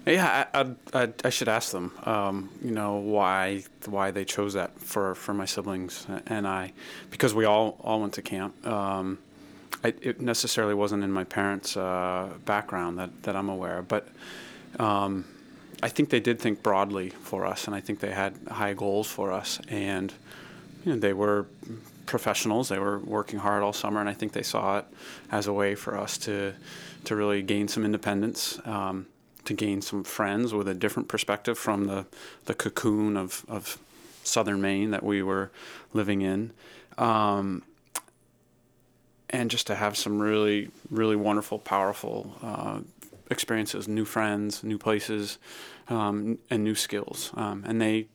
Yeah, 0.09 0.47
I, 0.55 0.75
I, 0.95 1.09
I 1.25 1.31
should 1.31 1.49
ask 1.49 1.71
them. 1.73 1.93
Um, 2.05 2.51
you 2.63 2.71
know 2.71 2.97
why 2.97 3.65
why 3.87 4.11
they 4.11 4.25
chose 4.25 4.55
that 4.55 4.79
for, 4.79 5.15
for 5.15 5.35
my 5.35 5.45
siblings 5.45 6.07
and 6.27 6.47
I, 6.47 6.73
because 7.11 7.35
we 7.35 7.45
all 7.45 7.79
all 7.83 8.01
went 8.01 8.15
to 8.15 8.23
camp. 8.23 8.67
Um, 8.67 9.19
I, 9.85 9.95
it 10.01 10.21
necessarily 10.21 10.75
wasn't 10.75 11.05
in 11.05 11.13
my 11.13 11.25
parents' 11.25 11.77
uh, 11.77 12.31
background 12.45 12.99
that, 12.99 13.23
that 13.23 13.37
I'm 13.37 13.49
aware, 13.49 13.79
of, 13.79 13.89
but 13.89 14.09
um, 14.81 15.25
I 15.83 15.89
think 15.89 16.11
they 16.11 16.19
did 16.21 16.41
think 16.41 16.63
broadly 16.63 17.11
for 17.11 17.47
us, 17.47 17.67
and 17.67 17.77
I 17.77 17.81
think 17.81 18.01
they 18.01 18.11
had 18.11 18.35
high 18.51 18.75
goals 18.75 19.07
for 19.09 19.31
us, 19.31 19.61
and 19.69 20.13
you 20.85 20.93
know, 20.93 20.99
they 20.99 21.13
were 21.13 21.47
professionals. 22.07 22.69
They 22.69 22.79
were 22.79 22.99
working 22.99 23.39
hard 23.39 23.63
all 23.63 23.73
summer, 23.73 24.01
and 24.01 24.09
I 24.09 24.15
think 24.15 24.33
they 24.33 24.43
saw 24.43 24.79
it 24.79 24.87
as 25.31 25.47
a 25.47 25.53
way 25.53 25.75
for 25.75 25.97
us 25.97 26.19
to 26.19 26.55
to 27.05 27.15
really 27.15 27.43
gain 27.43 27.69
some 27.69 27.85
independence, 27.85 28.59
um, 28.65 29.07
to 29.49 29.55
gain 29.55 29.83
some 29.83 30.05
friends 30.05 30.53
with 30.53 30.69
a 30.69 30.75
different 30.75 31.09
perspective 31.09 31.59
from 31.59 31.87
the 31.87 32.05
the 32.45 32.55
cocoon 32.55 33.17
of 33.17 33.45
of 33.49 33.79
southern 34.23 34.61
Maine 34.61 34.91
that 34.91 35.03
we 35.03 35.23
were 35.23 35.51
living 35.93 36.23
in. 36.23 36.53
Um, 36.99 37.63
and 39.31 39.51
just 39.51 39.67
to 39.67 39.75
have 39.75 39.97
some 39.97 40.23
really, 40.23 40.71
really 40.91 41.17
wonderful, 41.17 41.59
powerful 41.59 42.37
uh, 42.43 42.81
experiences, 43.31 43.87
new 43.87 44.05
friends, 44.05 44.65
new 44.65 44.79
places, 44.79 45.39
um, 45.89 46.39
and 46.51 46.65
new 46.65 46.75
skills. 46.75 47.31
Um, 47.35 47.65
and 47.67 47.81
they 47.81 48.07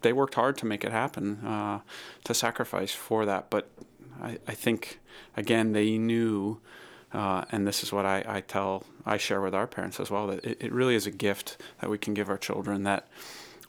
they 0.00 0.12
worked 0.12 0.34
hard 0.34 0.56
to 0.58 0.66
make 0.66 0.84
it 0.84 0.92
happen, 0.92 1.44
uh, 1.46 1.80
to 2.24 2.34
sacrifice 2.34 2.92
for 2.92 3.24
that. 3.26 3.50
But 3.50 3.68
I, 4.20 4.38
I 4.48 4.54
think, 4.54 4.98
again, 5.36 5.72
they 5.72 5.96
knew, 5.98 6.58
uh, 7.12 7.44
and 7.52 7.66
this 7.66 7.82
is 7.82 7.92
what 7.92 8.04
I, 8.04 8.24
I 8.26 8.40
tell, 8.40 8.84
I 9.04 9.16
share 9.16 9.40
with 9.40 9.54
our 9.54 9.66
parents 9.66 10.00
as 10.00 10.10
well, 10.10 10.28
that 10.28 10.44
it, 10.44 10.58
it 10.60 10.72
really 10.72 10.94
is 10.94 11.06
a 11.06 11.10
gift 11.10 11.56
that 11.80 11.90
we 11.90 11.98
can 11.98 12.14
give 12.14 12.28
our 12.28 12.38
children 12.38 12.82
that 12.84 13.08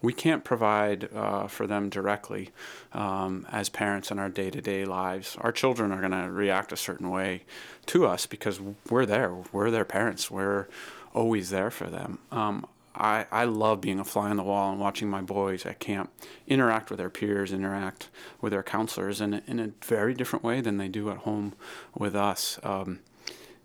we 0.03 0.13
can't 0.13 0.43
provide 0.43 1.09
uh, 1.15 1.47
for 1.47 1.65
them 1.65 1.89
directly 1.89 2.49
um, 2.91 3.47
as 3.49 3.69
parents 3.69 4.11
in 4.11 4.19
our 4.19 4.29
day 4.29 4.49
to 4.51 4.61
day 4.61 4.83
lives. 4.83 5.37
Our 5.39 5.53
children 5.53 5.91
are 5.93 6.01
going 6.01 6.11
to 6.11 6.29
react 6.29 6.73
a 6.73 6.77
certain 6.77 7.09
way 7.09 7.43
to 7.87 8.05
us 8.05 8.25
because 8.25 8.59
we're 8.89 9.05
there. 9.05 9.33
We're 9.53 9.71
their 9.71 9.85
parents. 9.85 10.29
We're 10.29 10.67
always 11.13 11.51
there 11.51 11.71
for 11.71 11.85
them. 11.85 12.19
Um, 12.31 12.67
I, 12.95 13.25
I 13.31 13.45
love 13.45 13.81
being 13.81 13.99
a 13.99 14.03
fly 14.03 14.29
on 14.29 14.37
the 14.37 14.43
wall 14.43 14.71
and 14.71 14.79
watching 14.79 15.09
my 15.09 15.21
boys 15.21 15.65
at 15.65 15.79
camp 15.79 16.11
interact 16.47 16.89
with 16.89 16.99
their 16.99 17.09
peers, 17.09 17.53
interact 17.53 18.09
with 18.41 18.51
their 18.51 18.61
counselors 18.61 19.21
in 19.21 19.33
a, 19.33 19.41
in 19.47 19.59
a 19.59 19.71
very 19.85 20.13
different 20.13 20.43
way 20.43 20.61
than 20.61 20.77
they 20.77 20.89
do 20.89 21.09
at 21.09 21.17
home 21.19 21.53
with 21.95 22.15
us. 22.15 22.59
Um, 22.61 22.99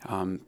um, 0.07 0.41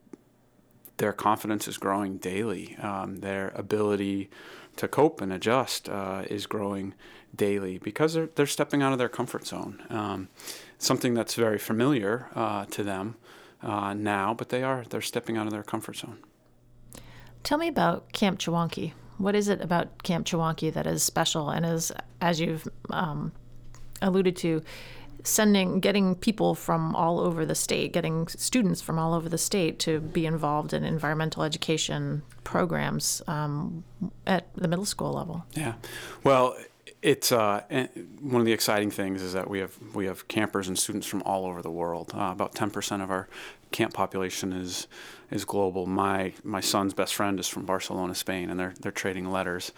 their 1.00 1.12
confidence 1.14 1.66
is 1.66 1.78
growing 1.78 2.18
daily. 2.18 2.76
Um, 2.76 3.16
their 3.16 3.52
ability 3.54 4.28
to 4.76 4.86
cope 4.86 5.20
and 5.22 5.32
adjust 5.32 5.88
uh, 5.88 6.24
is 6.28 6.46
growing 6.46 6.94
daily 7.34 7.78
because 7.78 8.12
they're, 8.12 8.28
they're 8.34 8.46
stepping 8.46 8.82
out 8.82 8.92
of 8.92 8.98
their 8.98 9.08
comfort 9.08 9.46
zone. 9.46 9.82
Um, 9.88 10.28
something 10.78 11.14
that's 11.14 11.34
very 11.34 11.58
familiar 11.58 12.28
uh, 12.34 12.66
to 12.66 12.84
them 12.84 13.16
uh, 13.62 13.94
now, 13.94 14.34
but 14.34 14.50
they 14.50 14.62
are 14.62 14.84
they're 14.90 15.00
stepping 15.00 15.38
out 15.38 15.46
of 15.46 15.52
their 15.52 15.62
comfort 15.62 15.96
zone. 15.96 16.18
Tell 17.42 17.56
me 17.56 17.68
about 17.68 18.12
Camp 18.12 18.38
Chewonki. 18.38 18.92
What 19.16 19.34
is 19.34 19.48
it 19.48 19.62
about 19.62 20.02
Camp 20.02 20.26
Chewonki 20.26 20.70
that 20.72 20.86
is 20.86 21.02
special 21.02 21.48
and 21.48 21.64
is, 21.64 21.92
as 22.20 22.40
you've 22.40 22.68
um, 22.90 23.32
alluded 24.02 24.36
to, 24.36 24.62
sending, 25.24 25.80
getting 25.80 26.14
people 26.14 26.54
from 26.54 26.94
all 26.94 27.20
over 27.20 27.44
the 27.46 27.54
state, 27.54 27.92
getting 27.92 28.28
students 28.28 28.80
from 28.80 28.98
all 28.98 29.14
over 29.14 29.28
the 29.28 29.38
state 29.38 29.78
to 29.80 30.00
be 30.00 30.26
involved 30.26 30.72
in 30.72 30.84
environmental 30.84 31.42
education 31.42 32.22
programs 32.44 33.22
um, 33.26 33.84
at 34.26 34.52
the 34.54 34.68
middle 34.68 34.84
school 34.84 35.12
level? 35.12 35.44
Yeah. 35.54 35.74
Well, 36.24 36.56
it's 37.02 37.32
uh, 37.32 37.62
one 38.20 38.40
of 38.40 38.46
the 38.46 38.52
exciting 38.52 38.90
things 38.90 39.22
is 39.22 39.32
that 39.32 39.48
we 39.48 39.58
have 39.60 39.74
we 39.94 40.06
have 40.06 40.28
campers 40.28 40.68
and 40.68 40.78
students 40.78 41.06
from 41.06 41.22
all 41.22 41.46
over 41.46 41.62
the 41.62 41.70
world. 41.70 42.12
Uh, 42.14 42.30
about 42.32 42.54
10% 42.54 43.02
of 43.02 43.10
our 43.10 43.28
camp 43.70 43.94
population 43.94 44.52
is 44.52 44.86
is 45.30 45.44
global. 45.44 45.86
My 45.86 46.32
my 46.42 46.60
son's 46.60 46.94
best 46.94 47.14
friend 47.14 47.38
is 47.38 47.48
from 47.48 47.64
Barcelona, 47.64 48.14
Spain, 48.14 48.50
and 48.50 48.58
they're 48.58 48.74
they're 48.80 48.92
trading 48.92 49.30
letters 49.30 49.72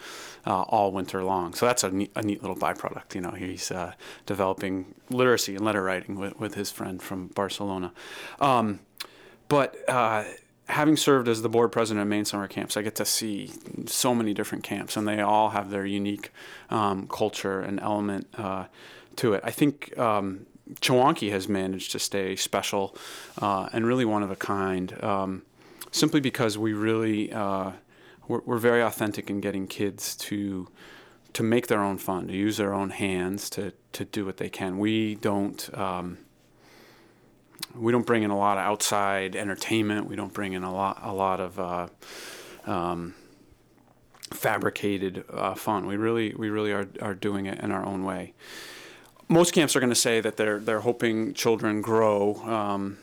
uh, 0.45 0.61
all 0.63 0.91
winter 0.91 1.23
long. 1.23 1.53
So 1.53 1.65
that's 1.65 1.83
a 1.83 1.91
neat, 1.91 2.11
a 2.15 2.21
neat 2.21 2.41
little 2.41 2.57
byproduct. 2.57 3.15
You 3.15 3.21
know, 3.21 3.31
he's 3.31 3.71
uh, 3.71 3.93
developing 4.25 4.95
literacy 5.09 5.55
and 5.55 5.63
letter 5.63 5.83
writing 5.83 6.19
with, 6.19 6.39
with 6.39 6.55
his 6.55 6.71
friend 6.71 7.01
from 7.01 7.27
Barcelona. 7.27 7.91
Um, 8.39 8.79
but 9.47 9.77
uh, 9.89 10.23
having 10.67 10.97
served 10.97 11.27
as 11.27 11.41
the 11.41 11.49
board 11.49 11.71
president 11.71 12.01
of 12.01 12.07
Maine 12.07 12.25
Summer 12.25 12.47
Camps, 12.47 12.77
I 12.77 12.81
get 12.81 12.95
to 12.95 13.05
see 13.05 13.51
so 13.85 14.15
many 14.15 14.33
different 14.33 14.63
camps, 14.63 14.97
and 14.97 15.07
they 15.07 15.21
all 15.21 15.49
have 15.49 15.69
their 15.69 15.85
unique 15.85 16.31
um, 16.69 17.07
culture 17.07 17.59
and 17.59 17.79
element 17.79 18.27
uh, 18.37 18.65
to 19.17 19.33
it. 19.33 19.41
I 19.43 19.51
think 19.51 19.97
um, 19.99 20.47
Chewonki 20.81 21.31
has 21.31 21.47
managed 21.47 21.91
to 21.91 21.99
stay 21.99 22.35
special 22.35 22.95
uh, 23.41 23.69
and 23.73 23.85
really 23.85 24.05
one 24.05 24.23
of 24.23 24.31
a 24.31 24.35
kind, 24.35 25.01
um, 25.03 25.43
simply 25.91 26.19
because 26.19 26.57
we 26.57 26.73
really 26.73 27.31
uh, 27.31 27.71
we're, 28.27 28.41
we're, 28.45 28.57
very 28.57 28.81
authentic 28.81 29.29
in 29.29 29.41
getting 29.41 29.67
kids 29.67 30.15
to 30.15 30.67
to 31.33 31.43
make 31.43 31.67
their 31.67 31.81
own 31.81 31.97
fun, 31.97 32.27
to 32.27 32.33
use 32.33 32.57
their 32.57 32.73
own 32.73 32.91
hands, 32.91 33.49
to 33.51 33.73
to 33.93 34.05
do 34.05 34.25
what 34.25 34.37
they 34.37 34.49
can. 34.49 34.77
We 34.77 35.15
don't. 35.15 35.69
Um, 35.77 36.19
we 37.75 37.91
don't 37.91 38.05
bring 38.05 38.21
in 38.21 38.29
a 38.29 38.37
lot 38.37 38.57
of 38.57 38.63
outside 38.63 39.35
entertainment. 39.35 40.07
We 40.07 40.15
don't 40.15 40.33
bring 40.33 40.53
in 40.53 40.63
a 40.63 40.73
lot 40.73 40.99
a 41.01 41.13
lot 41.13 41.39
of 41.39 41.59
uh, 41.59 41.87
um, 42.65 43.15
fabricated 44.31 45.23
uh, 45.29 45.55
fun. 45.55 45.87
We 45.87 45.97
really 45.97 46.33
we 46.35 46.49
really 46.49 46.71
are, 46.71 46.87
are 47.01 47.15
doing 47.15 47.47
it 47.47 47.59
in 47.59 47.71
our 47.71 47.85
own 47.85 48.03
way 48.03 48.33
most 49.27 49.53
camps 49.53 49.75
are 49.75 49.79
going 49.79 49.89
to 49.89 49.95
say 49.95 50.19
that 50.21 50.37
they're 50.37 50.59
they're 50.59 50.81
hoping 50.81 51.33
children 51.33 51.81
grow. 51.81 52.35
Um, 52.43 52.97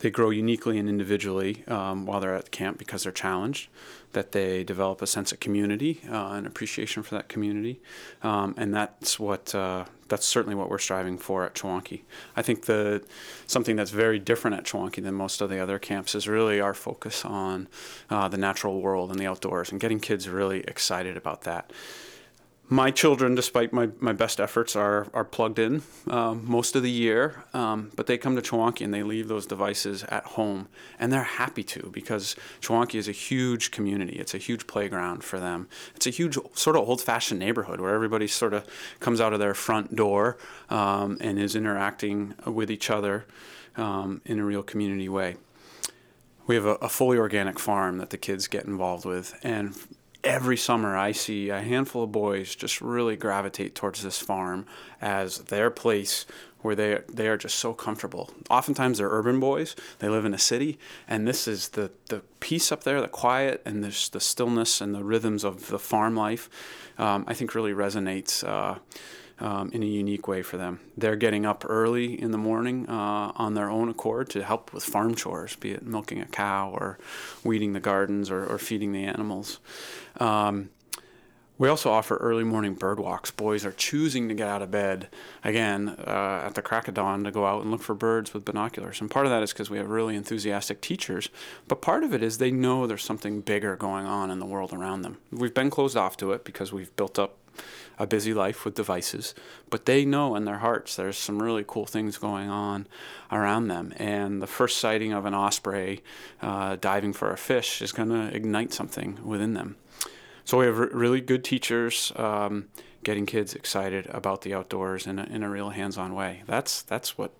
they 0.00 0.10
grow 0.10 0.30
uniquely 0.30 0.78
and 0.78 0.88
individually 0.88 1.62
um, 1.68 2.06
while 2.06 2.20
they're 2.20 2.34
at 2.34 2.50
camp 2.50 2.78
because 2.78 3.02
they're 3.02 3.12
challenged. 3.12 3.68
That 4.12 4.32
they 4.32 4.64
develop 4.64 5.02
a 5.02 5.06
sense 5.06 5.30
of 5.30 5.38
community 5.38 6.00
uh, 6.10 6.32
and 6.32 6.44
appreciation 6.44 7.04
for 7.04 7.14
that 7.14 7.28
community, 7.28 7.80
um, 8.24 8.54
and 8.56 8.74
that's 8.74 9.20
what 9.20 9.54
uh, 9.54 9.84
that's 10.08 10.26
certainly 10.26 10.56
what 10.56 10.68
we're 10.68 10.78
striving 10.78 11.16
for 11.16 11.44
at 11.44 11.54
Chewonki. 11.54 12.00
I 12.34 12.42
think 12.42 12.66
the 12.66 13.04
something 13.46 13.76
that's 13.76 13.92
very 13.92 14.18
different 14.18 14.56
at 14.56 14.64
Chewonki 14.64 15.00
than 15.00 15.14
most 15.14 15.40
of 15.40 15.48
the 15.48 15.60
other 15.60 15.78
camps 15.78 16.16
is 16.16 16.26
really 16.26 16.60
our 16.60 16.74
focus 16.74 17.24
on 17.24 17.68
uh, 18.08 18.26
the 18.26 18.36
natural 18.36 18.80
world 18.80 19.10
and 19.10 19.18
the 19.20 19.26
outdoors, 19.26 19.70
and 19.70 19.80
getting 19.80 20.00
kids 20.00 20.28
really 20.28 20.60
excited 20.62 21.16
about 21.16 21.42
that 21.42 21.70
my 22.72 22.92
children, 22.92 23.34
despite 23.34 23.72
my, 23.72 23.88
my 23.98 24.12
best 24.12 24.38
efforts, 24.38 24.76
are 24.76 25.08
are 25.12 25.24
plugged 25.24 25.58
in 25.58 25.82
um, 26.06 26.44
most 26.46 26.76
of 26.76 26.84
the 26.84 26.90
year. 26.90 27.44
Um, 27.52 27.90
but 27.96 28.06
they 28.06 28.16
come 28.16 28.36
to 28.36 28.42
Chewonki 28.42 28.84
and 28.84 28.94
they 28.94 29.02
leave 29.02 29.26
those 29.26 29.44
devices 29.44 30.04
at 30.04 30.24
home, 30.24 30.68
and 30.98 31.12
they're 31.12 31.24
happy 31.24 31.64
to 31.64 31.90
because 31.92 32.36
Chewonki 32.60 32.94
is 32.94 33.08
a 33.08 33.12
huge 33.12 33.72
community. 33.72 34.16
It's 34.20 34.34
a 34.34 34.38
huge 34.38 34.68
playground 34.68 35.24
for 35.24 35.40
them. 35.40 35.68
It's 35.96 36.06
a 36.06 36.10
huge 36.10 36.38
sort 36.54 36.76
of 36.76 36.88
old-fashioned 36.88 37.40
neighborhood 37.40 37.80
where 37.80 37.92
everybody 37.92 38.28
sort 38.28 38.54
of 38.54 38.64
comes 39.00 39.20
out 39.20 39.32
of 39.32 39.40
their 39.40 39.54
front 39.54 39.96
door 39.96 40.38
um, 40.68 41.18
and 41.20 41.38
is 41.40 41.56
interacting 41.56 42.34
with 42.46 42.70
each 42.70 42.88
other 42.88 43.26
um, 43.76 44.20
in 44.24 44.38
a 44.38 44.44
real 44.44 44.62
community 44.62 45.08
way. 45.08 45.36
We 46.46 46.54
have 46.54 46.66
a, 46.66 46.74
a 46.74 46.88
fully 46.88 47.18
organic 47.18 47.58
farm 47.58 47.98
that 47.98 48.10
the 48.10 48.18
kids 48.18 48.46
get 48.46 48.64
involved 48.64 49.04
with, 49.04 49.38
and 49.42 49.74
every 50.24 50.56
summer 50.56 50.96
I 50.96 51.12
see 51.12 51.50
a 51.50 51.60
handful 51.60 52.04
of 52.04 52.12
boys 52.12 52.54
just 52.54 52.80
really 52.80 53.16
gravitate 53.16 53.74
towards 53.74 54.02
this 54.02 54.18
farm 54.18 54.66
as 55.00 55.38
their 55.38 55.70
place 55.70 56.26
where 56.62 56.74
they 56.74 56.98
they 57.12 57.28
are 57.28 57.36
just 57.36 57.56
so 57.56 57.72
comfortable. 57.72 58.30
Oftentimes 58.50 58.98
they're 58.98 59.08
urban 59.08 59.40
boys. 59.40 59.74
They 59.98 60.08
live 60.08 60.24
in 60.24 60.34
a 60.34 60.38
city, 60.38 60.78
and 61.08 61.26
this 61.26 61.48
is 61.48 61.68
the 61.70 61.90
the 62.08 62.22
peace 62.40 62.70
up 62.70 62.84
there, 62.84 63.00
the 63.00 63.08
quiet, 63.08 63.62
and 63.64 63.82
there's 63.82 64.08
the 64.10 64.20
stillness 64.20 64.80
and 64.80 64.94
the 64.94 65.04
rhythms 65.04 65.44
of 65.44 65.68
the 65.68 65.78
farm 65.78 66.16
life. 66.16 66.50
Um, 66.98 67.24
I 67.26 67.34
think 67.34 67.54
really 67.54 67.72
resonates. 67.72 68.46
Uh, 68.46 68.78
um, 69.40 69.70
in 69.72 69.82
a 69.82 69.86
unique 69.86 70.28
way 70.28 70.42
for 70.42 70.58
them. 70.58 70.80
They're 70.96 71.16
getting 71.16 71.46
up 71.46 71.64
early 71.66 72.20
in 72.20 72.30
the 72.30 72.38
morning 72.38 72.86
uh, 72.88 73.32
on 73.34 73.54
their 73.54 73.70
own 73.70 73.88
accord 73.88 74.28
to 74.30 74.44
help 74.44 74.72
with 74.72 74.84
farm 74.84 75.14
chores, 75.14 75.56
be 75.56 75.72
it 75.72 75.82
milking 75.82 76.20
a 76.20 76.26
cow 76.26 76.70
or 76.70 76.98
weeding 77.42 77.72
the 77.72 77.80
gardens 77.80 78.30
or, 78.30 78.44
or 78.44 78.58
feeding 78.58 78.92
the 78.92 79.04
animals. 79.04 79.58
Um, 80.20 80.70
we 81.60 81.68
also 81.68 81.90
offer 81.90 82.16
early 82.16 82.42
morning 82.42 82.72
bird 82.72 82.98
walks. 82.98 83.30
Boys 83.30 83.66
are 83.66 83.72
choosing 83.72 84.28
to 84.30 84.34
get 84.34 84.48
out 84.48 84.62
of 84.62 84.70
bed 84.70 85.08
again 85.44 85.90
uh, 86.06 86.44
at 86.46 86.54
the 86.54 86.62
crack 86.62 86.88
of 86.88 86.94
dawn 86.94 87.22
to 87.24 87.30
go 87.30 87.44
out 87.44 87.60
and 87.60 87.70
look 87.70 87.82
for 87.82 87.94
birds 87.94 88.32
with 88.32 88.46
binoculars. 88.46 88.98
And 89.02 89.10
part 89.10 89.26
of 89.26 89.30
that 89.30 89.42
is 89.42 89.52
because 89.52 89.68
we 89.68 89.76
have 89.76 89.90
really 89.90 90.16
enthusiastic 90.16 90.80
teachers, 90.80 91.28
but 91.68 91.82
part 91.82 92.02
of 92.02 92.14
it 92.14 92.22
is 92.22 92.38
they 92.38 92.50
know 92.50 92.86
there's 92.86 93.04
something 93.04 93.42
bigger 93.42 93.76
going 93.76 94.06
on 94.06 94.30
in 94.30 94.38
the 94.38 94.46
world 94.46 94.72
around 94.72 95.02
them. 95.02 95.18
We've 95.30 95.52
been 95.52 95.68
closed 95.68 95.98
off 95.98 96.16
to 96.18 96.32
it 96.32 96.44
because 96.44 96.72
we've 96.72 96.96
built 96.96 97.18
up 97.18 97.36
a 97.98 98.06
busy 98.06 98.32
life 98.32 98.64
with 98.64 98.74
devices, 98.74 99.34
but 99.68 99.84
they 99.84 100.06
know 100.06 100.34
in 100.36 100.46
their 100.46 100.58
hearts 100.58 100.96
there's 100.96 101.18
some 101.18 101.42
really 101.42 101.64
cool 101.66 101.84
things 101.84 102.16
going 102.16 102.48
on 102.48 102.86
around 103.30 103.68
them. 103.68 103.92
And 103.98 104.40
the 104.40 104.46
first 104.46 104.78
sighting 104.78 105.12
of 105.12 105.26
an 105.26 105.34
osprey 105.34 106.02
uh, 106.40 106.76
diving 106.76 107.12
for 107.12 107.30
a 107.30 107.36
fish 107.36 107.82
is 107.82 107.92
going 107.92 108.08
to 108.08 108.34
ignite 108.34 108.72
something 108.72 109.18
within 109.22 109.52
them. 109.52 109.76
So 110.50 110.58
we 110.58 110.66
have 110.66 110.78
really 110.78 111.20
good 111.20 111.44
teachers 111.44 112.10
um, 112.16 112.70
getting 113.04 113.24
kids 113.24 113.54
excited 113.54 114.08
about 114.08 114.42
the 114.42 114.52
outdoors 114.52 115.06
in 115.06 115.20
a, 115.20 115.22
in 115.26 115.44
a 115.44 115.48
real 115.48 115.70
hands-on 115.70 116.12
way. 116.12 116.42
That's 116.44 116.82
that's 116.82 117.16
what 117.16 117.30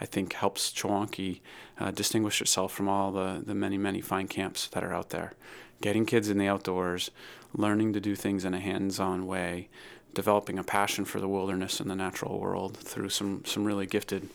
I 0.00 0.06
think 0.06 0.32
helps 0.32 0.72
Chewonki 0.72 1.40
uh, 1.78 1.90
distinguish 1.90 2.40
itself 2.40 2.72
from 2.72 2.88
all 2.88 3.12
the, 3.12 3.42
the 3.44 3.54
many, 3.54 3.76
many 3.76 4.00
fine 4.00 4.26
camps 4.26 4.68
that 4.68 4.82
are 4.82 4.94
out 4.94 5.10
there. 5.10 5.34
Getting 5.82 6.06
kids 6.06 6.30
in 6.30 6.38
the 6.38 6.48
outdoors, 6.48 7.10
learning 7.52 7.92
to 7.92 8.00
do 8.00 8.16
things 8.16 8.46
in 8.46 8.54
a 8.54 8.58
hands 8.58 8.98
on 8.98 9.26
way, 9.26 9.68
developing 10.14 10.58
a 10.58 10.64
passion 10.64 11.04
for 11.04 11.20
the 11.20 11.28
wilderness 11.28 11.78
and 11.78 11.90
the 11.90 11.94
natural 11.94 12.40
world 12.40 12.78
through 12.78 13.10
some, 13.10 13.44
some 13.44 13.66
really 13.66 13.84
gifted 13.84 14.30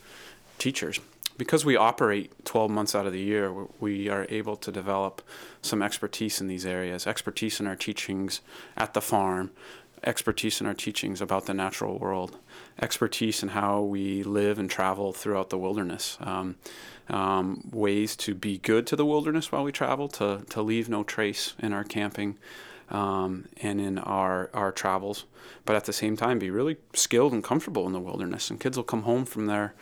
teachers. 0.60 1.00
Because 1.42 1.66
we 1.66 1.76
operate 1.76 2.46
12 2.46 2.70
months 2.70 2.94
out 2.94 3.08
of 3.08 3.14
the 3.14 3.20
year, 3.20 3.52
we 3.80 4.08
are 4.10 4.28
able 4.30 4.56
to 4.58 4.72
develop 4.72 5.24
some 5.64 5.82
expertise 5.82 6.40
in 6.40 6.46
these 6.46 6.68
areas, 6.68 7.08
expertise 7.08 7.60
in 7.60 7.66
our 7.66 7.76
teachings 7.76 8.42
at 8.78 8.94
the 8.94 9.02
farm, 9.02 9.50
expertise 10.04 10.62
in 10.62 10.68
our 10.68 10.76
teachings 10.76 11.20
about 11.20 11.48
the 11.48 11.54
natural 11.56 11.98
world, 11.98 12.38
expertise 12.80 13.42
in 13.42 13.50
how 13.50 13.82
we 13.82 14.22
live 14.22 14.60
and 14.60 14.70
travel 14.70 15.14
throughout 15.14 15.50
the 15.50 15.58
wilderness, 15.58 16.16
um, 16.22 16.58
um, 17.10 17.68
ways 17.74 18.16
to 18.18 18.36
be 18.36 18.60
good 18.60 18.86
to 18.86 18.96
the 18.96 19.04
wilderness 19.04 19.52
while 19.52 19.64
we 19.64 19.72
travel, 19.72 20.08
to, 20.10 20.46
to 20.52 20.62
leave 20.62 20.90
no 20.90 21.04
trace 21.04 21.56
in 21.58 21.74
our 21.74 21.84
camping, 21.84 22.38
um, 22.92 23.48
and 23.62 23.82
in 23.82 23.98
our, 23.98 24.52
our 24.54 24.72
travels, 24.72 25.26
but 25.66 25.76
at 25.76 25.86
the 25.86 25.94
same 25.94 26.16
time 26.16 26.38
be 26.38 26.52
really 26.52 26.78
skilled 26.94 27.34
and 27.34 27.44
comfortable 27.44 27.88
in 27.88 27.94
the 27.94 28.00
wilderness. 28.00 28.52
And 28.52 28.60
kids 28.60 28.78
will 28.78 28.84
come 28.84 29.04
home 29.04 29.26
from 29.26 29.48
their 29.48 29.74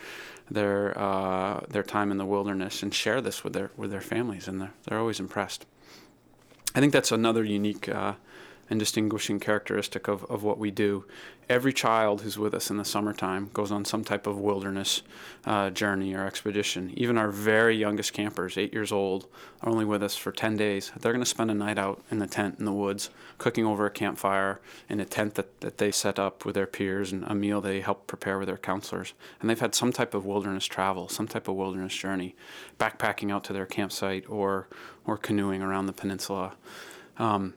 their 0.50 0.98
uh, 0.98 1.60
their 1.68 1.82
time 1.82 2.10
in 2.10 2.18
the 2.18 2.26
wilderness 2.26 2.82
and 2.82 2.92
share 2.92 3.20
this 3.20 3.44
with 3.44 3.52
their 3.52 3.70
with 3.76 3.90
their 3.90 4.00
families, 4.00 4.48
and 4.48 4.60
they're 4.60 4.72
they're 4.84 4.98
always 4.98 5.20
impressed. 5.20 5.66
I 6.74 6.80
think 6.80 6.92
that's 6.92 7.12
another 7.12 7.44
unique 7.44 7.88
uh, 7.88 8.14
and 8.70 8.78
distinguishing 8.78 9.40
characteristic 9.40 10.06
of, 10.08 10.24
of 10.30 10.44
what 10.44 10.58
we 10.58 10.70
do. 10.70 11.04
Every 11.48 11.72
child 11.72 12.22
who's 12.22 12.38
with 12.38 12.54
us 12.54 12.70
in 12.70 12.76
the 12.76 12.84
summertime 12.84 13.50
goes 13.52 13.72
on 13.72 13.84
some 13.84 14.04
type 14.04 14.28
of 14.28 14.38
wilderness 14.38 15.02
uh, 15.44 15.70
journey 15.70 16.14
or 16.14 16.24
expedition. 16.24 16.92
Even 16.94 17.18
our 17.18 17.32
very 17.32 17.76
youngest 17.76 18.12
campers, 18.12 18.56
eight 18.56 18.72
years 18.72 18.92
old, 18.92 19.26
are 19.60 19.68
only 19.68 19.84
with 19.84 20.00
us 20.00 20.14
for 20.14 20.30
10 20.30 20.56
days. 20.56 20.92
They're 21.00 21.12
going 21.12 21.24
to 21.24 21.28
spend 21.28 21.50
a 21.50 21.54
night 21.54 21.76
out 21.76 22.04
in 22.08 22.20
the 22.20 22.28
tent 22.28 22.60
in 22.60 22.66
the 22.66 22.72
woods, 22.72 23.10
cooking 23.38 23.66
over 23.66 23.84
a 23.84 23.90
campfire 23.90 24.60
in 24.88 25.00
a 25.00 25.04
tent 25.04 25.34
that, 25.34 25.60
that 25.60 25.78
they 25.78 25.90
set 25.90 26.20
up 26.20 26.44
with 26.44 26.54
their 26.54 26.68
peers 26.68 27.10
and 27.10 27.24
a 27.24 27.34
meal 27.34 27.60
they 27.60 27.80
help 27.80 28.06
prepare 28.06 28.38
with 28.38 28.46
their 28.46 28.56
counselors. 28.56 29.12
And 29.40 29.50
they've 29.50 29.58
had 29.58 29.74
some 29.74 29.92
type 29.92 30.14
of 30.14 30.24
wilderness 30.24 30.66
travel, 30.66 31.08
some 31.08 31.26
type 31.26 31.48
of 31.48 31.56
wilderness 31.56 31.96
journey, 31.96 32.36
backpacking 32.78 33.32
out 33.32 33.42
to 33.44 33.52
their 33.52 33.66
campsite 33.66 34.24
or, 34.28 34.68
or 35.04 35.16
canoeing 35.16 35.62
around 35.62 35.86
the 35.86 35.92
peninsula. 35.92 36.52
Um, 37.18 37.54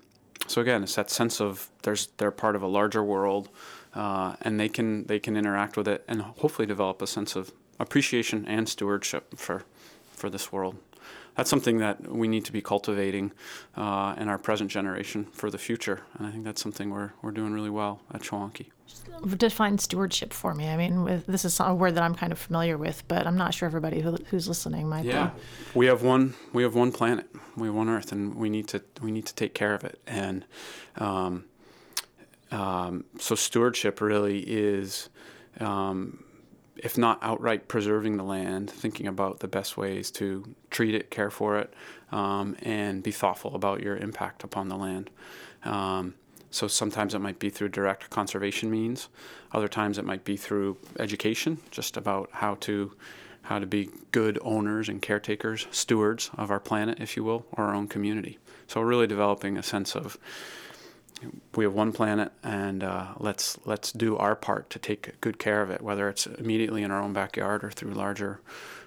so 0.48 0.62
again, 0.62 0.84
it's 0.84 0.96
that 0.96 1.10
sense 1.10 1.40
of 1.40 1.70
there's 1.84 2.08
they're 2.18 2.32
part 2.32 2.56
of 2.56 2.62
a 2.62 2.68
larger 2.68 3.04
world, 3.04 3.50
uh, 3.96 4.36
and 4.42 4.60
they 4.60 4.70
can 4.70 5.06
they 5.06 5.20
can 5.20 5.38
interact 5.38 5.78
with 5.78 5.88
it 5.88 6.04
and 6.08 6.22
hopefully 6.22 6.66
develop 6.66 7.02
a 7.02 7.08
sense 7.08 7.36
of 7.36 7.52
appreciation 7.80 8.46
and 8.48 8.68
stewardship 8.68 9.38
for 9.38 9.64
for 10.12 10.30
this 10.30 10.52
world. 10.52 10.76
That's 11.36 11.50
something 11.50 11.80
that 11.80 12.08
we 12.08 12.28
need 12.28 12.46
to 12.46 12.52
be 12.52 12.62
cultivating 12.62 13.32
uh, 13.76 14.16
in 14.18 14.28
our 14.30 14.38
present 14.38 14.70
generation 14.70 15.26
for 15.34 15.50
the 15.50 15.58
future, 15.58 16.02
and 16.18 16.28
I 16.28 16.32
think 16.32 16.44
that's 16.44 16.62
something 16.62 16.90
we're 16.90 17.12
we're 17.22 17.32
doing 17.32 17.54
really 17.54 17.70
well 17.70 18.02
at 18.14 18.22
Chewonki. 18.22 18.68
Define 19.38 19.78
stewardship 19.78 20.34
for 20.34 20.54
me. 20.54 20.70
I 20.70 20.78
mean, 20.78 21.04
with, 21.04 21.26
this 21.26 21.46
is 21.46 21.60
a 21.60 21.74
word 21.74 21.96
that 21.96 22.04
I'm 22.04 22.14
kind 22.14 22.32
of 22.32 22.40
familiar 22.40 22.78
with, 22.78 23.04
but 23.08 23.26
I'm 23.26 23.38
not 23.38 23.54
sure 23.54 23.66
everybody 23.66 24.02
who, 24.02 24.18
who's 24.30 24.48
listening 24.48 24.88
might. 24.88 25.06
Yeah, 25.06 25.30
be. 25.30 25.42
we 25.80 25.86
have 25.88 26.04
one. 26.04 26.36
We 26.52 26.64
have 26.64 26.76
one 26.76 26.92
planet. 26.92 27.28
We 27.56 27.68
have 27.68 27.76
one 27.76 27.90
Earth, 27.90 28.12
and 28.12 28.36
we 28.36 28.50
need 28.50 28.68
to 28.70 28.82
we 29.02 29.12
need 29.12 29.26
to 29.26 29.36
take 29.36 29.54
care 29.54 29.74
of 29.74 29.84
it. 29.84 30.00
And 30.06 30.46
um, 30.98 31.46
um, 32.52 33.06
so, 33.20 33.36
stewardship 33.36 34.02
really 34.02 34.40
is. 34.40 35.10
Um, 35.60 36.24
if 36.78 36.98
not 36.98 37.20
outright 37.22 37.68
preserving 37.68 38.18
the 38.18 38.24
land, 38.24 38.70
thinking 38.70 39.08
about 39.08 39.40
the 39.40 39.48
best 39.48 39.78
ways 39.78 40.12
to 40.12 40.56
treat 40.70 40.96
it, 40.96 41.12
care 41.12 41.30
for 41.30 41.58
it, 41.60 41.74
um, 42.12 42.56
and 42.62 43.04
be 43.04 43.12
thoughtful 43.12 43.56
about 43.56 43.82
your 43.82 43.98
impact 43.98 44.44
upon 44.44 44.70
the 44.70 44.78
land. 44.78 45.10
Um, 45.64 46.16
so 46.50 46.68
sometimes 46.68 47.16
it 47.16 47.20
might 47.20 47.40
be 47.40 47.50
through 47.50 47.70
direct 47.70 48.10
conservation 48.10 48.70
means. 48.70 49.10
Other 49.52 49.68
times 49.68 49.98
it 49.98 50.06
might 50.06 50.24
be 50.24 50.38
through 50.38 50.78
education, 51.00 51.58
just 51.72 51.98
about 51.98 52.30
how 52.32 52.56
to 52.62 52.94
how 53.44 53.60
to 53.60 53.66
be 53.66 53.90
good 54.12 54.40
owners 54.42 54.88
and 54.88 55.02
caretakers, 55.02 55.68
stewards 55.70 56.32
of 56.38 56.50
our 56.50 56.62
planet, 56.62 57.00
if 57.02 57.18
you 57.18 57.26
will, 57.26 57.46
or 57.52 57.66
our 57.66 57.76
own 57.76 57.90
community. 57.90 58.40
So 58.68 58.80
really 58.80 59.06
developing 59.06 59.58
a 59.58 59.64
sense 59.64 59.96
of 59.98 60.18
we 61.56 61.64
have 61.64 61.74
one 61.74 61.92
planet, 61.92 62.32
and 62.44 62.84
uh, 62.84 63.14
let's 63.20 63.58
let's 63.66 63.92
do 63.92 64.18
our 64.18 64.36
part 64.36 64.70
to 64.72 64.80
take 64.80 65.20
good 65.22 65.40
care 65.40 65.62
of 65.62 65.70
it, 65.70 65.82
whether 65.82 66.10
it's 66.10 66.26
immediately 66.28 66.84
in 66.84 66.92
our 66.92 67.02
own 67.02 67.14
backyard 67.14 67.64
or 67.64 67.72
through 67.72 67.92
larger 67.92 68.42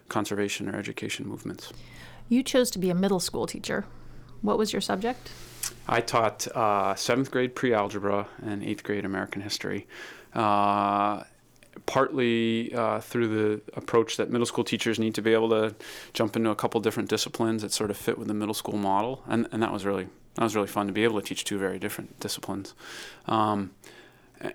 conservation 0.08 0.68
or 0.68 0.76
education 0.76 1.26
movements. 1.28 1.72
You 2.28 2.42
chose 2.42 2.70
to 2.72 2.78
be 2.78 2.90
a 2.90 2.94
middle 2.94 3.20
school 3.20 3.46
teacher. 3.46 3.86
What 4.42 4.58
was 4.58 4.72
your 4.72 4.82
subject? 4.82 5.30
I 5.88 6.00
taught 6.00 6.46
uh, 6.48 6.94
seventh 6.94 7.30
grade 7.30 7.54
pre 7.54 7.72
algebra 7.72 8.28
and 8.42 8.62
eighth 8.62 8.82
grade 8.82 9.04
American 9.04 9.42
history. 9.42 9.86
Uh, 10.34 11.24
partly 11.84 12.74
uh, 12.74 13.00
through 13.00 13.28
the 13.28 13.60
approach 13.74 14.16
that 14.16 14.30
middle 14.30 14.46
school 14.46 14.64
teachers 14.64 14.98
need 14.98 15.14
to 15.14 15.22
be 15.22 15.32
able 15.32 15.50
to 15.50 15.74
jump 16.14 16.36
into 16.36 16.50
a 16.50 16.54
couple 16.54 16.80
different 16.80 17.08
disciplines 17.08 17.62
that 17.62 17.72
sort 17.72 17.90
of 17.90 17.96
fit 17.96 18.18
with 18.18 18.28
the 18.28 18.34
middle 18.34 18.54
school 18.54 18.78
model, 18.78 19.22
and, 19.28 19.46
and 19.52 19.62
that 19.62 19.72
was 19.72 19.84
really 19.84 20.08
that 20.36 20.42
was 20.42 20.54
really 20.54 20.68
fun 20.68 20.86
to 20.86 20.92
be 20.92 21.04
able 21.04 21.20
to 21.20 21.26
teach 21.26 21.44
two 21.44 21.58
very 21.58 21.78
different 21.78 22.18
disciplines. 22.20 22.74
Um, 23.26 23.72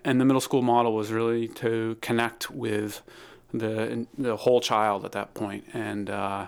and 0.05 0.21
the 0.21 0.25
middle 0.25 0.41
school 0.41 0.61
model 0.61 0.93
was 0.93 1.11
really 1.11 1.47
to 1.47 1.97
connect 2.01 2.51
with 2.51 3.01
the 3.53 4.05
the 4.17 4.37
whole 4.37 4.61
child 4.61 5.03
at 5.05 5.11
that 5.11 5.33
point, 5.33 5.65
and 5.73 6.09
uh, 6.09 6.45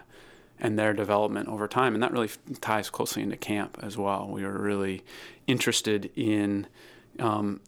and 0.59 0.77
their 0.79 0.93
development 0.93 1.49
over 1.49 1.67
time. 1.67 1.93
And 1.93 2.03
that 2.03 2.11
really 2.11 2.29
ties 2.61 2.89
closely 2.89 3.21
into 3.23 3.35
camp 3.35 3.77
as 3.81 3.97
well. 3.97 4.29
We 4.31 4.43
were 4.43 4.57
really 4.57 5.03
interested 5.47 6.11
in 6.15 6.67
um, 7.19 7.59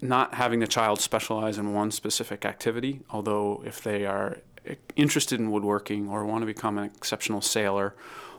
not 0.00 0.34
having 0.34 0.60
the 0.60 0.66
child 0.66 1.00
specialize 1.00 1.58
in 1.58 1.74
one 1.74 1.90
specific 1.90 2.44
activity, 2.44 3.00
although 3.10 3.62
if 3.64 3.82
they 3.82 4.06
are 4.06 4.38
interested 4.96 5.38
in 5.38 5.50
woodworking 5.50 6.08
or 6.08 6.24
want 6.24 6.42
to 6.42 6.46
become 6.46 6.78
an 6.78 6.84
exceptional 6.84 7.40
sailor 7.40 7.94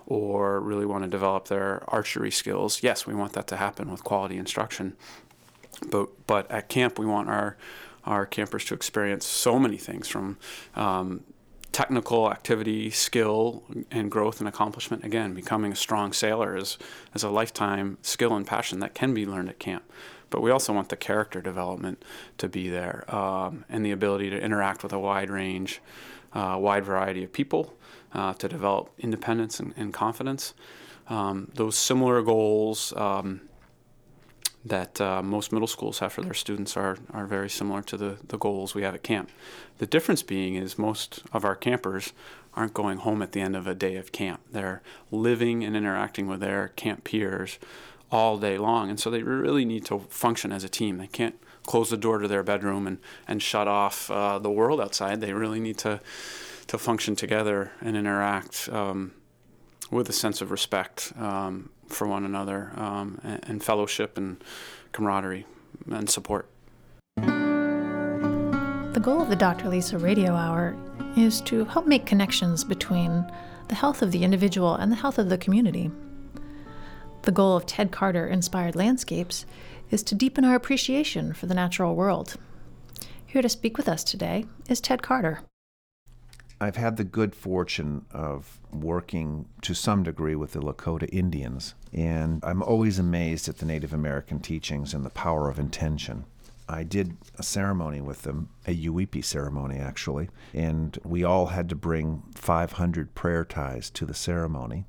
or 0.10 0.60
really 0.60 0.88
want 0.88 1.04
to 1.04 1.10
develop 1.10 1.48
their 1.48 1.84
archery 1.88 2.32
skills, 2.32 2.82
yes, 2.82 3.06
we 3.06 3.14
want 3.14 3.34
that 3.34 3.48
to 3.48 3.56
happen 3.56 3.92
with 3.92 4.04
quality 4.04 4.38
instruction. 4.38 4.98
But 5.90 6.10
but 6.28 6.52
at 6.52 6.68
camp, 6.68 7.00
we 7.00 7.06
want 7.06 7.30
our 7.30 7.56
our 8.06 8.26
campers 8.26 8.66
to 8.66 8.74
experience 8.74 9.26
so 9.26 9.60
many 9.60 9.78
things 9.78 10.08
from 10.08 10.38
um, 10.76 11.24
technical 11.72 12.32
activity, 12.32 12.90
skill, 12.90 13.64
and 13.92 14.10
growth 14.10 14.40
and 14.40 14.50
accomplishment. 14.50 15.04
Again, 15.04 15.36
becoming 15.36 15.72
a 15.72 15.76
strong 15.76 16.12
sailor 16.12 16.58
is, 16.58 16.80
is 17.14 17.22
a 17.22 17.30
lifetime 17.30 18.00
skill 18.02 18.36
and 18.36 18.48
passion 18.48 18.80
that 18.80 18.96
can 18.96 19.14
be 19.14 19.28
learned 19.28 19.50
at 19.50 19.60
camp. 19.60 19.84
But 20.32 20.42
we 20.42 20.50
also 20.50 20.74
want 20.74 20.90
the 20.90 20.96
character 20.96 21.42
development 21.42 22.04
to 22.40 22.50
be 22.50 22.70
there 22.70 23.04
um, 23.14 23.66
and 23.70 23.86
the 23.86 23.92
ability 23.92 24.32
to 24.32 24.42
interact 24.42 24.82
with 24.82 24.94
a 24.94 25.00
wide 25.00 25.30
range, 25.30 25.82
uh, 26.34 26.58
wide 26.60 26.86
variety 26.86 27.24
of 27.24 27.32
people 27.32 27.76
uh, 28.14 28.34
to 28.36 28.48
develop 28.48 28.92
independence 29.00 29.60
and, 29.60 29.74
and 29.78 29.94
confidence. 29.94 30.54
Um, 31.08 31.52
those 31.56 31.76
similar 31.76 32.22
goals 32.22 32.94
um, 32.96 33.42
that 34.66 35.00
uh, 35.00 35.22
most 35.22 35.52
middle 35.52 35.68
schools 35.68 36.00
have 36.00 36.14
for 36.14 36.22
their 36.22 36.34
students 36.34 36.76
are, 36.76 36.98
are 37.12 37.26
very 37.26 37.50
similar 37.50 37.82
to 37.84 37.98
the, 37.98 38.18
the 38.28 38.38
goals 38.38 38.76
we 38.76 38.84
have 38.84 38.94
at 38.94 39.04
camp. 39.04 39.30
The 39.78 39.86
difference 39.86 40.22
being 40.22 40.56
is 40.56 40.78
most 40.78 41.24
of 41.32 41.46
our 41.46 41.56
campers 41.56 42.14
aren't 42.54 42.74
going 42.74 42.98
home 43.00 43.22
at 43.22 43.32
the 43.32 43.42
end 43.42 43.56
of 43.56 43.68
a 43.68 43.76
day 43.76 43.96
of 43.96 44.12
camp. 44.12 44.42
They're 44.52 44.82
living 45.12 45.64
and 45.64 45.76
interacting 45.76 46.28
with 46.28 46.42
their 46.42 46.70
camp 46.70 47.04
peers 47.04 47.58
all 48.12 48.38
day 48.38 48.58
long. 48.58 48.90
And 48.90 49.00
so 49.00 49.10
they 49.10 49.24
really 49.24 49.66
need 49.66 49.86
to 49.86 50.00
function 50.10 50.52
as 50.52 50.64
a 50.64 50.70
team. 50.70 50.98
They 50.98 51.08
can't 51.08 51.40
close 51.66 51.90
the 51.90 51.98
door 51.98 52.18
to 52.18 52.28
their 52.28 52.44
bedroom 52.44 52.88
and, 52.88 52.98
and 53.28 53.42
shut 53.42 53.68
off 53.68 54.10
uh, 54.10 54.40
the 54.40 54.50
world 54.50 54.82
outside. 54.82 55.22
They 55.22 55.34
really 55.34 55.60
need 55.60 55.78
to, 55.80 56.02
to 56.70 56.78
function 56.78 57.16
together 57.16 57.72
and 57.82 57.98
interact 57.98 58.70
um, 58.72 59.12
with 59.90 60.08
a 60.08 60.14
sense 60.14 60.40
of 60.40 60.52
respect 60.52 61.12
um, 61.18 61.70
for 61.88 62.08
one 62.08 62.24
another 62.24 62.72
um, 62.76 63.20
and, 63.24 63.50
and 63.50 63.64
fellowship 63.64 64.18
and 64.18 64.44
camaraderie 64.92 65.48
and 65.92 66.10
support. 66.10 66.48
The 68.94 69.02
goal 69.02 69.22
of 69.22 69.30
the 69.30 69.36
Dr. 69.36 69.68
Lisa 69.68 69.98
Radio 69.98 70.34
Hour 70.34 70.76
is 71.18 71.42
to 71.42 71.66
help 71.66 71.88
make 71.88 72.06
connections 72.06 72.64
between 72.64 73.26
the 73.68 73.76
health 73.76 74.04
of 74.04 74.12
the 74.12 74.24
individual 74.24 74.76
and 74.76 74.92
the 74.92 74.96
health 74.96 75.18
of 75.18 75.30
the 75.30 75.40
community. 75.40 75.90
The 77.24 77.32
goal 77.32 77.58
of 77.58 77.66
Ted 77.66 77.92
Carter 77.92 78.28
Inspired 78.28 78.76
Landscapes 78.76 79.48
is 79.90 80.04
to 80.04 80.14
deepen 80.14 80.46
our 80.46 80.56
appreciation 80.56 81.34
for 81.34 81.48
the 81.48 81.56
natural 81.56 81.96
world. 81.96 82.36
Here 83.26 83.42
to 83.42 83.50
speak 83.50 83.76
with 83.76 83.90
us 83.90 84.04
today 84.04 84.46
is 84.68 84.80
Ted 84.80 85.02
Carter. 85.02 85.42
I've 86.62 86.76
had 86.76 86.98
the 86.98 87.06
good 87.06 87.36
fortune 87.36 88.06
of 88.12 88.60
working 88.74 89.48
to 89.62 89.74
some 89.74 90.04
degree 90.04 90.36
with 90.36 90.52
the 90.52 90.60
Lakota 90.60 91.08
Indians, 91.12 91.74
and 91.94 92.44
I'm 92.44 92.62
always 92.62 93.00
amazed 93.00 93.48
at 93.48 93.60
the 93.60 93.66
Native 93.66 93.94
American 93.94 94.40
teachings 94.42 94.94
and 94.94 95.06
the 95.06 95.10
power 95.10 95.50
of 95.50 95.58
intention. 95.58 96.26
I 96.68 96.84
did 96.84 97.16
a 97.38 97.44
ceremony 97.44 98.02
with 98.02 98.24
them, 98.24 98.50
a 98.68 98.76
Yuwipi 98.76 99.24
ceremony 99.24 99.78
actually, 99.78 100.30
and 100.54 101.00
we 101.06 101.24
all 101.24 101.48
had 101.48 101.70
to 101.70 101.76
bring 101.76 102.24
500 102.36 103.16
prayer 103.16 103.46
ties 103.46 103.90
to 103.92 104.06
the 104.06 104.14
ceremony. 104.14 104.86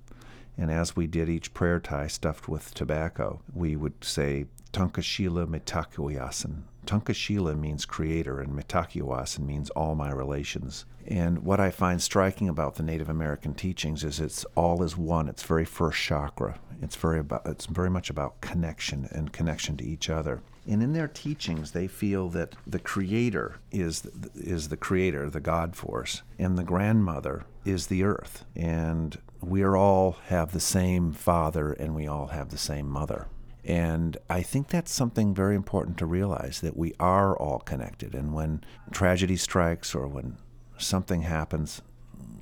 And 0.58 0.70
as 0.70 0.96
we 0.96 1.06
did 1.06 1.28
each 1.28 1.54
prayer 1.54 1.80
tie 1.80 2.08
stuffed 2.08 2.48
with 2.48 2.74
tobacco, 2.74 3.40
we 3.54 3.76
would 3.76 4.04
say, 4.04 4.46
Tunkashila 4.72 5.46
Mitakuyasan. 5.46 6.62
Tunkashila 6.86 7.58
means 7.58 7.84
creator, 7.84 8.40
and 8.40 8.52
Mitakuyasan 8.52 9.40
means 9.40 9.70
all 9.70 9.94
my 9.94 10.10
relations. 10.10 10.84
And 11.06 11.40
what 11.40 11.60
I 11.60 11.70
find 11.70 12.00
striking 12.00 12.48
about 12.48 12.76
the 12.76 12.82
Native 12.82 13.08
American 13.08 13.54
teachings 13.54 14.04
is 14.04 14.20
it's 14.20 14.44
all 14.54 14.82
is 14.82 14.96
one. 14.96 15.28
It's 15.28 15.42
very 15.42 15.64
first 15.64 15.98
chakra. 16.00 16.58
It's 16.82 16.96
very 16.96 17.20
about 17.20 17.46
it's 17.46 17.66
very 17.66 17.90
much 17.90 18.10
about 18.10 18.40
connection 18.40 19.08
and 19.10 19.32
connection 19.32 19.76
to 19.78 19.84
each 19.84 20.08
other. 20.08 20.40
And 20.66 20.82
in 20.82 20.92
their 20.92 21.08
teachings, 21.08 21.72
they 21.72 21.88
feel 21.88 22.28
that 22.30 22.54
the 22.66 22.78
creator 22.78 23.56
is 23.70 24.06
is 24.34 24.68
the 24.68 24.76
creator, 24.76 25.28
the 25.28 25.40
God 25.40 25.74
force, 25.76 26.22
and 26.38 26.56
the 26.56 26.64
grandmother 26.64 27.44
is 27.64 27.86
the 27.86 28.04
earth. 28.04 28.44
And 28.54 29.18
we 29.40 29.64
all 29.64 30.18
have 30.26 30.52
the 30.52 30.60
same 30.60 31.12
father 31.12 31.72
and 31.72 31.94
we 31.94 32.06
all 32.06 32.28
have 32.28 32.50
the 32.50 32.58
same 32.58 32.88
mother. 32.88 33.26
And 33.64 34.16
I 34.28 34.42
think 34.42 34.68
that's 34.68 34.92
something 34.92 35.34
very 35.34 35.54
important 35.54 35.98
to 35.98 36.06
realize 36.06 36.60
that 36.60 36.76
we 36.76 36.94
are 36.98 37.36
all 37.36 37.58
connected. 37.58 38.14
And 38.14 38.32
when 38.32 38.64
tragedy 38.90 39.36
strikes 39.36 39.94
or 39.94 40.08
when 40.08 40.38
something 40.82 41.22
happens, 41.22 41.82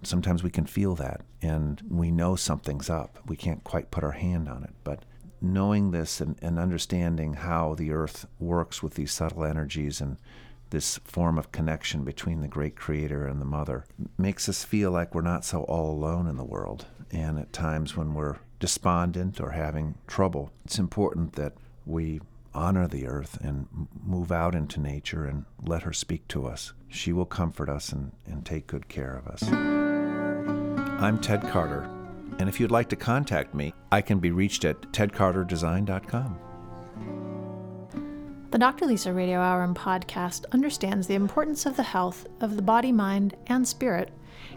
sometimes 0.03 0.43
we 0.43 0.51
can 0.51 0.67
feel 0.67 0.95
that 0.97 1.23
and 1.43 1.83
we 1.89 2.11
know 2.11 2.37
something's 2.37 2.91
up. 2.91 3.19
We 3.27 3.37
can't 3.37 3.65
quite 3.65 3.91
put 3.91 4.05
our 4.05 4.13
hand 4.13 4.49
on 4.49 4.65
it. 4.65 4.75
But 4.85 5.05
knowing 5.41 5.91
this 5.91 6.21
and, 6.21 6.37
and 6.43 6.59
understanding 6.59 7.35
how 7.35 7.75
the 7.75 7.93
earth 7.93 8.27
works 8.39 8.83
with 8.83 8.95
these 8.95 9.13
subtle 9.13 9.45
energies 9.45 10.01
and 10.01 10.17
this 10.71 10.99
form 10.99 11.39
of 11.39 11.53
connection 11.53 12.05
between 12.05 12.41
the 12.41 12.49
great 12.49 12.77
creator 12.77 13.27
and 13.27 13.41
the 13.41 13.47
mother 13.47 13.87
makes 14.19 14.49
us 14.49 14.65
feel 14.65 14.91
like 14.91 15.15
we're 15.15 15.23
not 15.23 15.45
so 15.45 15.63
all 15.63 15.91
alone 15.91 16.27
in 16.27 16.37
the 16.37 16.45
world. 16.45 16.87
And 17.11 17.39
at 17.39 17.53
times 17.53 17.97
when 17.97 18.13
we're 18.13 18.37
despondent 18.61 19.41
or 19.41 19.53
having 19.53 19.95
trouble, 20.07 20.51
it's 20.65 20.79
important 20.79 21.35
that 21.35 21.55
we 21.87 22.21
honor 22.55 22.87
the 22.87 23.07
earth 23.07 23.39
and 23.41 23.67
move 24.05 24.33
out 24.33 24.55
into 24.55 24.81
nature 24.81 25.25
and 25.25 25.45
let 25.63 25.83
her 25.85 25.93
speak 25.93 26.27
to 26.29 26.47
us. 26.47 26.73
She 26.89 27.13
will 27.13 27.27
comfort 27.27 27.69
us 27.69 27.93
and, 27.93 28.13
and 28.27 28.45
take 28.45 28.67
good 28.67 28.89
care 28.89 29.15
of 29.17 29.27
us. 29.29 29.43
I'm 31.01 31.21
Ted 31.21 31.43
Carter, 31.51 31.89
and 32.39 32.49
if 32.49 32.59
you'd 32.59 32.71
like 32.71 32.89
to 32.89 32.97
contact 32.97 33.55
me, 33.55 33.73
I 33.93 34.01
can 34.01 34.19
be 34.19 34.31
reached 34.31 34.65
at 34.65 34.81
tedcarterdesign.com. 34.93 36.39
The 38.51 38.59
Dr. 38.59 38.87
Lisa 38.87 39.13
Radio 39.13 39.41
Hour 39.41 39.63
and 39.63 39.77
podcast 39.77 40.47
understands 40.53 41.07
the 41.07 41.15
importance 41.15 41.67
of 41.67 41.77
the 41.77 41.83
health 41.83 42.27
of 42.41 42.57
the 42.57 42.63
body, 42.63 42.93
mind, 42.93 43.37
and 43.47 43.69
spirit. 43.69 44.11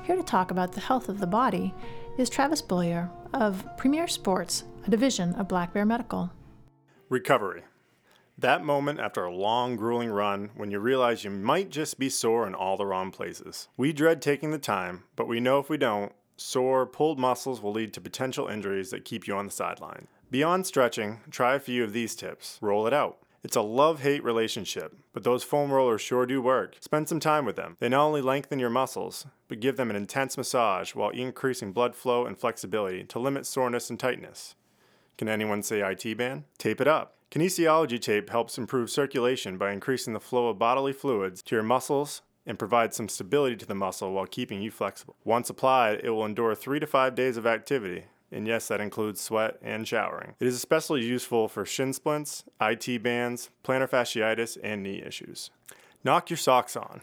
Here 0.04 0.16
to 0.16 0.24
talk 0.24 0.50
about 0.50 0.72
the 0.72 0.80
health 0.80 1.10
of 1.10 1.20
the 1.20 1.28
body 1.28 1.74
is 2.18 2.30
Travis 2.30 2.62
Bullier 2.62 3.10
of 3.34 3.66
Premier 3.78 4.08
Sports, 4.08 4.64
a 4.88 4.90
division 4.90 5.36
of 5.36 5.50
Black 5.50 5.74
Bear 5.74 5.86
Medical. 5.86 6.32
Recovery. 7.10 7.64
That 8.42 8.66
moment 8.66 9.00
after 9.00 9.24
a 9.24 9.32
long, 9.32 9.76
grueling 9.76 10.10
run 10.10 10.50
when 10.56 10.72
you 10.72 10.80
realize 10.80 11.24
you 11.24 11.30
might 11.30 11.70
just 11.70 12.00
be 12.00 12.10
sore 12.10 12.48
in 12.48 12.56
all 12.56 12.76
the 12.76 12.88
wrong 12.88 13.12
places. 13.12 13.68
We 13.78 13.94
dread 13.94 14.20
taking 14.20 14.50
the 14.50 14.58
time, 14.58 15.04
but 15.16 15.28
we 15.28 15.40
know 15.40 15.60
if 15.60 15.70
we 15.70 15.78
don't, 15.78 16.12
sore, 16.38 16.88
pulled 16.88 17.20
muscles 17.20 17.62
will 17.62 17.72
lead 17.72 17.94
to 17.94 18.02
potential 18.02 18.48
injuries 18.48 18.90
that 18.90 19.06
keep 19.06 19.28
you 19.28 19.36
on 19.36 19.46
the 19.46 19.52
sideline. 19.52 20.08
Beyond 20.32 20.66
stretching, 20.66 21.20
try 21.30 21.54
a 21.54 21.60
few 21.60 21.84
of 21.84 21.94
these 21.94 22.16
tips. 22.16 22.58
Roll 22.62 22.88
it 22.88 22.94
out. 22.94 23.20
It's 23.44 23.56
a 23.56 23.62
love 23.62 24.02
hate 24.02 24.24
relationship, 24.24 24.98
but 25.14 25.24
those 25.24 25.44
foam 25.44 25.72
rollers 25.72 26.02
sure 26.02 26.26
do 26.26 26.42
work. 26.42 26.78
Spend 26.80 27.10
some 27.10 27.20
time 27.20 27.46
with 27.46 27.58
them. 27.58 27.78
They 27.80 27.90
not 27.90 28.06
only 28.06 28.22
lengthen 28.22 28.58
your 28.58 28.72
muscles, 28.72 29.28
but 29.50 29.60
give 29.60 29.78
them 29.78 29.92
an 29.92 29.96
intense 29.96 30.36
massage 30.36 30.96
while 30.96 31.12
increasing 31.12 31.74
blood 31.74 31.96
flow 31.96 32.26
and 32.26 32.36
flexibility 32.36 33.04
to 33.04 33.20
limit 33.20 33.46
soreness 33.46 33.92
and 33.92 34.00
tightness. 34.00 34.56
Can 35.16 35.30
anyone 35.30 35.62
say 35.62 35.88
IT 35.88 36.18
band? 36.18 36.46
Tape 36.58 36.82
it 36.82 36.88
up. 36.88 37.18
Kinesiology 37.32 37.98
tape 37.98 38.30
helps 38.30 38.58
improve 38.58 38.90
circulation 38.90 39.58
by 39.58 39.72
increasing 39.72 40.12
the 40.12 40.20
flow 40.20 40.50
of 40.50 40.60
bodily 40.60 40.92
fluids 40.92 41.42
to 41.42 41.56
your 41.56 41.64
muscles 41.64 42.24
and 42.46 42.60
provides 42.60 42.98
some 42.98 43.08
stability 43.08 43.56
to 43.56 43.66
the 43.66 43.74
muscle 43.74 44.12
while 44.12 44.26
keeping 44.26 44.62
you 44.62 44.70
flexible. 44.70 45.16
Once 45.24 45.50
applied, 45.50 46.02
it 46.04 46.10
will 46.10 46.26
endure 46.26 46.54
three 46.56 46.78
to 46.78 46.86
five 46.86 47.16
days 47.16 47.38
of 47.38 47.48
activity, 47.48 48.04
and 48.34 48.48
yes, 48.48 48.68
that 48.68 48.82
includes 48.82 49.22
sweat 49.22 49.58
and 49.62 49.88
showering. 49.88 50.36
It 50.42 50.48
is 50.48 50.56
especially 50.56 51.06
useful 51.06 51.48
for 51.48 51.66
shin 51.66 51.94
splints, 51.94 52.44
IT 52.60 53.02
bands, 53.02 53.50
plantar 53.64 53.90
fasciitis, 53.90 54.58
and 54.62 54.84
knee 54.84 55.02
issues. 55.02 55.52
Knock 56.04 56.30
your 56.30 56.36
socks 56.36 56.76
on. 56.76 57.00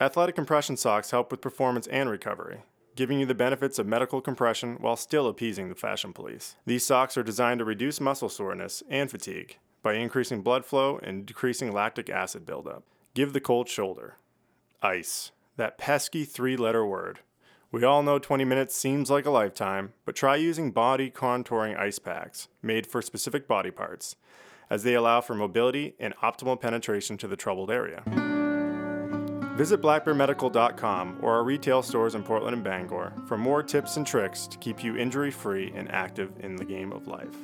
Athletic 0.00 0.34
compression 0.34 0.76
socks 0.76 1.12
help 1.12 1.30
with 1.30 1.40
performance 1.40 1.86
and 1.86 2.10
recovery 2.10 2.62
giving 3.00 3.18
you 3.18 3.24
the 3.24 3.34
benefits 3.34 3.78
of 3.78 3.86
medical 3.86 4.20
compression 4.20 4.76
while 4.78 4.94
still 4.94 5.26
appeasing 5.26 5.70
the 5.70 5.74
fashion 5.74 6.12
police. 6.12 6.56
These 6.66 6.84
socks 6.84 7.16
are 7.16 7.22
designed 7.22 7.60
to 7.60 7.64
reduce 7.64 7.98
muscle 7.98 8.28
soreness 8.28 8.82
and 8.90 9.10
fatigue 9.10 9.56
by 9.82 9.94
increasing 9.94 10.42
blood 10.42 10.66
flow 10.66 11.00
and 11.02 11.24
decreasing 11.24 11.72
lactic 11.72 12.10
acid 12.10 12.44
buildup. 12.44 12.82
Give 13.14 13.32
the 13.32 13.40
cold 13.40 13.70
shoulder. 13.70 14.18
Ice. 14.82 15.32
That 15.56 15.78
pesky 15.78 16.26
three 16.26 16.58
letter 16.58 16.84
word. 16.84 17.20
We 17.72 17.84
all 17.84 18.02
know 18.02 18.18
20 18.18 18.44
minutes 18.44 18.74
seems 18.74 19.10
like 19.10 19.24
a 19.24 19.30
lifetime, 19.30 19.94
but 20.04 20.14
try 20.14 20.36
using 20.36 20.70
body 20.70 21.10
contouring 21.10 21.78
ice 21.78 21.98
packs 21.98 22.48
made 22.60 22.86
for 22.86 23.00
specific 23.00 23.48
body 23.48 23.70
parts, 23.70 24.16
as 24.68 24.82
they 24.82 24.92
allow 24.92 25.22
for 25.22 25.34
mobility 25.34 25.94
and 25.98 26.14
optimal 26.18 26.60
penetration 26.60 27.16
to 27.16 27.26
the 27.26 27.36
troubled 27.36 27.70
area. 27.70 28.29
Visit 29.60 29.82
blackbearmedical.com 29.82 31.18
or 31.20 31.34
our 31.34 31.44
retail 31.44 31.82
stores 31.82 32.14
in 32.14 32.22
Portland 32.22 32.54
and 32.54 32.64
Bangor 32.64 33.12
for 33.26 33.36
more 33.36 33.62
tips 33.62 33.98
and 33.98 34.06
tricks 34.06 34.46
to 34.46 34.56
keep 34.56 34.82
you 34.82 34.96
injury 34.96 35.30
free 35.30 35.70
and 35.74 35.92
active 35.92 36.32
in 36.40 36.56
the 36.56 36.64
game 36.64 36.92
of 36.92 37.06
life. 37.06 37.36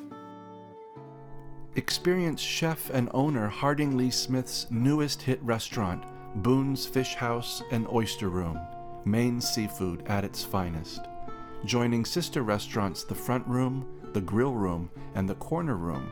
Experience 1.74 2.40
chef 2.40 2.88
and 2.88 3.10
owner 3.12 3.48
Harding 3.48 3.98
Lee 3.98 4.10
Smith's 4.10 4.66
newest 4.70 5.20
hit 5.20 5.42
restaurant, 5.42 6.04
Boone's 6.36 6.86
Fish 6.86 7.14
House 7.16 7.62
and 7.70 7.86
Oyster 7.88 8.30
Room, 8.30 8.58
Maine 9.04 9.38
seafood 9.38 10.02
at 10.06 10.24
its 10.24 10.42
finest. 10.42 11.00
Joining 11.66 12.06
sister 12.06 12.40
restaurants 12.42 13.04
The 13.04 13.14
Front 13.14 13.46
Room, 13.46 13.86
The 14.14 14.22
Grill 14.22 14.54
Room, 14.54 14.88
and 15.16 15.28
The 15.28 15.34
Corner 15.34 15.76
Room, 15.76 16.10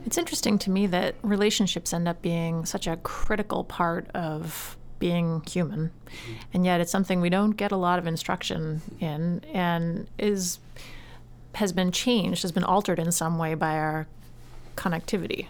It's 0.07 0.17
interesting 0.17 0.57
to 0.59 0.71
me 0.71 0.87
that 0.87 1.17
relationships 1.23 1.93
end 1.93 2.09
up 2.09 2.23
being 2.23 2.65
such 2.65 2.87
a 2.87 2.97
critical 2.99 3.65
part 3.65 4.09
of 4.15 4.79
being 4.99 5.43
human, 5.49 5.91
and 6.53 6.65
yet 6.65 6.81
it's 6.81 6.93
something 6.93 7.21
we 7.21 7.31
don't 7.31 7.53
get 7.53 7.73
a 7.73 7.77
lot 7.77 7.99
of 7.99 8.07
instruction 8.07 8.83
in, 9.01 9.43
and 9.53 10.07
is 10.19 10.59
has 11.55 11.73
been 11.73 11.93
changed, 11.93 12.43
has 12.43 12.53
been 12.53 12.65
altered 12.65 12.99
in 12.99 13.13
some 13.13 13.39
way 13.39 13.55
by 13.55 13.77
our 13.77 14.07
connectivity. 14.77 15.47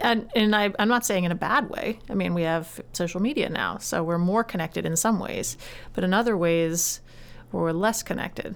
And, 0.00 0.30
and 0.34 0.56
I, 0.56 0.72
I'm 0.78 0.88
not 0.88 1.04
saying 1.04 1.24
in 1.24 1.32
a 1.32 1.36
bad 1.36 1.68
way. 1.68 1.98
I 2.08 2.14
mean, 2.14 2.32
we 2.32 2.42
have 2.42 2.80
social 2.92 3.20
media 3.20 3.50
now, 3.50 3.78
so 3.78 4.02
we're 4.02 4.18
more 4.18 4.42
connected 4.44 4.86
in 4.86 4.96
some 4.96 5.18
ways, 5.18 5.58
but 5.92 6.04
in 6.04 6.14
other 6.14 6.36
ways, 6.36 7.00
we're 7.50 7.72
less 7.72 8.02
connected. 8.02 8.54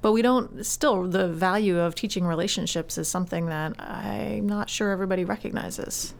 But 0.00 0.12
we 0.12 0.22
don't, 0.22 0.64
still, 0.64 1.06
the 1.06 1.28
value 1.28 1.78
of 1.78 1.94
teaching 1.94 2.26
relationships 2.26 2.98
is 2.98 3.06
something 3.06 3.46
that 3.46 3.80
I'm 3.80 4.48
not 4.48 4.70
sure 4.70 4.90
everybody 4.90 5.24
recognizes. 5.24 6.14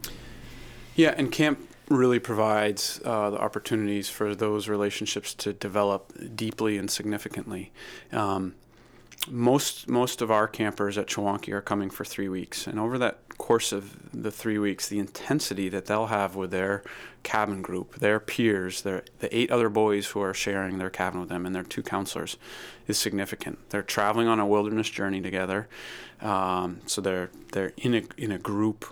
Yeah, 0.95 1.15
and 1.17 1.33
camp 1.33 1.69
really 1.89 2.19
provides 2.19 3.01
uh, 3.05 3.31
the 3.31 3.39
opportunities 3.39 4.09
for 4.09 4.35
those 4.35 4.69
relationships 4.69 5.35
to 5.35 5.53
develop 5.53 6.13
deeply 6.37 6.77
and 6.79 6.91
significantly. 6.91 7.73
Um, 8.13 8.55
most 9.31 9.89
most 9.89 10.21
of 10.21 10.31
our 10.31 10.49
campers 10.49 10.99
at 10.99 11.07
Chewonki 11.07 11.53
are 11.53 11.61
coming 11.61 11.91
for 11.91 12.05
three 12.05 12.29
weeks, 12.29 12.67
and 12.67 12.81
over 12.81 12.99
that 12.99 13.19
course 13.39 13.73
of 13.73 13.97
the 14.13 14.31
three 14.31 14.59
weeks, 14.59 14.89
the 14.89 14.99
intensity 14.99 15.69
that 15.69 15.87
they'll 15.87 16.07
have 16.07 16.37
with 16.37 16.51
their 16.51 16.83
cabin 17.23 17.63
group, 17.63 17.97
their 17.97 18.19
peers, 18.19 18.83
their 18.83 19.05
the 19.21 19.35
eight 19.37 19.51
other 19.51 19.69
boys 19.69 20.09
who 20.09 20.21
are 20.21 20.35
sharing 20.35 20.79
their 20.79 20.91
cabin 20.91 21.21
with 21.21 21.29
them, 21.29 21.47
and 21.47 21.55
their 21.55 21.63
two 21.63 21.83
counselors, 21.83 22.37
is 22.87 22.99
significant. 22.99 23.59
They're 23.71 23.83
traveling 23.83 24.29
on 24.29 24.41
a 24.41 24.47
wilderness 24.47 24.91
journey 24.91 25.21
together, 25.21 25.69
um, 26.21 26.81
so 26.87 27.01
they're 27.01 27.31
they're 27.53 27.73
in 27.77 27.95
a 27.95 28.03
in 28.17 28.33
a 28.33 28.39
group 28.39 28.85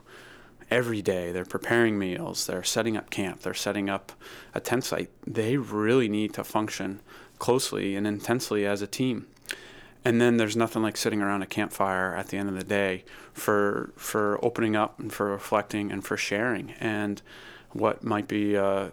every 0.71 1.03
day. 1.03 1.33
They're 1.33 1.45
preparing 1.45 1.99
meals. 1.99 2.47
They're 2.47 2.63
setting 2.63 2.97
up 2.97 3.11
camp. 3.11 3.41
They're 3.41 3.55
setting 3.55 3.91
up 3.91 4.13
a 4.55 4.61
tent 4.61 4.85
site. 4.85 5.11
They 5.27 5.57
really 5.57 6.09
need 6.09 6.35
to 6.35 6.45
function 6.45 7.01
closely 7.41 7.97
and 7.97 8.07
intensely 8.07 8.65
as 8.67 8.81
a 8.83 8.87
team 8.87 9.27
and 10.05 10.21
then 10.21 10.37
there's 10.37 10.57
nothing 10.57 10.83
like 10.83 10.97
sitting 10.97 11.21
around 11.23 11.43
a 11.43 11.47
campfire 11.47 12.15
at 12.15 12.29
the 12.29 12.37
end 12.37 12.49
of 12.49 12.55
the 12.55 12.65
day 12.65 13.05
for 13.33 13.93
for 13.97 14.39
opening 14.45 14.77
up 14.77 14.99
and 14.99 15.13
for 15.13 15.27
reflecting 15.27 15.91
and 15.93 16.05
for 16.05 16.17
sharing 16.17 16.73
and 16.81 17.23
what 17.73 18.03
might 18.03 18.27
be 18.27 18.55
a, 18.55 18.93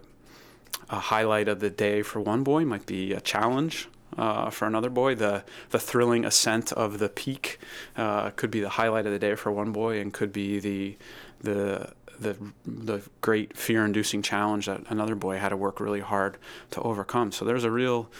a 0.90 1.00
highlight 1.00 1.48
of 1.48 1.60
the 1.60 1.70
day 1.70 2.02
for 2.02 2.20
one 2.20 2.44
boy 2.44 2.64
might 2.64 2.86
be 2.86 3.12
a 3.12 3.20
challenge 3.20 3.88
uh, 4.16 4.50
for 4.50 4.66
another 4.66 4.90
boy. 4.90 5.14
The 5.14 5.44
the 5.70 5.78
thrilling 5.78 6.24
ascent 6.24 6.72
of 6.72 6.98
the 6.98 7.08
peak 7.08 7.58
uh, 7.96 8.30
could 8.30 8.50
be 8.50 8.60
the 8.60 8.70
highlight 8.70 9.06
of 9.06 9.12
the 9.12 9.18
day 9.18 9.34
for 9.34 9.52
one 9.52 9.72
boy, 9.72 10.00
and 10.00 10.12
could 10.12 10.32
be 10.32 10.58
the 10.58 10.96
the 11.40 11.92
the 12.18 12.36
the 12.66 13.02
great 13.20 13.56
fear-inducing 13.56 14.22
challenge 14.22 14.66
that 14.66 14.82
another 14.88 15.14
boy 15.14 15.38
had 15.38 15.50
to 15.50 15.56
work 15.56 15.80
really 15.80 16.00
hard 16.00 16.36
to 16.70 16.80
overcome. 16.82 17.32
So 17.32 17.44
there's 17.44 17.64
a 17.64 17.70
real 17.70 18.10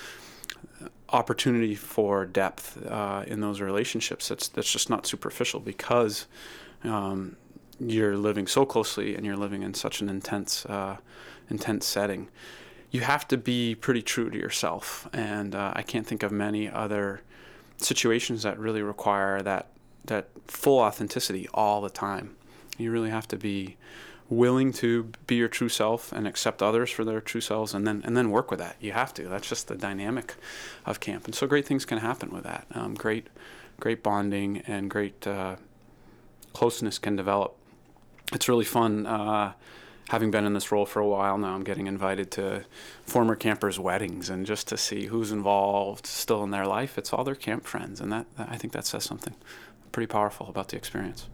opportunity 1.10 1.74
for 1.74 2.26
depth 2.26 2.84
uh, 2.86 3.24
in 3.26 3.40
those 3.40 3.60
relationships. 3.60 4.28
That's 4.28 4.48
that's 4.48 4.70
just 4.70 4.90
not 4.90 5.06
superficial 5.06 5.60
because 5.60 6.26
um, 6.84 7.36
you're 7.80 8.16
living 8.16 8.46
so 8.46 8.66
closely 8.66 9.14
and 9.14 9.24
you're 9.24 9.36
living 9.36 9.62
in 9.62 9.74
such 9.74 10.00
an 10.00 10.08
intense 10.08 10.66
uh, 10.66 10.96
intense 11.50 11.86
setting. 11.86 12.28
You 12.90 13.00
have 13.00 13.28
to 13.28 13.36
be 13.36 13.74
pretty 13.74 14.02
true 14.02 14.30
to 14.30 14.38
yourself. 14.38 15.08
And 15.12 15.54
uh, 15.54 15.72
I 15.74 15.82
can't 15.82 16.06
think 16.06 16.22
of 16.22 16.32
many 16.32 16.70
other 16.70 17.22
situations 17.76 18.42
that 18.42 18.58
really 18.58 18.82
require 18.82 19.42
that 19.42 19.66
that 20.04 20.28
full 20.46 20.78
authenticity 20.78 21.48
all 21.52 21.80
the 21.80 21.90
time. 21.90 22.36
You 22.78 22.90
really 22.90 23.10
have 23.10 23.28
to 23.28 23.36
be 23.36 23.76
willing 24.30 24.72
to 24.74 25.10
be 25.26 25.36
your 25.36 25.48
true 25.48 25.68
self 25.68 26.12
and 26.12 26.26
accept 26.26 26.62
others 26.62 26.90
for 26.90 27.04
their 27.04 27.20
true 27.20 27.40
selves 27.40 27.72
and 27.74 27.86
then 27.86 28.02
and 28.04 28.16
then 28.16 28.30
work 28.30 28.50
with 28.50 28.60
that. 28.60 28.76
You 28.80 28.92
have 28.92 29.14
to. 29.14 29.28
That's 29.28 29.48
just 29.48 29.68
the 29.68 29.76
dynamic 29.76 30.34
of 30.84 31.00
camp. 31.00 31.24
And 31.24 31.34
so 31.34 31.46
great 31.46 31.66
things 31.66 31.84
can 31.84 31.98
happen 31.98 32.30
with 32.30 32.44
that. 32.44 32.66
Um, 32.72 32.94
great 32.94 33.28
great 33.80 34.02
bonding 34.02 34.58
and 34.66 34.90
great 34.90 35.26
uh, 35.26 35.56
closeness 36.52 36.98
can 36.98 37.16
develop. 37.16 37.56
It's 38.32 38.48
really 38.48 38.64
fun 38.64 39.06
uh, 39.06 39.52
having 40.08 40.30
been 40.30 40.44
in 40.44 40.52
this 40.52 40.70
role 40.72 40.86
for 40.86 41.00
a 41.00 41.06
while 41.06 41.36
now 41.36 41.54
i'm 41.54 41.62
getting 41.62 41.86
invited 41.86 42.30
to 42.30 42.64
former 43.04 43.36
campers 43.36 43.78
weddings 43.78 44.30
and 44.30 44.46
just 44.46 44.66
to 44.66 44.76
see 44.76 45.06
who's 45.06 45.30
involved 45.30 46.06
still 46.06 46.42
in 46.42 46.50
their 46.50 46.66
life. 46.66 46.96
It's 46.96 47.12
all 47.12 47.24
their 47.24 47.34
camp 47.34 47.64
friends 47.64 48.00
and 48.00 48.12
that 48.12 48.26
i 48.38 48.56
think 48.56 48.72
that 48.72 48.86
says 48.86 49.04
something 49.04 49.34
pretty 49.92 50.06
powerful 50.06 50.48
about 50.48 50.68
the 50.68 50.76
experience. 50.76 51.28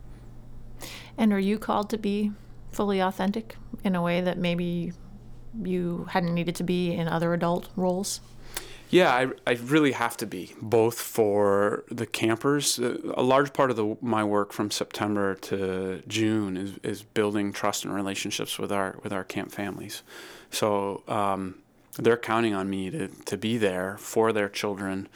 And 1.16 1.32
are 1.32 1.38
you 1.40 1.58
called 1.58 1.90
to 1.90 1.98
be 1.98 2.32
fully 2.74 3.00
authentic 3.00 3.56
in 3.82 3.94
a 3.94 4.02
way 4.02 4.20
that 4.20 4.38
maybe 4.38 4.92
you 5.62 6.06
hadn't 6.10 6.34
needed 6.34 6.54
to 6.56 6.64
be 6.64 6.92
in 6.92 7.08
other 7.08 7.32
adult 7.32 7.68
roles? 7.76 8.20
Yeah, 8.90 9.12
I, 9.12 9.28
I 9.46 9.54
really 9.54 9.92
have 9.92 10.16
to 10.18 10.26
be 10.26 10.52
both 10.60 11.00
for 11.00 11.84
the 11.90 12.06
campers. 12.06 12.78
A 12.78 13.22
large 13.22 13.52
part 13.52 13.70
of 13.70 13.76
the, 13.76 13.96
my 14.00 14.22
work 14.22 14.52
from 14.52 14.70
September 14.70 15.34
to 15.34 16.02
June 16.06 16.56
is, 16.56 16.78
is 16.82 17.02
building 17.02 17.52
trust 17.52 17.84
and 17.84 17.94
relationships 17.94 18.58
with 18.58 18.70
our 18.70 18.96
with 19.02 19.12
our 19.12 19.24
camp 19.24 19.50
families. 19.50 20.02
So 20.50 21.02
um, 21.08 21.56
they're 21.98 22.16
counting 22.16 22.54
on 22.54 22.70
me 22.70 22.90
to, 22.90 23.08
to 23.08 23.36
be 23.36 23.56
there 23.58 23.96
for 23.98 24.32
their 24.32 24.48
children, 24.48 25.08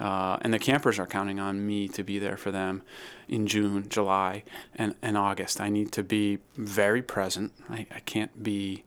uh, 0.00 0.38
and 0.40 0.54
the 0.54 0.58
campers 0.58 0.98
are 0.98 1.06
counting 1.06 1.38
on 1.38 1.66
me 1.66 1.88
to 1.88 2.02
be 2.02 2.18
there 2.18 2.36
for 2.36 2.50
them 2.50 2.82
in 3.28 3.46
June, 3.46 3.88
July, 3.88 4.42
and, 4.74 4.94
and 5.02 5.16
August. 5.16 5.60
I 5.60 5.68
need 5.68 5.92
to 5.92 6.02
be 6.02 6.38
very 6.56 7.02
present. 7.02 7.52
I, 7.68 7.86
I 7.94 8.00
can't 8.00 8.42
be 8.42 8.84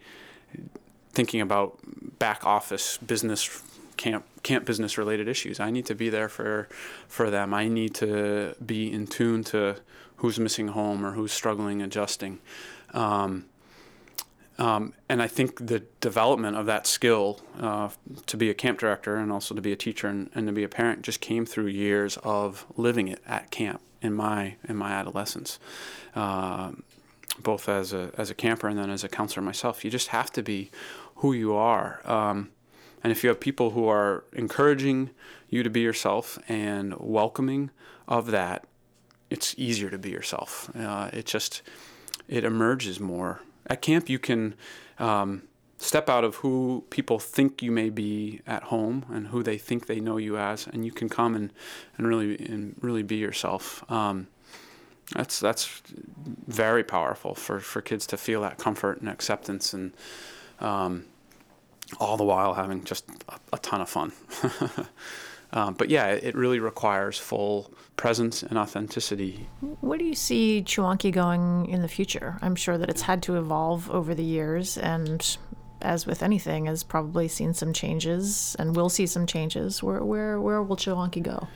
thinking 1.12 1.42
about 1.42 1.78
back 2.20 2.46
office 2.46 2.98
business 2.98 3.64
camp 3.98 4.26
camp 4.44 4.66
business 4.66 4.98
related 4.98 5.28
issues. 5.28 5.60
I 5.60 5.72
need 5.72 5.86
to 5.88 5.96
be 5.96 6.10
there 6.10 6.30
for 6.30 6.70
for 7.08 7.30
them. 7.30 7.54
I 7.54 7.68
need 7.68 7.94
to 7.96 8.56
be 8.66 8.92
in 8.92 9.08
tune 9.08 9.44
to 9.46 9.78
who's 10.18 10.40
missing 10.40 10.70
home 10.70 11.06
or 11.06 11.12
who's 11.12 11.34
struggling 11.34 11.82
adjusting. 11.82 12.40
Um, 12.94 13.46
um, 14.58 14.94
and 15.08 15.22
I 15.22 15.28
think 15.28 15.68
the 15.68 15.84
development 16.02 16.58
of 16.58 16.66
that 16.66 16.86
skill 16.86 17.40
uh, 17.62 17.90
to 18.26 18.36
be 18.36 18.50
a 18.50 18.54
camp 18.54 18.80
director 18.80 19.16
and 19.16 19.32
also 19.32 19.56
to 19.56 19.62
be 19.62 19.72
a 19.72 19.78
teacher 19.78 20.08
and, 20.08 20.30
and, 20.36 20.48
to 20.48 20.54
be 20.54 20.66
a 20.66 20.68
parent 20.68 21.02
just 21.02 21.22
came 21.22 21.46
through 21.46 21.68
years 21.68 22.18
of 22.24 22.66
living 22.76 23.08
it 23.08 23.22
at 23.26 23.52
camp 23.52 23.82
in 24.02 24.14
my 24.14 24.56
in 24.68 24.76
my 24.76 24.91
adolescence, 24.91 25.60
uh, 26.16 26.72
both 27.41 27.70
as 27.70 27.93
a 27.93 28.12
as 28.18 28.30
a 28.30 28.36
camper 28.36 28.68
and 28.68 28.78
then 28.78 28.89
as 28.89 29.04
a 29.04 29.10
counselor 29.10 29.43
myself. 29.43 29.84
You 29.84 29.91
just 29.91 30.10
have 30.10 30.32
to 30.34 30.43
be 30.43 30.72
who 31.16 31.34
you 31.34 31.54
are, 31.56 32.02
um, 32.06 32.50
and 33.04 33.12
if 33.12 33.24
you 33.24 33.30
have 33.30 33.39
people 33.39 33.72
who 33.72 33.88
are 33.88 34.24
encouraging 34.34 35.10
you 35.50 35.64
to 35.64 35.70
be 35.70 35.82
yourself 35.82 36.39
and 36.47 36.95
welcoming 37.00 37.72
of 38.08 38.28
that, 38.32 38.66
it's 39.30 39.56
easier 39.58 39.89
to 39.89 39.97
be 39.97 40.10
yourself. 40.10 40.70
Uh, 40.76 41.10
it 41.14 41.26
just 41.26 41.62
it 42.28 42.43
emerges 42.43 43.00
more 43.00 43.41
at 43.68 43.82
camp. 43.82 44.10
You 44.10 44.20
can. 44.20 44.56
Um, 44.97 45.43
step 45.80 46.10
out 46.10 46.24
of 46.24 46.36
who 46.36 46.84
people 46.90 47.20
think 47.20 47.64
you 47.64 47.72
may 47.72 47.90
be 47.90 48.42
at 48.46 48.64
home 48.64 49.06
and 49.10 49.28
who 49.28 49.42
they 49.42 49.58
think 49.58 49.88
they 49.88 50.00
know 50.00 50.18
you 50.18 50.38
as, 50.38 50.68
and 50.68 50.86
you 50.86 50.92
can 50.92 51.10
come 51.10 51.36
and, 51.36 51.52
and 51.98 52.08
really 52.08 52.38
and 52.46 52.76
really 52.82 53.02
be 53.02 53.16
yourself. 53.16 53.90
Um, 53.90 54.28
that's 55.14 55.40
that's 55.40 55.82
very 56.48 56.84
powerful 56.84 57.34
for, 57.34 57.60
for 57.60 57.82
kids 57.82 58.06
to 58.08 58.18
feel 58.18 58.42
that 58.42 58.58
comfort 58.58 59.00
and 59.00 59.10
acceptance, 59.10 59.74
and 59.74 59.94
um, 60.60 61.06
all 62.00 62.18
the 62.18 62.24
while 62.24 62.54
having 62.54 62.84
just 62.84 63.06
a, 63.30 63.40
a 63.54 63.58
ton 63.58 63.82
of 63.82 63.90
fun. 63.90 64.12
um, 65.54 65.74
but 65.74 65.90
yeah, 65.90 66.08
it, 66.08 66.36
really 66.36 66.60
requires 66.60 67.18
full 67.18 67.72
presence 67.96 68.44
and 68.44 68.58
authenticity. 68.58 69.48
Where 69.82 69.98
do 69.98 70.06
you 70.06 70.14
see 70.14 70.62
Chewonki 70.64 71.12
going 71.12 71.68
in 71.68 71.82
the 71.82 71.88
future? 71.88 72.38
I'm 72.42 72.56
sure 72.56 72.78
that 72.78 72.90
it's 72.90 73.02
had 73.02 73.24
to 73.24 73.38
evolve 73.38 73.90
over 73.90 74.14
the 74.14 74.24
years, 74.24 74.78
and 74.78 75.38
as 75.82 76.06
with 76.06 76.22
anything, 76.24 76.66
has 76.66 76.84
probably 76.84 77.28
seen 77.28 77.54
some 77.54 77.74
changes 77.74 78.56
and 78.60 78.76
will 78.76 78.90
see 78.90 79.06
some 79.06 79.26
changes. 79.26 79.82
Where 79.84 80.04
where 80.04 80.40
where 80.40 80.62
will 80.62 80.78
Chewonki 80.78 81.24
go? 81.24 81.48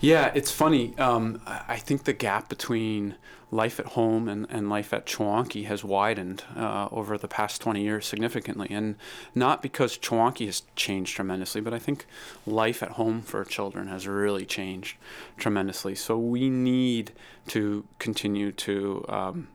Yeah, 0.00 0.32
it's 0.34 0.50
funny. 0.50 0.98
Um, 0.98 1.40
I 1.46 1.76
think 1.76 2.04
the 2.04 2.12
gap 2.12 2.48
between 2.48 3.14
life 3.52 3.78
at 3.78 3.86
home 3.86 4.28
and, 4.28 4.46
and 4.50 4.68
life 4.68 4.92
at 4.92 5.06
Chewonki 5.06 5.66
has 5.66 5.84
widened 5.84 6.42
uh, 6.56 6.88
over 6.90 7.16
the 7.16 7.28
past 7.28 7.60
20 7.60 7.82
years 7.82 8.04
significantly. 8.06 8.66
And 8.70 8.96
not 9.34 9.62
because 9.62 9.96
Chewonki 9.96 10.46
has 10.46 10.62
changed 10.74 11.14
tremendously, 11.14 11.60
but 11.60 11.72
I 11.72 11.78
think 11.78 12.06
life 12.46 12.82
at 12.82 12.92
home 12.92 13.22
for 13.22 13.44
children 13.44 13.86
has 13.88 14.08
really 14.08 14.44
changed 14.44 14.96
tremendously. 15.36 15.94
So 15.94 16.18
we 16.18 16.50
need 16.50 17.12
to 17.48 17.84
continue 18.00 18.50
to. 18.52 19.04
Um, 19.08 19.48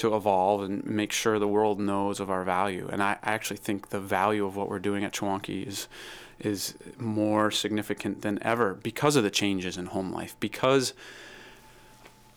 to 0.00 0.16
evolve 0.16 0.62
and 0.62 0.84
make 0.84 1.12
sure 1.12 1.38
the 1.38 1.48
world 1.48 1.78
knows 1.78 2.20
of 2.20 2.30
our 2.30 2.42
value. 2.44 2.88
And 2.90 3.02
I, 3.02 3.18
actually 3.22 3.58
think 3.58 3.90
the 3.90 4.00
value 4.00 4.46
of 4.46 4.56
what 4.56 4.68
we're 4.68 4.78
doing 4.78 5.04
at 5.04 5.12
Chewonki 5.12 5.66
is 5.66 5.88
is 6.38 6.74
more 6.98 7.50
significant 7.50 8.22
than 8.22 8.42
ever 8.42 8.72
because 8.72 9.14
of 9.14 9.22
the 9.22 9.30
changes 9.30 9.76
in 9.76 9.86
home 9.86 10.10
life, 10.10 10.34
because 10.40 10.94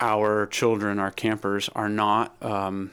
our 0.02 0.46
children, 0.48 1.00
our 1.00 1.12
campers, 1.12 1.70
are 1.70 1.88
not 1.88 2.36
um, 2.44 2.92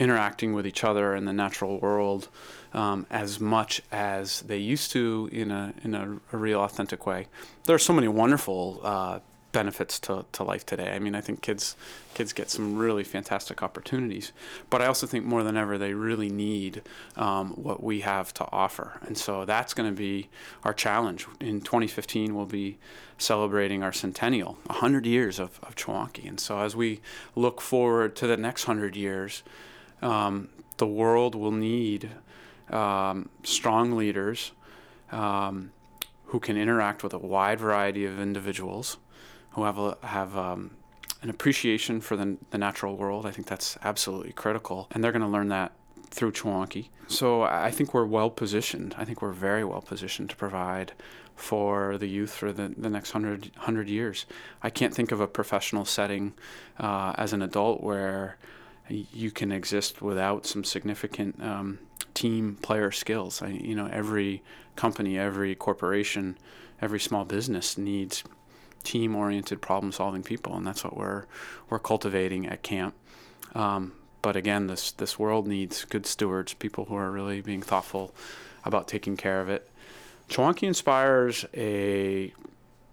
interacting 0.00 0.52
with 0.52 0.66
each 0.66 0.82
other 0.82 1.14
in 1.14 1.24
the 1.24 1.32
natural 1.32 1.78
world 1.78 2.28
um, 2.72 3.06
as 3.10 3.38
much 3.38 3.80
as 3.92 4.40
they 4.42 4.58
used 4.58 4.90
to 4.90 5.28
in 5.30 5.52
a 5.52 5.72
in 5.84 5.94
a, 5.94 6.18
a 6.32 6.36
real 6.36 6.60
authentic 6.60 7.06
way. 7.06 7.28
There 7.64 7.76
are 7.76 7.84
so 7.90 7.92
many 7.92 8.08
wonderful 8.08 8.80
uh, 8.82 9.20
benefits 9.54 10.00
to, 10.00 10.26
to 10.32 10.42
life 10.42 10.66
today. 10.66 10.92
I 10.92 10.98
mean, 10.98 11.14
I 11.14 11.20
think 11.20 11.40
kids 11.40 11.76
kids 12.12 12.32
get 12.32 12.50
some 12.50 12.76
really 12.76 13.04
fantastic 13.04 13.62
opportunities, 13.62 14.32
but 14.68 14.82
I 14.82 14.86
also 14.86 15.06
think 15.06 15.24
more 15.24 15.42
than 15.42 15.56
ever 15.56 15.78
they 15.78 15.94
really 15.94 16.28
need 16.28 16.82
um, 17.16 17.50
what 17.50 17.82
we 17.82 18.00
have 18.00 18.34
to 18.34 18.46
offer, 18.50 19.00
and 19.06 19.16
so 19.16 19.44
that's 19.44 19.72
going 19.72 19.88
to 19.88 19.96
be 19.96 20.28
our 20.64 20.74
challenge. 20.74 21.26
In 21.40 21.60
2015, 21.60 22.34
we'll 22.34 22.46
be 22.46 22.78
celebrating 23.16 23.82
our 23.82 23.92
centennial, 23.92 24.58
100 24.66 25.06
years 25.06 25.38
of, 25.38 25.60
of 25.62 25.76
Chewonki, 25.76 26.28
and 26.28 26.40
so 26.40 26.58
as 26.58 26.74
we 26.74 27.00
look 27.36 27.60
forward 27.60 28.16
to 28.16 28.26
the 28.26 28.36
next 28.36 28.66
100 28.66 28.96
years, 28.96 29.44
um, 30.02 30.48
the 30.78 30.86
world 30.86 31.36
will 31.36 31.52
need 31.52 32.10
um, 32.70 33.28
strong 33.44 33.92
leaders. 33.92 34.50
Um, 35.12 35.70
who 36.28 36.40
can 36.40 36.56
interact 36.56 37.04
with 37.04 37.12
a 37.12 37.18
wide 37.18 37.60
variety 37.60 38.04
of 38.04 38.18
individuals 38.18 38.96
who 39.54 39.64
have 39.64 39.78
a, 39.78 39.96
have 40.02 40.36
um, 40.36 40.70
an 41.22 41.30
appreciation 41.30 42.00
for 42.00 42.16
the, 42.16 42.36
the 42.50 42.58
natural 42.58 42.96
world. 42.96 43.26
I 43.26 43.30
think 43.30 43.46
that's 43.46 43.78
absolutely 43.82 44.32
critical, 44.32 44.88
and 44.90 45.02
they're 45.02 45.12
going 45.12 45.22
to 45.22 45.28
learn 45.28 45.48
that 45.48 45.72
through 46.10 46.32
Chewonki. 46.32 46.88
So 47.08 47.42
I 47.42 47.70
think 47.70 47.92
we're 47.92 48.06
well 48.06 48.30
positioned. 48.30 48.94
I 48.96 49.04
think 49.04 49.20
we're 49.20 49.32
very 49.32 49.64
well 49.64 49.82
positioned 49.82 50.30
to 50.30 50.36
provide 50.36 50.92
for 51.34 51.98
the 51.98 52.06
youth 52.06 52.32
for 52.32 52.52
the, 52.52 52.72
the 52.76 52.88
next 52.88 53.10
hundred 53.10 53.50
hundred 53.58 53.88
years. 53.88 54.26
I 54.62 54.70
can't 54.70 54.94
think 54.94 55.12
of 55.12 55.20
a 55.20 55.26
professional 55.26 55.84
setting 55.84 56.34
uh, 56.78 57.14
as 57.18 57.32
an 57.32 57.42
adult 57.42 57.82
where 57.82 58.38
you 58.88 59.30
can 59.30 59.50
exist 59.50 60.02
without 60.02 60.46
some 60.46 60.62
significant 60.62 61.42
um, 61.42 61.78
team 62.12 62.56
player 62.62 62.90
skills. 62.90 63.42
I, 63.42 63.48
you 63.48 63.74
know, 63.74 63.88
every 63.90 64.42
company, 64.76 65.18
every 65.18 65.54
corporation, 65.54 66.38
every 66.80 67.00
small 67.00 67.24
business 67.24 67.78
needs 67.78 68.24
team-oriented, 68.84 69.60
problem-solving 69.60 70.22
people, 70.22 70.54
and 70.56 70.66
that's 70.66 70.84
what 70.84 70.96
we're 70.96 71.24
we're 71.68 71.78
cultivating 71.78 72.46
at 72.46 72.62
camp. 72.62 72.94
Um, 73.54 73.92
but 74.22 74.36
again, 74.36 74.66
this 74.68 74.92
this 74.92 75.18
world 75.18 75.46
needs 75.46 75.84
good 75.84 76.06
stewards, 76.06 76.54
people 76.54 76.84
who 76.86 76.96
are 76.96 77.10
really 77.10 77.40
being 77.40 77.62
thoughtful 77.62 78.14
about 78.64 78.88
taking 78.88 79.16
care 79.16 79.40
of 79.40 79.48
it. 79.48 79.70
Chewonki 80.28 80.62
inspires 80.62 81.44
a 81.54 82.32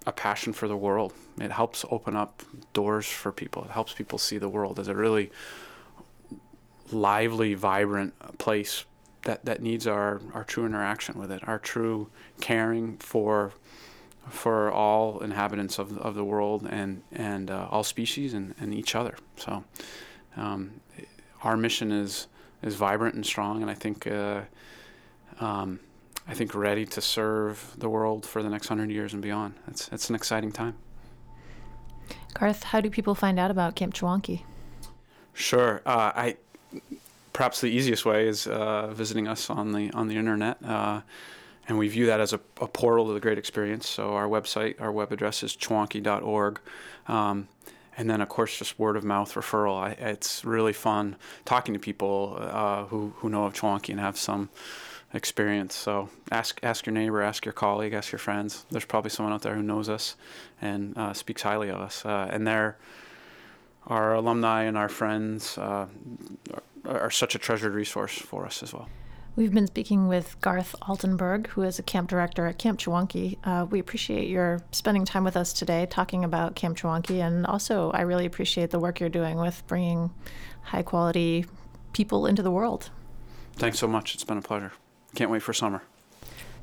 a 0.06 0.12
passion 0.12 0.54
for 0.54 0.68
the 0.68 0.76
world. 0.76 1.14
It 1.40 1.52
helps 1.52 1.86
open 1.92 2.16
up 2.16 2.42
doors 2.74 3.08
for 3.08 3.32
people. 3.32 3.64
It 3.66 3.72
helps 3.72 3.94
people 3.94 4.18
see 4.18 4.38
the 4.38 4.50
world 4.50 4.80
as 4.80 4.88
a 4.88 4.96
really 4.96 5.32
lively, 6.92 7.54
vibrant 7.54 8.14
place 8.38 8.86
that, 9.24 9.46
that 9.46 9.62
needs 9.62 9.88
our, 9.88 10.22
our 10.34 10.44
true 10.44 10.66
interaction 10.66 11.20
with 11.20 11.32
it, 11.32 11.48
our 11.48 11.60
true 11.60 12.10
caring 12.40 12.98
for 12.98 13.54
for 14.30 14.72
all 14.72 15.20
inhabitants 15.20 15.80
of, 15.80 15.98
of 15.98 16.16
the 16.16 16.24
world 16.24 16.68
and 16.70 17.02
and 17.12 17.52
uh, 17.52 17.68
all 17.70 17.84
species 17.84 18.34
and, 18.34 18.56
and 18.60 18.74
each 18.74 18.96
other. 18.96 19.16
So 19.38 19.64
um, 20.38 20.82
our 21.44 21.58
mission 21.58 21.92
is 21.92 22.28
is 22.62 22.76
vibrant 22.76 23.16
and 23.16 23.26
strong, 23.26 23.62
and 23.62 23.72
I 23.72 23.74
think 23.74 24.08
uh, 24.08 24.42
um, 25.40 25.80
I 26.28 26.34
think 26.34 26.54
ready 26.54 26.86
to 26.86 27.02
serve 27.02 27.74
the 27.78 27.90
world 27.90 28.26
for 28.26 28.44
the 28.44 28.50
next 28.50 28.68
hundred 28.68 28.92
years 28.92 29.14
and 29.14 29.22
beyond. 29.22 29.56
It's 29.68 29.90
it's 29.92 30.10
an 30.10 30.16
exciting 30.16 30.52
time. 30.52 30.76
Garth, 32.34 32.64
how 32.64 32.80
do 32.82 32.90
people 32.90 33.16
find 33.16 33.40
out 33.40 33.52
about 33.52 33.76
Camp 33.76 33.94
Chewonki? 33.94 34.44
Sure, 35.34 35.82
uh, 35.86 36.12
I 36.16 36.38
perhaps 37.34 37.62
the 37.62 37.68
easiest 37.68 38.06
way 38.06 38.28
is 38.28 38.48
uh, 38.48 38.88
visiting 38.94 39.28
us 39.28 39.50
on 39.50 39.72
the 39.72 39.92
on 39.92 40.08
the 40.08 40.16
internet 40.16 40.58
uh, 40.64 41.02
and 41.72 41.80
we 41.80 41.88
view 41.88 42.08
that 42.08 42.20
as 42.20 42.34
a, 42.34 42.40
a, 42.60 42.68
portal 42.68 43.08
to 43.08 43.14
the 43.14 43.22
great 43.22 43.38
experience. 43.38 43.88
So 43.88 44.14
our 44.14 44.28
website, 44.28 44.82
our 44.82 44.92
web 44.92 45.14
address 45.14 45.42
is 45.42 45.56
chewonki.org. 45.56 46.60
Um, 47.08 47.48
and 47.98 48.10
then, 48.10 48.20
of 48.20 48.28
course, 48.28 48.58
just 48.58 48.78
word 48.78 48.98
of 48.98 49.06
mouth 49.06 49.34
referral. 49.36 49.82
I, 49.82 49.92
it's 49.92 50.44
really 50.44 50.74
fun 50.74 51.16
talking 51.46 51.74
to 51.74 51.80
people 51.80 52.36
uh, 52.42 52.84
who, 52.88 53.14
who 53.16 53.30
know 53.30 53.46
of 53.46 53.54
Chewonki 53.54 53.92
and 53.92 54.02
have 54.02 54.18
some 54.18 54.50
experience. 55.14 55.74
So 55.74 56.10
ask 56.30 56.60
ask 56.62 56.86
your 56.86 56.94
neighbor, 56.94 57.22
ask 57.22 57.46
your 57.46 57.54
colleague, 57.54 57.94
ask 57.94 58.12
your 58.12 58.20
friends. 58.20 58.66
There's 58.70 58.84
probably 58.84 59.12
someone 59.12 59.32
out 59.32 59.42
there 59.42 59.56
who 59.56 59.64
knows 59.64 59.88
us 59.88 60.18
and 60.62 60.98
uh, 60.98 61.14
speaks 61.14 61.42
highly 61.42 61.70
of 61.70 61.80
us. 61.80 62.06
Uh, 62.06 62.28
and 62.30 62.46
they're 62.46 62.78
our 63.88 64.14
alumni 64.16 64.64
and 64.64 64.78
our 64.78 64.90
friends 64.90 65.58
uh, 65.58 65.88
are, 66.84 67.00
are 67.00 67.12
such 67.12 67.34
a 67.34 67.40
treasured 67.40 67.74
resource 67.74 68.18
for 68.18 68.46
us 68.46 68.62
as 68.62 68.74
well. 68.74 68.90
We've 69.34 69.54
been 69.54 69.68
speaking 69.68 70.10
with 70.10 70.36
Garth 70.42 70.76
Altenburg, 70.82 71.48
who 71.48 71.62
is 71.62 71.80
a 71.80 71.84
camp 71.84 72.10
director 72.10 72.48
at 72.48 72.58
Camp 72.58 72.78
Chewonki. 72.78 73.38
Uh, 73.46 73.66
we 73.66 73.80
appreciate 73.80 74.28
your 74.28 74.60
spending 74.74 75.06
time 75.06 75.24
with 75.24 75.38
us 75.38 75.54
today 75.54 75.88
talking 75.90 76.26
about 76.26 76.56
Camp 76.56 76.78
Chewonki, 76.78 77.26
and 77.26 77.46
also 77.46 77.92
I 77.92 78.02
really 78.02 78.26
appreciate 78.26 78.72
the 78.72 78.80
work 78.80 79.00
you're 79.00 79.08
doing 79.08 79.38
with 79.38 79.66
bringing 79.68 80.12
high 80.64 80.84
quality 80.84 81.46
people 81.94 82.26
into 82.26 82.44
the 82.44 82.52
world. 82.52 82.90
Thanks 83.56 83.80
so 83.80 83.88
much. 83.88 84.16
It's 84.16 84.26
been 84.26 84.38
a 84.38 84.42
pleasure. 84.42 84.74
Can't 85.16 85.32
wait 85.32 85.44
for 85.44 85.54
summer. 85.54 85.82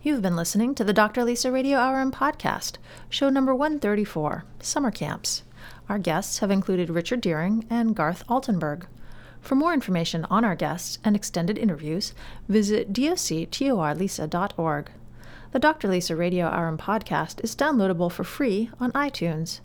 You've 0.02 0.22
been 0.22 0.36
listening 0.36 0.74
to 0.74 0.84
the 0.84 0.92
Dr. 0.92 1.24
Lisa 1.24 1.50
Radio 1.50 1.78
Hour 1.78 2.00
and 2.02 2.12
Podcast, 2.12 2.76
show 3.08 3.30
number 3.30 3.54
134, 3.54 4.44
Summer 4.60 4.90
Camps. 4.90 5.42
Our 5.88 5.98
guests 5.98 6.40
have 6.40 6.50
included 6.50 6.90
Richard 6.90 7.22
Deering 7.22 7.64
and 7.70 7.96
Garth 7.96 8.26
Altenburg. 8.28 8.84
For 9.48 9.54
more 9.54 9.72
information 9.72 10.26
on 10.26 10.44
our 10.44 10.54
guests 10.54 10.98
and 11.02 11.16
extended 11.16 11.56
interviews, 11.56 12.12
visit 12.50 12.92
doctorlisa.org. 12.92 14.90
The 15.52 15.58
Dr. 15.58 15.88
Lisa 15.88 16.14
Radio 16.14 16.48
Hour 16.48 16.68
and 16.68 16.78
podcast 16.78 17.42
is 17.42 17.56
downloadable 17.56 18.12
for 18.12 18.24
free 18.24 18.68
on 18.78 18.92
iTunes. 18.92 19.60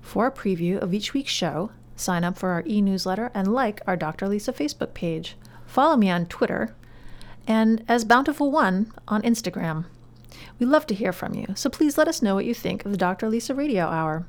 For 0.00 0.26
a 0.26 0.32
preview 0.32 0.78
of 0.80 0.92
each 0.92 1.14
week's 1.14 1.30
show, 1.30 1.70
sign 1.94 2.24
up 2.24 2.36
for 2.36 2.48
our 2.48 2.64
e 2.66 2.82
newsletter 2.82 3.30
and 3.32 3.54
like 3.54 3.80
our 3.86 3.96
Dr. 3.96 4.26
Lisa 4.26 4.52
Facebook 4.52 4.92
page. 4.92 5.36
Follow 5.66 5.96
me 5.96 6.10
on 6.10 6.26
Twitter 6.26 6.74
and 7.46 7.84
as 7.86 8.04
Bountiful 8.04 8.50
One 8.50 8.92
on 9.06 9.22
Instagram. 9.22 9.84
We 10.58 10.66
love 10.66 10.84
to 10.86 10.96
hear 10.96 11.12
from 11.12 11.34
you, 11.34 11.46
so 11.54 11.70
please 11.70 11.96
let 11.96 12.08
us 12.08 12.22
know 12.22 12.34
what 12.34 12.44
you 12.44 12.54
think 12.54 12.84
of 12.84 12.90
the 12.90 12.98
Dr. 12.98 13.28
Lisa 13.28 13.54
Radio 13.54 13.84
Hour. 13.84 14.26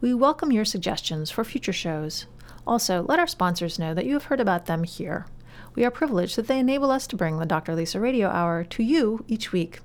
We 0.00 0.14
welcome 0.14 0.52
your 0.52 0.64
suggestions 0.64 1.32
for 1.32 1.42
future 1.42 1.72
shows. 1.72 2.26
Also, 2.66 3.02
let 3.02 3.18
our 3.18 3.26
sponsors 3.26 3.78
know 3.78 3.92
that 3.94 4.06
you 4.06 4.14
have 4.14 4.24
heard 4.24 4.40
about 4.40 4.66
them 4.66 4.84
here. 4.84 5.26
We 5.74 5.84
are 5.84 5.90
privileged 5.90 6.36
that 6.36 6.46
they 6.46 6.58
enable 6.58 6.90
us 6.90 7.06
to 7.08 7.16
bring 7.16 7.38
the 7.38 7.46
Dr. 7.46 7.74
Lisa 7.74 7.98
Radio 7.98 8.28
Hour 8.28 8.64
to 8.64 8.82
you 8.82 9.24
each 9.26 9.52
week. 9.52 9.80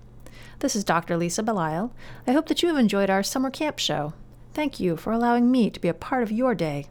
This 0.59 0.75
is 0.75 0.83
Dr. 0.83 1.17
Lisa 1.17 1.43
Belisle. 1.43 1.91
I 2.25 2.31
hope 2.31 2.47
that 2.47 2.61
you 2.61 2.69
have 2.69 2.77
enjoyed 2.77 3.09
our 3.09 3.23
summer 3.23 3.49
camp 3.49 3.79
show. 3.79 4.13
Thank 4.53 4.79
you 4.79 4.97
for 4.97 5.13
allowing 5.13 5.51
me 5.51 5.69
to 5.69 5.79
be 5.79 5.87
a 5.87 5.93
part 5.93 6.23
of 6.23 6.31
your 6.31 6.55
day. 6.55 6.87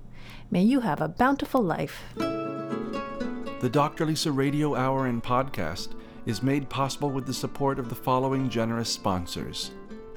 May 0.50 0.62
you 0.62 0.80
have 0.80 1.00
a 1.00 1.08
bountiful 1.08 1.62
life. 1.62 2.04
The 2.16 3.70
Dr. 3.70 4.06
Lisa 4.06 4.30
Radio 4.30 4.74
Hour 4.74 5.06
and 5.06 5.22
podcast 5.22 5.94
is 6.26 6.42
made 6.42 6.68
possible 6.68 7.10
with 7.10 7.26
the 7.26 7.34
support 7.34 7.78
of 7.78 7.88
the 7.88 7.94
following 7.94 8.48
generous 8.48 8.90
sponsors 8.90 9.72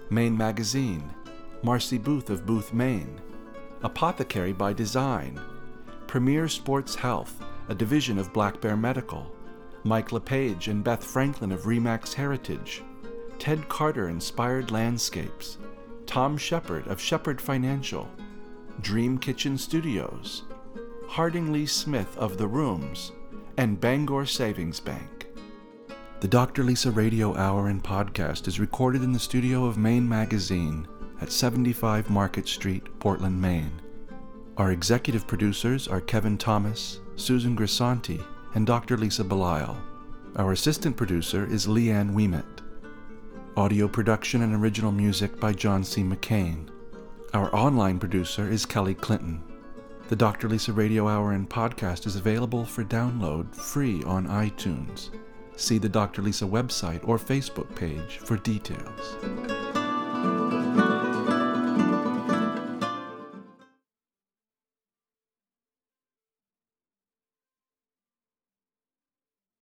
Maine 0.09 0.37
Magazine, 0.37 1.03
Marcy 1.63 1.97
Booth 1.97 2.29
of 2.29 2.45
Booth, 2.45 2.73
Maine, 2.73 3.19
Apothecary 3.81 4.53
by 4.53 4.73
Design, 4.73 5.39
Premier 6.09 6.47
Sports 6.47 6.95
Health, 6.95 7.39
a 7.67 7.75
division 7.75 8.17
of 8.17 8.33
Black 8.33 8.59
Bear 8.59 8.75
Medical, 8.75 9.31
Mike 9.83 10.11
LePage 10.11 10.67
and 10.67 10.83
Beth 10.83 11.03
Franklin 11.03 11.51
of 11.51 11.65
Remax 11.65 12.15
Heritage, 12.15 12.81
Ted 13.37 13.69
Carter 13.69 14.09
Inspired 14.09 14.71
Landscapes, 14.71 15.59
Tom 16.07 16.35
Shepard 16.35 16.87
of 16.87 16.99
Shepard 16.99 17.39
Financial, 17.39 18.09
Dream 18.81 19.19
Kitchen 19.19 19.55
Studios, 19.55 20.45
Harding 21.07 21.53
Lee 21.53 21.67
Smith 21.67 22.17
of 22.17 22.39
The 22.39 22.47
Rooms, 22.47 23.11
and 23.57 23.79
Bangor 23.79 24.25
Savings 24.25 24.79
Bank. 24.79 25.27
The 26.21 26.27
Dr. 26.27 26.63
Lisa 26.63 26.89
Radio 26.89 27.37
Hour 27.37 27.67
and 27.67 27.83
podcast 27.83 28.47
is 28.47 28.59
recorded 28.59 29.03
in 29.03 29.11
the 29.11 29.19
studio 29.19 29.65
of 29.65 29.77
Maine 29.77 30.09
Magazine 30.09 30.87
at 31.21 31.31
75 31.31 32.09
Market 32.09 32.47
Street, 32.47 32.97
Portland, 32.97 33.39
Maine. 33.39 33.79
Our 34.59 34.73
executive 34.73 35.25
producers 35.25 35.87
are 35.87 36.01
Kevin 36.01 36.37
Thomas, 36.37 36.99
Susan 37.15 37.55
Grisanti, 37.55 38.21
and 38.55 38.67
Dr. 38.67 38.97
Lisa 38.97 39.23
Belisle. 39.23 39.77
Our 40.35 40.51
assistant 40.51 40.97
producer 40.97 41.47
is 41.49 41.65
Leanne 41.65 42.11
Weimet. 42.13 42.43
Audio 43.55 43.87
production 43.87 44.41
and 44.41 44.53
original 44.53 44.91
music 44.91 45.39
by 45.39 45.53
John 45.53 45.81
C. 45.81 46.03
McWain. 46.03 46.67
Our 47.33 47.55
online 47.55 47.99
producer 47.99 48.51
is 48.51 48.65
Kelly 48.65 48.95
Clinton. 48.95 49.41
The 50.09 50.17
Dr. 50.17 50.49
Lisa 50.49 50.73
Radio 50.73 51.07
Hour 51.07 51.31
and 51.31 51.49
podcast 51.49 52.05
is 52.05 52.17
available 52.17 52.65
for 52.65 52.83
download 52.83 53.55
free 53.55 54.03
on 54.03 54.27
iTunes. 54.27 55.09
See 55.55 55.77
the 55.77 55.87
Dr. 55.87 56.21
Lisa 56.21 56.43
website 56.43 57.07
or 57.07 57.17
Facebook 57.17 57.73
page 57.75 58.17
for 58.17 58.35
details. 58.35 59.15